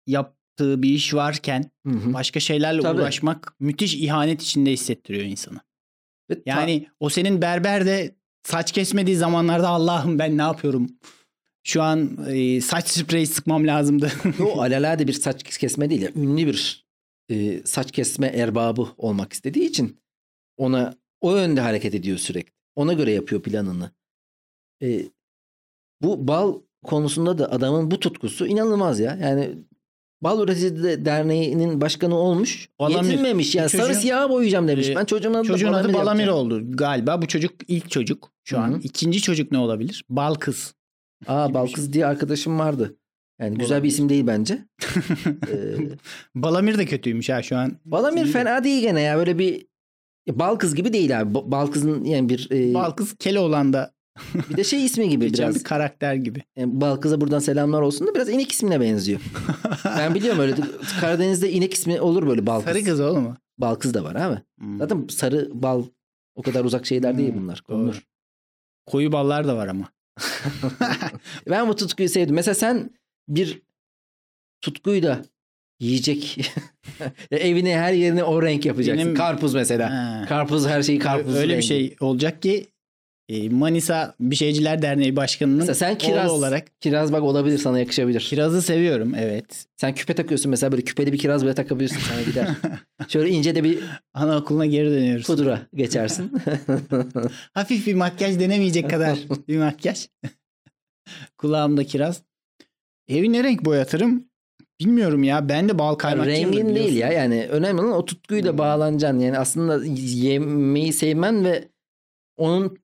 yaptığı 0.06 0.82
bir 0.82 0.90
iş 0.90 1.14
varken 1.14 1.70
hı 1.86 1.92
hı. 1.92 2.14
başka 2.14 2.40
şeylerle 2.40 2.82
Tabii. 2.82 3.00
uğraşmak 3.00 3.54
müthiş 3.60 3.94
ihanet 3.94 4.42
içinde 4.42 4.72
hissettiriyor 4.72 5.24
insanı. 5.24 5.60
Ve 6.30 6.42
yani 6.46 6.86
o 7.00 7.08
senin 7.08 7.42
berber 7.42 7.86
de 7.86 8.14
saç 8.42 8.72
kesmediği 8.72 9.16
zamanlarda 9.16 9.68
Allah'ım 9.68 10.18
ben 10.18 10.38
ne 10.38 10.42
yapıyorum 10.42 10.86
şu 11.62 11.82
an 11.82 12.18
e, 12.28 12.60
saç 12.60 12.88
spreyi 12.88 13.26
sıkmam 13.26 13.66
lazımdı. 13.66 14.12
o 14.40 14.60
alelade 14.60 15.08
bir 15.08 15.12
saç 15.12 15.58
kesme 15.58 15.90
değil 15.90 16.02
ya. 16.02 16.10
Ünlü 16.16 16.46
bir 16.46 16.86
e, 17.30 17.62
saç 17.64 17.92
kesme 17.92 18.26
erbabı 18.26 18.88
olmak 18.96 19.32
istediği 19.32 19.64
için 19.64 19.96
ona 20.56 20.94
o 21.20 21.36
yönde 21.36 21.60
hareket 21.60 21.94
ediyor 21.94 22.18
sürekli. 22.18 22.52
Ona 22.76 22.92
göre 22.92 23.12
yapıyor 23.12 23.42
planını. 23.42 23.90
E, 24.82 25.02
bu 26.02 26.28
bal 26.28 26.54
konusunda 26.84 27.38
da 27.38 27.52
adamın 27.52 27.90
bu 27.90 28.00
tutkusu 28.00 28.46
inanılmaz 28.46 29.00
ya. 29.00 29.18
Yani 29.22 29.54
Bal 30.22 30.44
Üreticileri 30.44 31.04
Derneği'nin 31.04 31.80
başkanı 31.80 32.14
olmuş. 32.14 32.68
Balamir. 32.80 33.10
Yetinmemiş. 33.10 33.54
Yani 33.54 33.70
çocuğun, 33.70 33.84
sarı 33.84 33.94
siyah 33.94 34.28
boyayacağım 34.28 34.68
demiş. 34.68 34.88
E, 34.88 34.96
ben 34.96 35.04
çocuğun 35.04 35.34
adı 35.34 35.48
Çocuğun 35.48 35.72
Balamir 35.72 35.88
adı 35.88 35.98
Balamir 35.98 36.28
oldu 36.28 36.62
galiba. 36.70 37.22
Bu 37.22 37.28
çocuk 37.28 37.52
ilk 37.68 37.90
çocuk 37.90 38.32
şu 38.44 38.56
Hı-hı. 38.56 38.64
an. 38.64 38.80
ikinci 38.82 39.22
çocuk 39.22 39.52
ne 39.52 39.58
olabilir? 39.58 40.04
Bal 40.08 40.34
kız. 40.34 40.74
Aa 41.26 41.54
Balkız 41.54 41.92
diye 41.92 42.06
arkadaşım 42.06 42.58
vardı. 42.58 42.96
Yani 43.40 43.58
güzel 43.58 43.82
bir 43.82 43.88
isim 43.88 44.08
değil 44.08 44.26
bence. 44.26 44.58
ee, 45.48 45.76
Balamir 46.34 46.78
de 46.78 46.86
kötüymüş 46.86 47.28
ha 47.30 47.42
şu 47.42 47.56
an. 47.56 47.72
Balamir 47.84 48.26
fena 48.26 48.64
değil 48.64 48.82
gene 48.82 49.00
ya. 49.00 49.16
Böyle 49.16 49.38
bir 49.38 49.66
Balkız 50.30 50.74
gibi 50.74 50.92
değil 50.92 51.20
abi. 51.20 51.38
Ba- 51.38 51.50
Balkız'ın 51.50 52.04
yani 52.04 52.28
bir 52.28 52.48
e, 52.52 52.74
Balkız 52.74 53.16
Keloğlan 53.18 53.72
da 53.72 53.92
bir 54.50 54.56
de 54.56 54.64
şey 54.64 54.84
ismi 54.84 55.08
gibi 55.08 55.24
biraz. 55.34 55.54
bir 55.54 55.64
karakter 55.64 56.14
gibi. 56.14 56.42
Yani 56.56 56.80
Balkız'a 56.80 57.20
buradan 57.20 57.38
selamlar 57.38 57.80
olsun 57.82 58.06
da 58.06 58.14
biraz 58.14 58.28
inek 58.28 58.52
ismine 58.52 58.80
benziyor. 58.80 59.20
ben 59.84 60.14
biliyorum 60.14 60.40
öyle 60.40 60.54
Karadeniz'de 61.00 61.52
inek 61.52 61.74
ismi 61.74 62.00
olur 62.00 62.26
böyle 62.26 62.46
Balkız. 62.46 62.72
Sarı 62.72 62.84
kız 62.84 63.00
oğlum 63.00 63.22
mu? 63.22 63.36
Balkız 63.58 63.94
da 63.94 64.04
var 64.04 64.14
abi. 64.14 64.38
Hmm. 64.58 64.78
Zaten 64.78 65.06
sarı 65.10 65.50
bal 65.54 65.84
o 66.34 66.42
kadar 66.42 66.64
uzak 66.64 66.86
şeyler 66.86 67.18
değil 67.18 67.32
Hmm, 67.34 67.40
bunlar. 67.42 67.62
doğru. 67.68 67.76
Konulur. 67.76 68.02
Koyu 68.86 69.12
ballar 69.12 69.48
da 69.48 69.56
var 69.56 69.66
ama. 69.68 69.88
Ben 71.50 71.68
bu 71.68 71.76
tutkuyu 71.76 72.08
sevdim. 72.08 72.34
Mesela 72.34 72.54
sen 72.54 72.90
bir 73.28 73.62
tutkuyu 74.60 75.02
da 75.02 75.24
yiyecek 75.80 76.50
evine 77.30 77.78
her 77.78 77.92
yerine 77.92 78.24
o 78.24 78.42
renk 78.42 78.66
yapacaksın. 78.66 79.04
Benim- 79.06 79.16
Karpuz 79.16 79.54
mesela. 79.54 79.90
Ha. 79.90 80.24
Karpuz 80.28 80.66
her 80.66 80.82
şeyi 80.82 80.98
karpuz. 80.98 81.34
Öyle 81.36 81.48
bir 81.48 81.52
rengi. 81.52 81.66
şey 81.66 81.96
olacak 82.00 82.42
ki 82.42 82.66
Manisa 83.40 84.14
Bir 84.20 84.36
Şeyciler 84.36 84.82
Derneği 84.82 85.16
Başkanı'nın 85.16 85.56
Mesela 85.58 85.74
sen 85.74 85.98
kiraz 85.98 86.30
oğlu 86.30 86.38
olarak 86.38 86.80
kiraz 86.80 87.12
bak 87.12 87.22
olabilir 87.22 87.58
sana 87.58 87.78
yakışabilir. 87.78 88.20
kirazı 88.20 88.62
seviyorum 88.62 89.14
evet. 89.14 89.64
Sen 89.76 89.94
küpe 89.94 90.14
takıyorsun 90.14 90.50
mesela 90.50 90.72
böyle 90.72 90.82
küpeli 90.82 91.12
bir 91.12 91.18
kiraz 91.18 91.44
bile 91.44 91.54
takabilirsin 91.54 91.98
sana 92.08 92.22
gider. 92.22 92.48
Şöyle 93.08 93.30
ince 93.30 93.54
de 93.54 93.64
bir 93.64 93.78
Anaokuluna 94.14 94.66
geri 94.66 94.90
dönüyoruz. 94.90 95.26
pudra 95.26 95.60
geçersin. 95.74 96.32
Hafif 97.54 97.86
bir 97.86 97.94
makyaj 97.94 98.38
denemeyecek 98.40 98.90
kadar 98.90 99.18
bir 99.48 99.58
makyaj. 99.58 100.08
Kulağımda 101.38 101.84
kiraz. 101.84 102.22
Evi 103.08 103.32
ne 103.32 103.44
renk 103.44 103.64
boyatırım? 103.64 104.24
Bilmiyorum 104.80 105.22
ya. 105.22 105.48
Ben 105.48 105.68
de 105.68 105.78
bal 105.78 105.94
kaymakçıyım. 105.94 106.52
Rengin 106.52 106.74
değil 106.74 106.96
ya 106.96 107.12
yani 107.12 107.46
önemli 107.50 107.80
olan 107.80 107.92
o 107.92 108.04
tutkuyla 108.04 108.50
Hmm. 108.50 108.58
bağlanacaksın. 108.58 109.18
Yani 109.18 109.38
aslında 109.38 109.84
yemeği 109.86 110.92
sevmen 110.92 111.44
ve 111.44 111.68
onun 112.36 112.76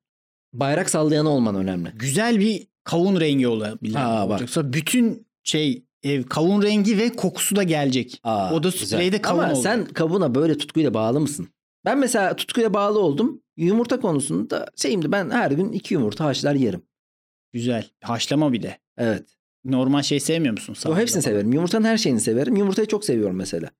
bayrak 0.53 0.91
sallayan 0.91 1.27
olman 1.27 1.55
önemli. 1.55 1.93
Güzel 1.95 2.41
bir 2.41 2.67
kavun 2.85 3.21
rengi 3.21 3.49
olabilir. 3.49 3.95
Ha, 3.95 4.21
bak. 4.25 4.31
Olacaksa 4.31 4.73
bütün 4.73 5.27
şey 5.43 5.85
ev 6.03 6.23
kavun 6.23 6.63
rengi 6.63 6.99
ve 6.99 7.17
kokusu 7.17 7.57
da 7.57 7.63
gelecek. 7.63 8.21
Aa, 8.25 8.55
O 8.55 8.63
da 8.63 8.73
spreyde 8.73 9.23
kavun 9.23 9.43
Ama 9.43 9.53
oldu. 9.53 9.63
sen 9.63 9.85
kabuğuna 9.85 10.35
böyle 10.35 10.59
tutkuyla 10.59 10.95
bağlı 10.95 11.21
mısın? 11.21 11.49
Ben 11.85 11.99
mesela 11.99 12.37
tutkuyla 12.37 12.75
bağlı 12.75 12.99
oldum. 12.99 13.43
Yumurta 13.57 14.01
konusunda 14.01 14.69
şeyimdi 14.77 15.13
ben 15.13 15.31
her 15.31 15.51
gün 15.51 15.73
iki 15.73 15.95
yumurta 15.95 16.25
haşlar 16.25 16.55
yerim. 16.55 16.83
Güzel. 17.53 17.91
Haşlama 18.03 18.53
bir 18.53 18.63
de. 18.63 18.79
Evet. 18.99 19.29
Normal 19.65 20.03
şey 20.03 20.21
sevmiyor 20.21 20.53
musun? 20.53 20.77
O 20.91 20.97
hepsini 20.97 21.23
falan. 21.23 21.33
severim. 21.33 21.53
Yumurtanın 21.53 21.85
her 21.85 21.99
şeyini 21.99 22.21
severim. 22.21 22.57
Yumurtayı 22.57 22.89
çok 22.89 23.05
seviyorum 23.05 23.37
mesela. 23.37 23.71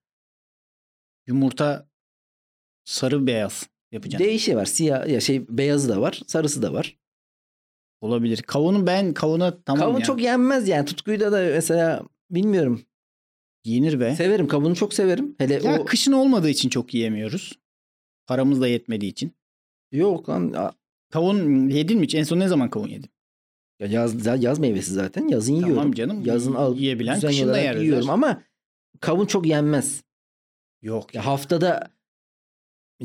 Yumurta 1.27 1.89
sarı 2.85 3.27
beyaz 3.27 3.69
yapacaksın. 3.93 4.27
Değişi 4.27 4.57
var. 4.57 4.65
Siyah 4.65 5.09
ya 5.09 5.21
şey 5.21 5.47
beyazı 5.49 5.89
da 5.89 6.01
var, 6.01 6.21
sarısı 6.27 6.63
da 6.63 6.73
var. 6.73 6.99
Olabilir. 8.01 8.43
Kavunu 8.43 8.87
ben 8.87 9.15
kavuna 9.15 9.63
tamam 9.63 9.81
Kavun 9.81 9.99
ya. 9.99 10.05
çok 10.05 10.23
yenmez 10.23 10.69
yani. 10.69 10.85
Tutkuyla 10.85 11.33
da 11.33 11.39
mesela 11.41 12.03
bilmiyorum. 12.31 12.83
yenir 13.65 14.01
be. 14.01 14.15
Severim. 14.17 14.49
Kavunu 14.49 14.77
çok 14.77 14.95
severim. 14.95 15.35
Hele 15.39 15.55
Ya 15.65 15.81
o 15.81 15.85
kışın 15.85 16.13
olmadığı 16.13 16.49
için 16.51 16.69
çok 16.69 16.95
yiyemiyoruz. 16.95 17.59
Paramız 18.27 18.61
da 18.61 18.69
yetmediği 18.69 19.11
için. 19.13 19.33
yok 19.93 20.29
lan 20.29 20.73
Kavun 21.11 21.69
yedin 21.69 21.99
mi 21.99 22.05
hiç? 22.05 22.15
En 22.15 22.23
son 22.23 22.39
ne 22.39 22.49
zaman 22.49 22.71
kavun 22.71 22.89
yedin? 22.89 23.11
ya 23.81 23.87
yaz 23.87 24.43
yaz 24.43 24.59
meyvesi 24.59 24.93
zaten. 24.93 25.29
Yazın 25.29 25.53
yiyorum. 25.55 25.75
Tamam 25.77 25.93
canım. 25.93 26.25
Yazın 26.25 26.55
al 26.55 26.77
yiyebilen 26.77 27.21
kışın 27.21 27.49
da 27.49 27.59
yer. 27.59 27.77
yiyorum 27.77 28.11
ama 28.11 28.43
kavun 29.01 29.27
çok 29.27 29.47
yenmez. 29.47 30.03
Yok. 30.83 31.15
Ya 31.15 31.27
haftada 31.27 31.91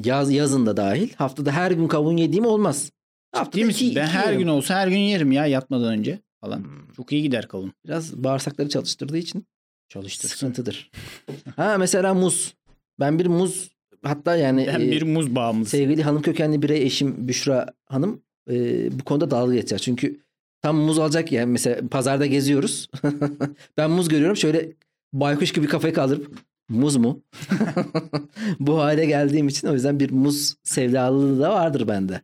yaz 0.06 0.32
yazında 0.32 0.78
dahil 0.78 1.10
haftada 1.16 1.52
her 1.52 1.72
gün 1.72 1.88
kavun 1.88 2.18
yediğim 2.18 2.46
olmaz. 2.46 2.92
Haftada 3.32 3.54
Değil 3.56 3.66
misin? 3.66 3.86
iki- 3.86 3.96
Ben 3.96 4.06
iki 4.06 4.14
her 4.14 4.26
yerim. 4.28 4.40
gün 4.40 4.48
olsa 4.48 4.76
her 4.76 4.88
gün 4.88 4.98
yerim 4.98 5.32
ya 5.32 5.46
yatmadan 5.46 5.94
önce 5.94 6.20
falan. 6.42 6.58
Hmm. 6.60 6.92
Çok 6.96 7.12
iyi 7.12 7.22
gider 7.22 7.48
kavun. 7.48 7.74
Biraz 7.86 8.24
bağırsakları 8.24 8.70
çalıştırdığı 8.70 9.18
için 9.18 9.46
Çalıştır. 9.90 10.30
sıkıntıdır. 10.30 10.92
ha 11.56 11.76
mesela 11.80 12.14
muz. 12.14 12.54
Ben 13.00 13.20
bir 13.20 13.26
muz 13.26 13.70
hatta 14.04 14.36
yani 14.36 14.68
Ben 14.68 14.80
e, 14.80 14.92
bir 14.92 15.02
muz 15.04 15.36
bağımlısı. 15.36 15.72
sevgili 15.72 16.04
hanım 16.04 16.22
kökenli 16.22 16.62
birey 16.62 16.84
eşim 16.84 17.28
Büşra 17.28 17.74
Hanım 17.86 18.22
e, 18.50 18.56
bu 19.00 19.04
konuda 19.04 19.32
dalga 19.32 19.54
geçer. 19.56 19.78
Çünkü 19.78 20.20
tam 20.62 20.78
muz 20.78 21.00
alacak 21.00 21.32
ya 21.32 21.46
mesela 21.46 21.88
pazarda 21.92 22.26
geziyoruz. 22.26 22.88
ben 23.78 23.92
muz 23.92 24.08
görüyorum 24.10 24.38
şöyle 24.38 24.70
baykuş 25.14 25.52
gibi 25.54 25.68
kafayı 25.68 25.94
kaldırıp 25.94 26.32
muz 26.70 26.96
mu? 26.96 27.24
bu 28.60 28.78
hale 28.80 29.06
geldiğim 29.06 29.48
için 29.48 29.68
o 29.68 29.74
yüzden 29.74 30.00
bir 30.00 30.12
muz 30.12 30.56
sevdalılığı 30.64 31.42
da 31.42 31.52
vardır 31.52 31.88
bende. 31.88 32.22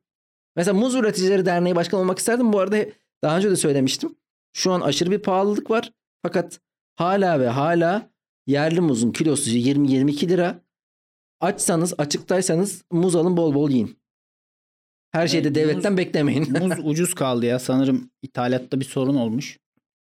Mesela 0.56 0.78
Muz 0.80 0.96
Üreticileri 0.96 1.46
Derneği 1.46 1.76
Başkanı 1.76 2.00
olmak 2.02 2.20
isterdim. 2.20 2.54
Bu 2.54 2.60
arada 2.60 2.86
daha 3.24 3.38
önce 3.38 3.50
de 3.52 3.56
söylemiştim. 3.56 4.16
Şu 4.54 4.72
an 4.72 4.82
aşırı 4.82 5.12
bir 5.12 5.20
pahalılık 5.20 5.70
var. 5.72 5.94
Fakat 6.24 6.60
hala 6.96 7.40
ve 7.40 7.48
hala 7.48 8.10
yerli 8.48 8.82
muzun 8.82 9.12
kilosu 9.12 9.50
20-22 9.50 10.30
lira. 10.30 10.62
Açsanız, 11.42 11.94
açıktaysanız 11.98 12.84
muz 12.92 13.16
alın 13.16 13.38
bol 13.38 13.54
bol 13.54 13.70
yiyin. 13.70 14.00
Her 15.12 15.28
şeyde 15.28 15.48
Evet, 15.48 15.56
devletten 15.56 15.92
muz- 15.94 15.98
beklemeyin. 15.98 16.52
muz 16.68 16.74
ucuz 16.84 17.14
kaldı 17.14 17.46
ya. 17.46 17.60
Sanırım 17.60 18.12
ithalatta 18.22 18.80
bir 18.80 18.86
sorun 18.86 19.16
olmuş. 19.16 19.60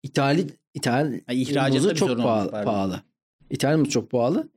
İthali, 0.03 0.47
ithal 0.73 1.19
Ay, 1.27 1.41
ihracatta 1.41 1.73
muzu 1.73 1.95
çok 1.95 2.09
sorun 2.09 2.23
pahalı. 2.23 2.49
olmuş, 2.49 2.63
pahalı. 2.65 3.01
İthal 3.53 3.77
muz 3.77 3.89
çok 3.89 4.11
pahalı. 4.11 4.49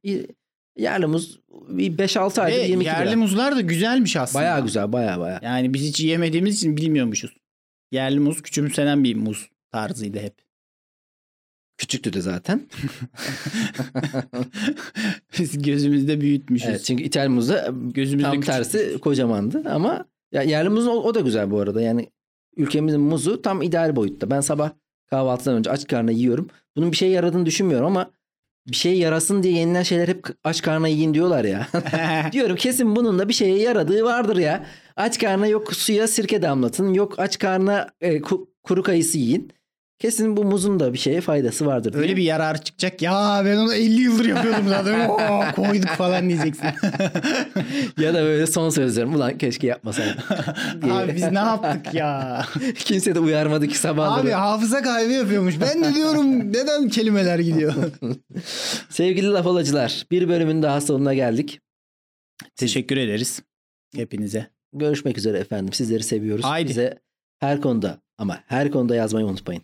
Yerli 0.77 1.07
muz 1.07 1.41
bir 1.69 1.99
5-6 1.99 2.39
Ve 2.39 2.43
aydır 2.43 2.65
22 2.65 2.87
yerli 2.87 3.09
lira. 3.09 3.17
muzlar 3.17 3.57
da 3.57 3.61
güzelmiş 3.61 4.17
aslında. 4.17 4.45
Bayağı 4.45 4.63
güzel, 4.63 4.93
bayağı 4.93 5.21
bayağı. 5.21 5.41
Yani 5.43 5.75
biz 5.75 5.83
hiç 5.83 6.01
yemediğimiz 6.01 6.57
için 6.57 6.77
bilmiyormuşuz. 6.77 7.37
Yerli 7.93 8.21
muz 8.21 8.43
küçümsenen 8.43 9.05
bir 9.05 9.15
muz 9.15 9.49
tarzıydı 9.73 10.19
hep. 10.19 10.35
Küçüktü 11.79 12.13
de 12.13 12.21
zaten. 12.21 12.59
Biz 15.39 15.63
gözümüzde 15.63 16.21
büyütmüşüz. 16.21 16.69
evet, 16.69 16.85
çünkü 16.85 17.03
ithal 17.03 17.29
muzu 17.29 17.55
Gözümüzde 17.95 18.31
tam 18.31 18.41
tersi 18.41 18.99
kocamandı 18.99 19.63
ama 19.71 20.05
ya 20.33 20.43
yerli 20.43 20.69
muzun 20.69 20.91
o, 20.91 20.95
o 20.95 21.15
da 21.15 21.21
güzel 21.21 21.51
bu 21.51 21.61
arada. 21.61 21.83
Yani 21.83 22.11
ülkemizin 22.57 23.01
muzu 23.01 23.43
tam 23.43 23.63
ideal 23.63 23.97
boyutta. 23.97 24.31
Ben 24.31 24.41
sabah 24.41 24.71
kahvaltıdan 25.07 25.57
önce 25.57 25.71
aç 25.71 25.87
karnına 25.87 26.11
yiyorum. 26.11 26.49
Bunun 26.77 26.93
bir 26.93 26.97
şey 26.97 27.11
yaradığını 27.11 27.47
düşünmüyorum 27.47 27.87
ama 27.87 28.11
bir 28.69 28.77
şey 28.77 28.99
yarasın 28.99 29.43
diye 29.43 29.55
yenilen 29.55 29.83
şeyler 29.83 30.09
hep 30.09 30.27
aç 30.45 30.63
karnına 30.63 30.89
yiyin 30.89 31.15
diyorlar 31.15 31.45
ya. 31.45 31.69
Diyorum 32.33 32.57
kesin 32.57 32.97
bunun 32.97 33.19
da 33.19 33.29
bir 33.29 33.35
şeye 33.35 33.59
yaradığı 33.59 34.05
vardır 34.05 34.37
ya. 34.37 34.67
Aç 34.97 35.19
karnına 35.19 35.47
yok 35.47 35.75
suya 35.75 36.09
sirke 36.09 36.43
damlatın. 36.43 36.95
Yok 36.95 37.19
aç 37.19 37.39
karnına 37.39 37.89
e, 38.01 38.17
ku- 38.17 38.49
kuru 38.63 38.83
kayısı 38.83 39.19
yiyin. 39.19 39.53
Kesin 39.99 40.37
bu 40.37 40.45
muzun 40.45 40.81
da 40.81 40.93
bir 40.93 40.99
şeye 40.99 41.21
faydası 41.21 41.67
vardır. 41.67 41.95
Öyle 41.95 42.17
bir 42.17 42.23
yarar 42.23 42.63
çıkacak. 42.65 43.03
Ya 43.03 43.43
ben 43.45 43.57
onu 43.57 43.75
50 43.75 44.01
yıldır 44.01 44.25
yapıyordum 44.25 44.69
zaten. 44.69 45.09
Oo, 45.09 45.43
koyduk 45.55 45.89
falan 45.89 46.29
diyeceksin. 46.29 46.67
ya 47.99 48.15
da 48.15 48.23
böyle 48.23 48.47
son 48.47 48.71
sözlerim. 48.71 49.15
Ulan 49.15 49.39
keşke 49.39 49.67
yapmasaydım. 49.67 50.23
Abi 50.91 51.15
biz 51.15 51.33
ne 51.33 51.39
yaptık 51.39 51.95
ya? 51.95 52.45
Kimse 52.75 53.15
de 53.15 53.21
uyarmadı 53.21 53.69
ki 53.69 53.79
sabahları. 53.79 54.27
Abi 54.27 54.31
hafıza 54.31 54.83
kaybı 54.83 55.13
yapıyormuş. 55.13 55.61
Ben 55.61 55.85
de 55.85 55.95
diyorum 55.95 56.53
neden 56.53 56.89
kelimeler 56.89 57.39
gidiyor? 57.39 57.75
Sevgili 58.89 59.27
laf 59.27 59.47
olacılar 59.47 60.07
bir 60.11 60.29
bölümün 60.29 60.63
daha 60.63 60.81
sonuna 60.81 61.15
geldik. 61.15 61.61
Teşekkür 62.57 62.97
ederiz 62.97 63.43
hepinize. 63.97 64.51
Görüşmek 64.73 65.19
üzere 65.19 65.39
efendim. 65.39 65.73
Sizleri 65.73 66.03
seviyoruz. 66.03 66.45
Haydi. 66.45 66.69
Bize 66.69 66.99
her 67.39 67.61
konuda 67.61 67.99
ama 68.19 68.39
her 68.47 68.71
konuda 68.71 68.95
yazmayı 68.95 69.27
unutmayın. 69.27 69.63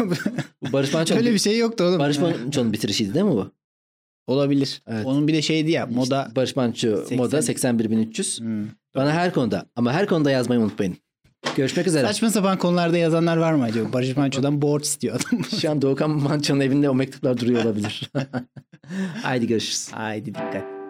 Bu 0.62 0.72
Barış 0.72 0.92
Manço'nun, 0.92 1.18
Öyle 1.18 1.32
bir 1.32 1.38
şey 1.38 1.58
yoktu 1.58 1.84
oğlum. 1.84 1.98
Barış 1.98 2.18
Manço'nun 2.18 2.72
bitirişiydi 2.72 3.14
değil 3.14 3.24
mi 3.24 3.32
bu? 3.32 3.50
Olabilir. 4.26 4.82
Evet. 4.86 5.06
Onun 5.06 5.28
bir 5.28 5.34
de 5.34 5.42
şeydi 5.42 5.70
ya 5.70 5.86
moda. 5.86 6.22
İşte 6.22 6.36
Barış 6.36 6.56
Manço 6.56 6.96
80 6.96 7.18
moda 7.18 7.42
81300. 7.42 8.40
Hmm. 8.40 8.64
Bana 8.94 9.12
her 9.12 9.34
konuda 9.34 9.66
ama 9.76 9.92
her 9.92 10.06
konuda 10.06 10.30
yazmayı 10.30 10.60
unutmayın. 10.60 10.96
Görüşmek 11.56 11.86
üzere. 11.86 12.06
Saçma 12.06 12.30
sapan 12.30 12.58
konularda 12.58 12.98
yazanlar 12.98 13.36
var 13.36 13.52
mı 13.52 13.64
acaba? 13.64 13.92
Barış 13.92 14.16
Manço'dan 14.16 14.62
borç 14.62 14.84
istiyor 14.84 15.20
adam. 15.20 15.44
Şu 15.60 15.70
an 15.70 15.82
Doğukan 15.82 16.10
Manço'nun 16.10 16.60
evinde 16.60 16.90
o 16.90 16.94
mektuplar 16.94 17.40
duruyor 17.40 17.64
olabilir. 17.64 18.10
Haydi 19.22 19.46
görüşürüz. 19.46 19.88
Haydi 19.92 20.26
dikkat. 20.26 20.81